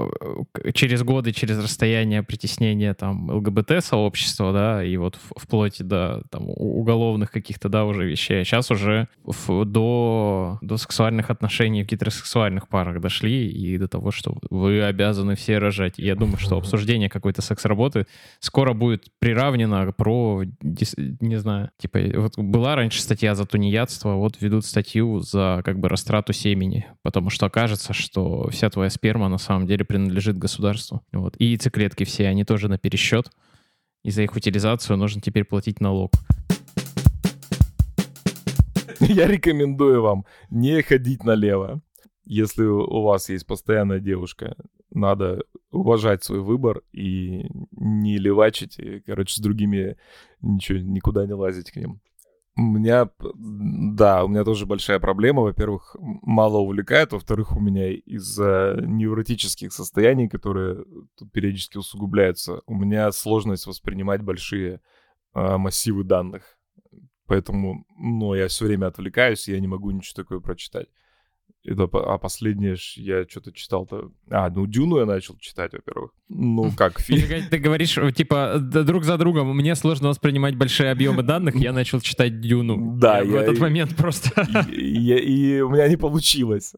[0.53, 7.30] к- через годы, через расстояние притеснения там ЛГБТ-сообщества, да, и вот вплоть до там, уголовных
[7.30, 8.40] каких-то, да, уже вещей.
[8.40, 14.11] А сейчас уже в- до, до сексуальных отношений в гетеросексуальных парах дошли и до того,
[14.11, 15.99] что вы обязаны все рожать.
[15.99, 18.07] И я думаю, что обсуждение какой-то секс-работы
[18.39, 24.66] скоро будет приравнено про, не знаю, типа, вот была раньше статья за тунеядство, вот ведут
[24.66, 29.66] статью за как бы растрату семени, потому что окажется, что вся твоя сперма на самом
[29.66, 31.03] деле принадлежит государству.
[31.12, 31.35] Вот.
[31.39, 33.30] И яйцеклетки все, они тоже на пересчет.
[34.05, 36.12] И за их утилизацию нужно теперь платить налог.
[39.09, 41.83] Я рекомендую вам не ходить налево.
[42.25, 44.57] Если у вас есть постоянная девушка,
[44.91, 49.97] надо уважать свой выбор и не левачить, и, короче, с другими
[50.41, 52.01] ничего, никуда не лазить к ним.
[52.57, 55.43] У меня, да, у меня тоже большая проблема.
[55.43, 57.13] Во-первых, мало увлекает.
[57.13, 60.85] Во-вторых, у меня из-за невротических состояний, которые
[61.18, 64.81] тут периодически усугубляются, у меня сложность воспринимать большие
[65.33, 66.54] а, массивы данных.
[67.26, 70.88] Поэтому, ну, я все время отвлекаюсь, я не могу ничего такое прочитать.
[71.66, 74.11] Это, а последнее я что-то читал-то...
[74.29, 76.11] А, ну, Дюну я начал читать, во-первых.
[76.29, 77.26] Ну, как фильм.
[77.50, 82.38] Ты говоришь, типа, друг за другом, мне сложно воспринимать большие объемы данных, я начал читать
[82.42, 82.99] Дюну.
[82.99, 83.25] Да, я...
[83.25, 84.46] В этот момент просто...
[84.71, 86.75] И у меня не получилось.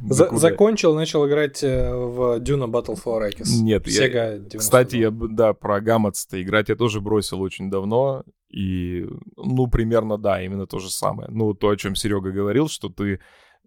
[0.00, 3.62] Закончил, начал играть э, в Дюна Battle for Arrakis.
[3.62, 4.40] Нет, я...
[4.58, 8.24] Кстати, я, да, про Гамматс-то играть я тоже бросил очень давно.
[8.50, 11.28] И, ну, примерно, да, именно то же самое.
[11.30, 13.20] Ну, то, о чем Серега говорил, что ты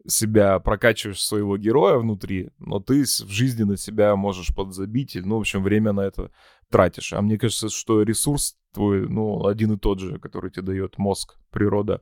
[0.07, 5.41] себя прокачиваешь своего героя внутри, но ты в жизни на себя можешь подзабить, ну, в
[5.41, 6.31] общем, время на это
[6.69, 7.13] тратишь.
[7.13, 11.37] А мне кажется, что ресурс твой, ну, один и тот же, который тебе дает мозг,
[11.51, 12.01] природа,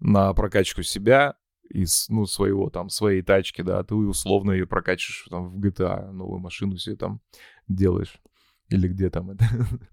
[0.00, 1.36] на прокачку себя
[1.70, 6.40] из, ну, своего, там, своей тачки, да, ты условно ее прокачиваешь там в GTA, новую
[6.40, 7.20] машину себе там
[7.68, 8.20] делаешь.
[8.68, 9.44] Или где там это?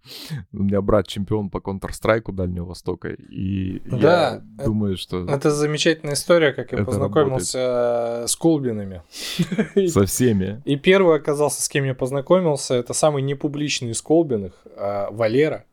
[0.51, 5.25] У меня брат чемпион по Counter-Strike Дальнего Востока, и да, я думаю, что...
[5.25, 8.29] Это замечательная история, как я познакомился работает.
[8.29, 9.01] с Колбинами.
[9.87, 10.61] Со всеми.
[10.65, 15.65] И первый оказался, с кем я познакомился, это самый непубличный из Колбиных, а, Валера.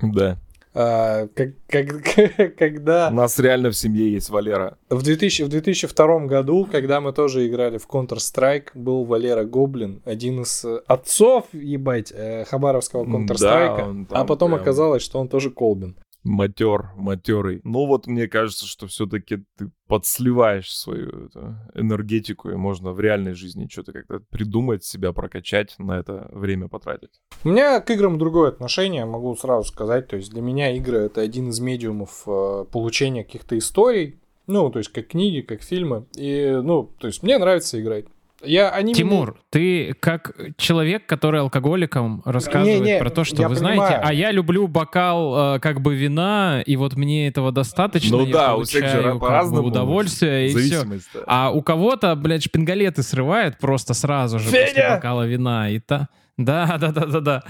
[0.00, 0.38] Да.
[0.74, 3.08] А, как, как, когда...
[3.10, 4.76] У нас реально в семье есть Валера.
[4.90, 10.42] В, 2000, в 2002 году, когда мы тоже играли в Counter-Strike, был Валера Гоблин, один
[10.42, 14.60] из отцов, ебать, э, хабаровского Counter-Strike, да, а потом прям...
[14.60, 17.60] оказалось, что он тоже Колбин матер, матерый.
[17.64, 23.34] Ну вот мне кажется, что все-таки ты подсливаешь свою эту энергетику, и можно в реальной
[23.34, 27.20] жизни что-то как-то придумать, себя прокачать, на это время потратить.
[27.44, 30.08] У меня к играм другое отношение, могу сразу сказать.
[30.08, 34.18] То есть для меня игры это один из медиумов э, получения каких-то историй.
[34.46, 36.06] Ну, то есть как книги, как фильмы.
[36.16, 38.06] И, ну, то есть мне нравится играть.
[38.46, 39.40] Я, они Тимур, мне...
[39.50, 43.76] ты как человек, который алкоголиком рассказывает не, не, про то, что вы понимаю.
[43.76, 48.18] знаете, а я люблю бокал э, как бы вина, и вот мне этого достаточно.
[48.18, 49.68] Ну я да, у всех же по-разному.
[49.68, 50.84] Удовольствие и все.
[51.26, 54.66] А у кого-то, блядь, шпингалеты срывает просто сразу же Федя!
[54.66, 55.70] после бокала вина.
[55.70, 56.08] И та...
[56.36, 57.44] Да, да, да, да, да.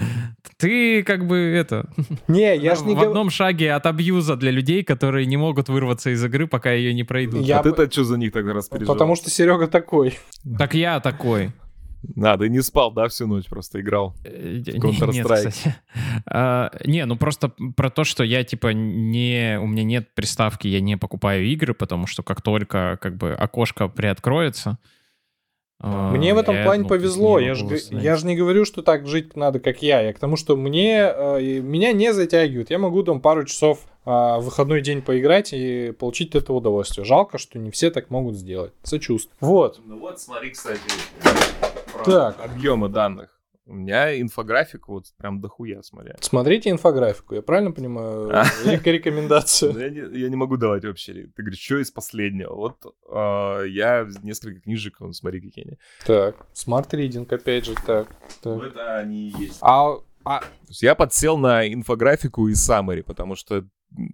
[0.57, 1.89] Ты как бы это...
[2.27, 6.11] Не, я ж не В одном шаге от абьюза для людей, которые не могут вырваться
[6.11, 7.43] из игры, пока ее не пройдут.
[7.45, 7.59] Я...
[7.59, 8.95] А ты-то что за них тогда раз переживал?
[8.95, 10.19] Потому что Серега такой.
[10.57, 11.51] Так я такой.
[12.15, 15.71] Да, ты не спал, да, всю ночь просто играл э, Counter-Strike.
[16.27, 19.57] а, не, ну просто про то, что я типа не...
[19.59, 23.87] У меня нет приставки, я не покупаю игры, потому что как только как бы окошко
[23.87, 24.77] приоткроется,
[25.85, 27.39] мне в этом плане повезло.
[27.39, 30.01] Я же, я же не говорю, что так жить надо, как я.
[30.01, 32.71] Я к тому, что мне э, меня не затягивают.
[32.71, 37.05] Я могу там пару часов э, в выходной день поиграть и получить это удовольствие.
[37.05, 38.73] Жалко, что не все так могут сделать.
[38.83, 39.35] Сочувствую.
[39.41, 39.79] Вот.
[39.85, 40.81] Ну вот, смотри, кстати,
[42.03, 42.37] так.
[42.43, 43.34] объемы данных.
[43.67, 46.15] У меня инфографик вот прям дохуя смотря.
[46.21, 48.29] Смотрите инфографику, я правильно понимаю?
[48.31, 48.45] А.
[48.65, 50.15] Рекомендацию.
[50.15, 51.13] Я не могу давать вообще.
[51.13, 52.53] Ты говоришь, что из последнего?
[52.53, 55.77] Вот а, я несколько книжек, смотри, какие они.
[56.05, 58.07] Так, смарт ридинг опять же, так.
[58.43, 59.57] Ну это они и есть.
[59.61, 60.41] А а...
[60.69, 63.65] Я подсел на инфографику и summary, потому что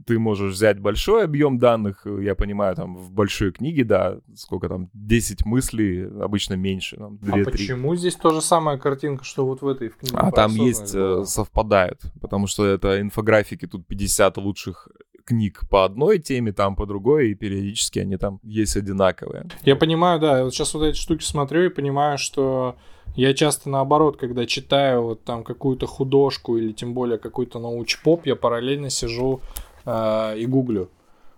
[0.05, 4.89] ты можешь взять большой объем данных, я понимаю, там в большой книге, да, сколько там,
[4.93, 9.61] 10 мыслей, обычно меньше, там, 2 А почему здесь то же самая картинка, что вот
[9.61, 10.17] в этой в книге?
[10.17, 11.21] А там есть, была?
[11.21, 14.87] Э, совпадают, потому что это инфографики, тут 50 лучших
[15.25, 19.47] книг по одной теме, там по другой, и периодически они там есть одинаковые.
[19.63, 22.75] Я понимаю, да, я вот сейчас вот эти штуки смотрю и понимаю, что
[23.15, 28.35] я часто наоборот, когда читаю вот там какую-то художку или тем более какой-то научпоп, я
[28.35, 29.41] параллельно сижу
[29.85, 30.89] э, и гуглю.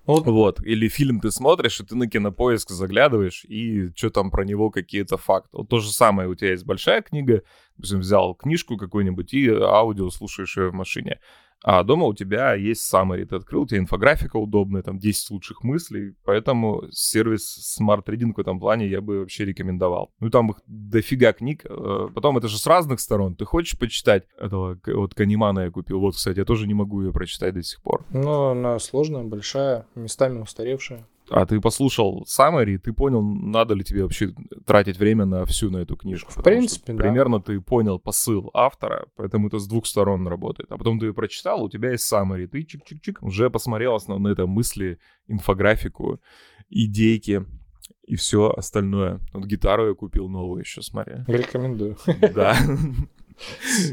[0.05, 0.25] Вот.
[0.25, 0.59] вот.
[0.65, 5.17] Или фильм ты смотришь, и ты на кинопоиск заглядываешь, и что там про него какие-то
[5.17, 5.49] факты.
[5.53, 7.43] Вот то же самое, у тебя есть большая книга,
[7.77, 11.19] взял книжку какую-нибудь и аудио слушаешь ее в машине.
[11.63, 15.63] А дома у тебя есть summary, ты открыл, у тебя инфографика удобная, там 10 лучших
[15.63, 20.11] мыслей, поэтому сервис Smart Reading в этом плане я бы вообще рекомендовал.
[20.19, 24.23] Ну там их дофига книг, э, потом это же с разных сторон, ты хочешь почитать?
[24.37, 27.81] Этого, вот Канимана я купил, вот, кстати, я тоже не могу ее прочитать до сих
[27.81, 28.05] пор.
[28.11, 34.03] Ну, она сложная, большая, местами устаревшая а ты послушал summary, ты понял, надо ли тебе
[34.03, 34.33] вообще
[34.65, 36.31] тратить время на всю на эту книжку.
[36.31, 37.03] В принципе, да.
[37.03, 40.71] Примерно ты понял посыл автора, поэтому это с двух сторон работает.
[40.71, 44.49] А потом ты ее прочитал, у тебя есть summary, ты чик-чик-чик уже посмотрел основные там
[44.49, 46.19] мысли, инфографику,
[46.69, 47.45] идейки,
[48.05, 49.19] и все остальное.
[49.33, 51.15] Вот гитару я купил новую еще, смотри.
[51.27, 51.97] Рекомендую.
[52.33, 52.57] Да.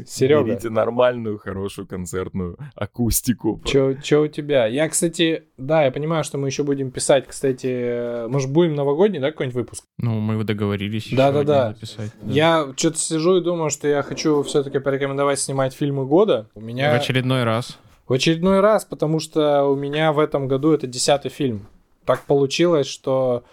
[0.05, 0.43] Серега.
[0.43, 3.61] Берите нормальную, хорошую концертную акустику.
[3.65, 4.65] Че у тебя?
[4.67, 9.31] Я, кстати, да, я понимаю, что мы еще будем писать, кстати, может, будем новогодний, да,
[9.31, 9.83] какой-нибудь выпуск?
[9.97, 11.67] Ну, мы договорились еще Да-да-да.
[11.67, 12.11] один записать.
[12.21, 12.31] да.
[12.33, 16.47] Я что-то сижу и думаю, что я хочу все-таки порекомендовать снимать фильмы года.
[16.55, 17.77] У В меня очередной раз.
[18.07, 21.67] в очередной раз, потому что у меня в этом году это десятый фильм.
[22.05, 23.43] Так получилось, что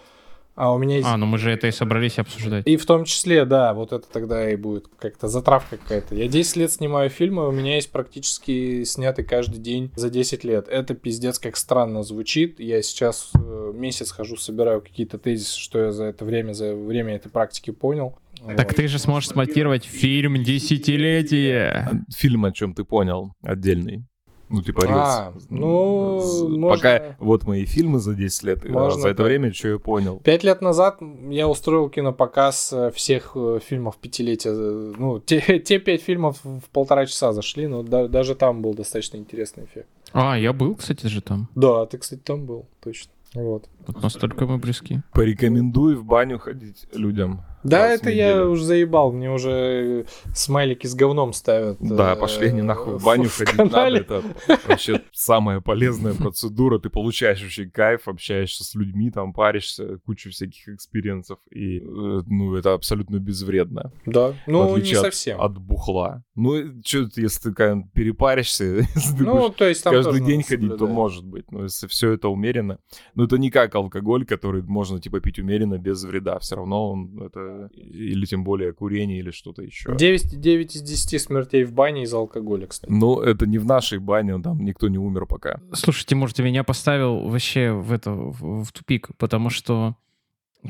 [0.59, 1.07] а, у меня есть...
[1.07, 2.67] А, ну мы же это и собрались обсуждать.
[2.67, 6.15] И в том числе, да, вот это тогда и будет как-то затравка какая-то.
[6.15, 10.67] Я 10 лет снимаю фильмы, у меня есть практически снятый каждый день за 10 лет.
[10.67, 12.59] Это пиздец как странно звучит.
[12.59, 17.15] Я сейчас э, месяц хожу, собираю какие-то тезисы, что я за это время, за время
[17.15, 18.17] этой практики понял.
[18.57, 18.75] Так Вот.
[18.75, 22.03] ты же сможешь смонтировать фильм «Десятилетие».
[22.13, 24.08] Фильм, о чем ты понял, отдельный.
[24.49, 25.45] Ну, типа, А, рилс.
[25.49, 29.53] ну, З- можно- Пока вот мои фильмы за 10 лет, а Можно за это время
[29.53, 30.19] что я понял.
[30.23, 30.99] Пять лет назад
[31.29, 34.51] я устроил кинопоказ э, всех э, фильмов пятилетия.
[34.51, 39.17] Ну, те, те пять фильмов в полтора часа зашли, но да- даже там был достаточно
[39.17, 39.87] интересный эффект.
[40.13, 41.47] А, я был, кстати же, там.
[41.55, 43.11] Да, ты, кстати, там был, точно.
[43.35, 43.69] Вот.
[43.85, 45.01] Вот настолько мы близки.
[45.13, 47.41] Порекомендуй в баню ходить людям.
[47.63, 51.77] Да, это я уже заебал, мне уже смайлики с говном ставят.
[51.79, 53.69] Да, э, пошли они нахуй в баню ходить надо.
[53.69, 53.99] канале.
[53.99, 54.23] Это
[54.67, 56.79] вообще самая полезная процедура.
[56.79, 61.39] Ты получаешь вообще кайф, общаешься с людьми, там паришься, кучу всяких experience ов.
[61.51, 63.91] И, э, ну, это абсолютно безвредно.
[64.05, 65.41] Да, ну не от- совсем.
[65.41, 66.23] От бухла.
[66.35, 66.55] Ну,
[66.85, 68.63] что если ты перепаришься,
[68.95, 71.51] если ты Ну, будешь то есть там каждый день надо ходить, то может быть.
[71.51, 72.79] Но если все это умеренно.
[73.15, 76.39] Но это не как алкоголь, который можно типа пить умеренно без вреда.
[76.39, 77.48] Все равно он это...
[77.73, 79.95] Или тем более курение или что-то еще.
[79.95, 82.91] 9, 9 из 10 смертей в бане из-за алкоголя, кстати.
[82.91, 85.59] Но это не в нашей бане, там никто не умер пока.
[85.73, 89.95] Слушайте, может, ты меня поставил вообще в это в, в тупик, потому что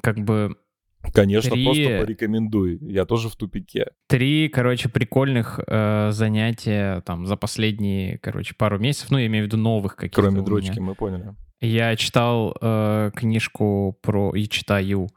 [0.01, 0.55] как бы
[1.13, 2.77] Конечно, Три- просто порекомендуй.
[2.81, 3.87] Я тоже в тупике.
[4.07, 9.09] три, короче, прикольных э, занятия там за последние, короче, пару месяцев.
[9.09, 10.21] Ну, я имею в виду новых каких-то.
[10.21, 10.81] Кроме дрочки, меня.
[10.81, 11.35] мы поняли.
[11.61, 15.09] Я читал э, книжку про и читаю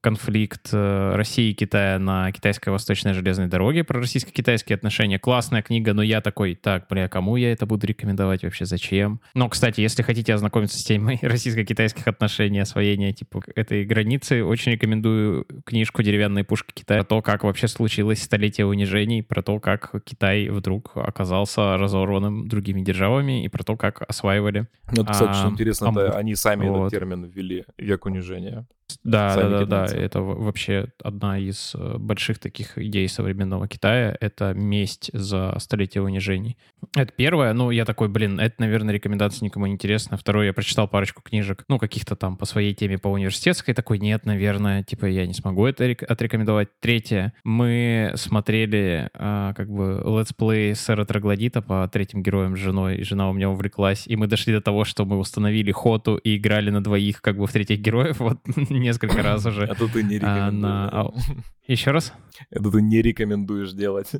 [0.00, 5.18] конфликт э, России и Китая на китайско-восточной железной дороге про российско-китайские отношения.
[5.18, 9.20] Классная книга, но я такой, так, бля, кому я это буду рекомендовать вообще, зачем?
[9.34, 15.46] Но, кстати, если хотите ознакомиться с темой российско-китайских отношений, освоения типа этой границы, очень рекомендую
[15.64, 20.48] книжку «Деревянные пушки Китая» про то, как вообще случилось столетие унижений, про то, как Китай
[20.48, 25.50] вдруг оказался разорванным другими державами и про то, как осваивали Ну, это, кстати, что А,
[25.50, 26.02] интересно, Амур.
[26.02, 26.86] это они сами Вот.
[26.86, 28.66] этот термин ввели, век унижения.
[29.04, 29.96] Да, Сами да, да, да.
[29.96, 34.16] Это вообще одна из э, больших таких идей современного Китая.
[34.20, 36.56] Это месть за столетие унижений.
[36.96, 37.52] Это первое.
[37.52, 40.16] Ну, я такой, блин, это, наверное, рекомендация никому не интересна.
[40.16, 43.74] Второе, я прочитал парочку книжек, ну, каких-то там по своей теме по университетской.
[43.74, 46.68] Такой, нет, наверное, типа, я не смогу это рек- отрекомендовать.
[46.80, 53.04] Третье, мы смотрели а, как бы летсплей сэра Троглодита по третьим героям с женой, и
[53.04, 56.70] жена у меня увлеклась, и мы дошли до того, что мы установили хоту и играли
[56.70, 58.38] на двоих как бы в третьих героев, вот
[58.80, 59.64] несколько раз уже.
[59.64, 60.90] Это ты не А, рекомендуешь.
[60.92, 61.10] а,
[61.66, 62.12] Еще раз?
[62.50, 64.10] Это ты не рекомендуешь делать.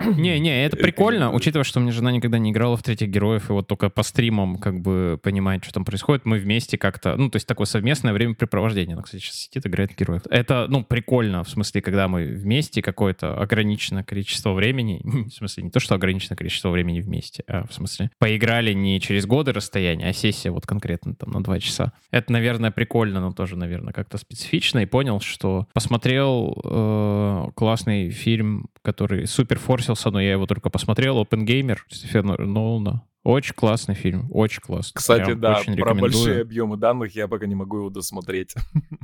[0.00, 1.36] Не-не, это прикольно, Рекомендую.
[1.36, 4.02] учитывая, что у меня жена никогда не играла в третьих героев, и вот только по
[4.02, 6.24] стримам как бы понимает, что там происходит.
[6.24, 8.94] Мы вместе как-то, ну, то есть такое совместное времяпрепровождение.
[8.94, 10.22] Она, кстати, сейчас сидит, играет в героев.
[10.30, 15.70] Это, ну, прикольно, в смысле, когда мы вместе какое-то ограниченное количество времени, в смысле, не
[15.70, 20.12] то, что ограниченное количество времени вместе, а в смысле, поиграли не через годы расстояния, а
[20.12, 21.92] сессия вот конкретно там на два часа.
[22.10, 24.78] Это, наверное, прикольно, но тоже, наверное, как-то специфично.
[24.78, 31.18] И понял, что посмотрел э, классный фильм, который супер форсился, но я его только посмотрел,
[31.18, 33.02] Опенгеймер Стефана Нолана.
[33.24, 34.92] Очень классный фильм, очень классный.
[34.94, 38.54] Кстати, Прям да, очень про большие объемы данных я пока не могу его досмотреть.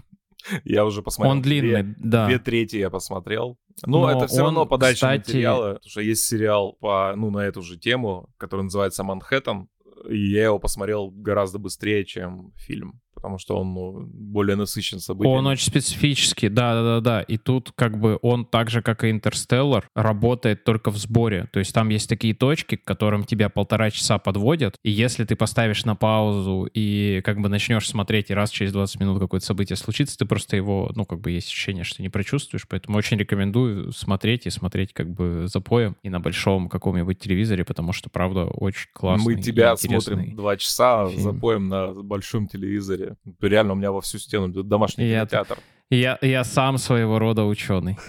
[0.64, 1.36] Я уже посмотрел.
[1.36, 2.26] Он две- длинный, да.
[2.26, 3.59] Две трети я посмотрел.
[3.86, 5.74] Ну, Но это все он, равно подача кстати- материала.
[5.74, 9.68] Потому что есть сериал по, ну, на эту же тему, который называется «Манхэттен».
[10.09, 13.00] И я его посмотрел гораздо быстрее, чем фильм.
[13.23, 15.36] Потому что он ну, более насыщен событиями.
[15.36, 17.23] Он очень специфический, да-да-да.
[17.23, 21.49] И тут как бы он так же, как и Интерстеллар, работает только в сборе.
[21.53, 24.77] То есть там есть такие точки, к которым тебя полтора часа подводят.
[24.82, 29.01] И если ты поставишь на паузу и как бы начнешь смотреть, и раз через 20
[29.01, 32.66] минут какое-то событие случится, ты просто его, ну как бы есть ощущение, что не прочувствуешь.
[32.69, 37.93] Поэтому очень рекомендую смотреть и смотреть как бы запоем и на большом каком-нибудь телевизоре, потому
[37.93, 41.23] что, правда, очень классный Мы тебя смотрим два часа, фильм.
[41.23, 43.11] запоем на большом телевизоре.
[43.24, 43.36] Деле.
[43.40, 45.59] Реально, у меня во всю стену домашний Я- кинотеатр.
[45.90, 47.98] Я, я сам своего рода ученый.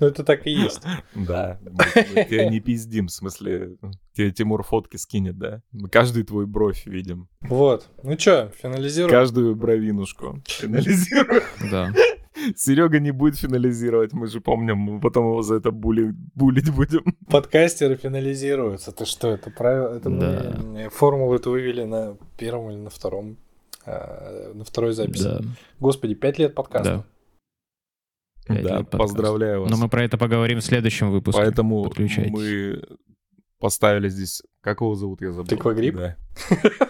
[0.00, 0.82] Ну, это так и есть.
[1.14, 1.70] Да, мы,
[2.14, 3.76] мы тебя не пиздим, в смысле,
[4.12, 5.62] тебе Тимур фотки скинет, да?
[5.72, 7.88] Мы каждый твой бровь видим, Вот.
[8.02, 9.10] Ну что, финализируем?
[9.12, 10.42] каждую бровинушку.
[10.46, 11.42] Финализируем.
[11.70, 11.92] Да.
[12.56, 17.04] Серега не будет финализировать, мы же помним, мы потом его за это були- булить будем.
[17.28, 18.92] Подкастеры финализируются.
[18.92, 19.94] Ты что, это правило?
[19.94, 20.56] Это мы, Да.
[20.80, 23.36] э, формулу это вывели на первом или на втором,
[23.86, 25.24] э, на второй записи.
[25.24, 25.40] Да.
[25.78, 27.04] Господи, пять лет подкаста.
[28.48, 28.98] Да, лет подкаста.
[28.98, 29.70] поздравляю вас.
[29.70, 31.40] Но мы про это поговорим в следующем выпуске.
[31.40, 31.90] Поэтому
[32.28, 32.82] мы
[33.58, 34.42] поставили здесь...
[34.62, 35.48] Как его зовут, я забыл.
[35.48, 35.96] Тыквогриб?
[35.96, 36.16] Да,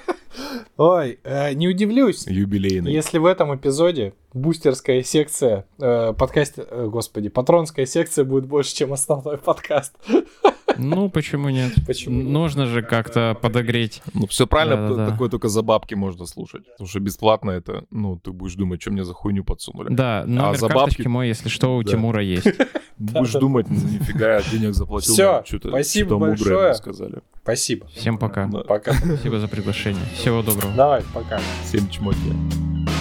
[0.77, 2.91] Ой, э, не удивлюсь, юбилейный.
[2.93, 8.93] если в этом эпизоде бустерская секция, э, подкаст, э, господи, патронская секция будет больше, чем
[8.93, 9.95] основной подкаст.
[10.79, 11.73] Ну, почему нет?
[11.87, 12.23] Почему?
[12.23, 14.03] Нужно же как-то подогреть.
[14.15, 15.11] Ну, все правильно, Да-да-да.
[15.13, 16.65] такое только за бабки можно слушать.
[16.73, 19.89] Потому что бесплатно это, ну, ты будешь думать, что мне за хуйню подсунули.
[19.95, 21.91] Да, номер А за бабки- мой, если что, у Да.
[21.93, 22.47] Тимура есть.
[22.99, 25.15] Будешь думать, ну, нифига, я денег заплатил.
[25.15, 26.75] Что-то- спасибо большое.
[26.75, 27.21] сказали.
[27.43, 27.87] Спасибо.
[27.89, 28.47] Всем пока.
[28.47, 28.61] Да.
[28.61, 28.93] Пока.
[28.93, 30.05] Спасибо за приглашение.
[30.15, 30.75] Всего доброго.
[30.77, 31.41] Давай, пока.
[31.65, 33.00] Всем чмоки.25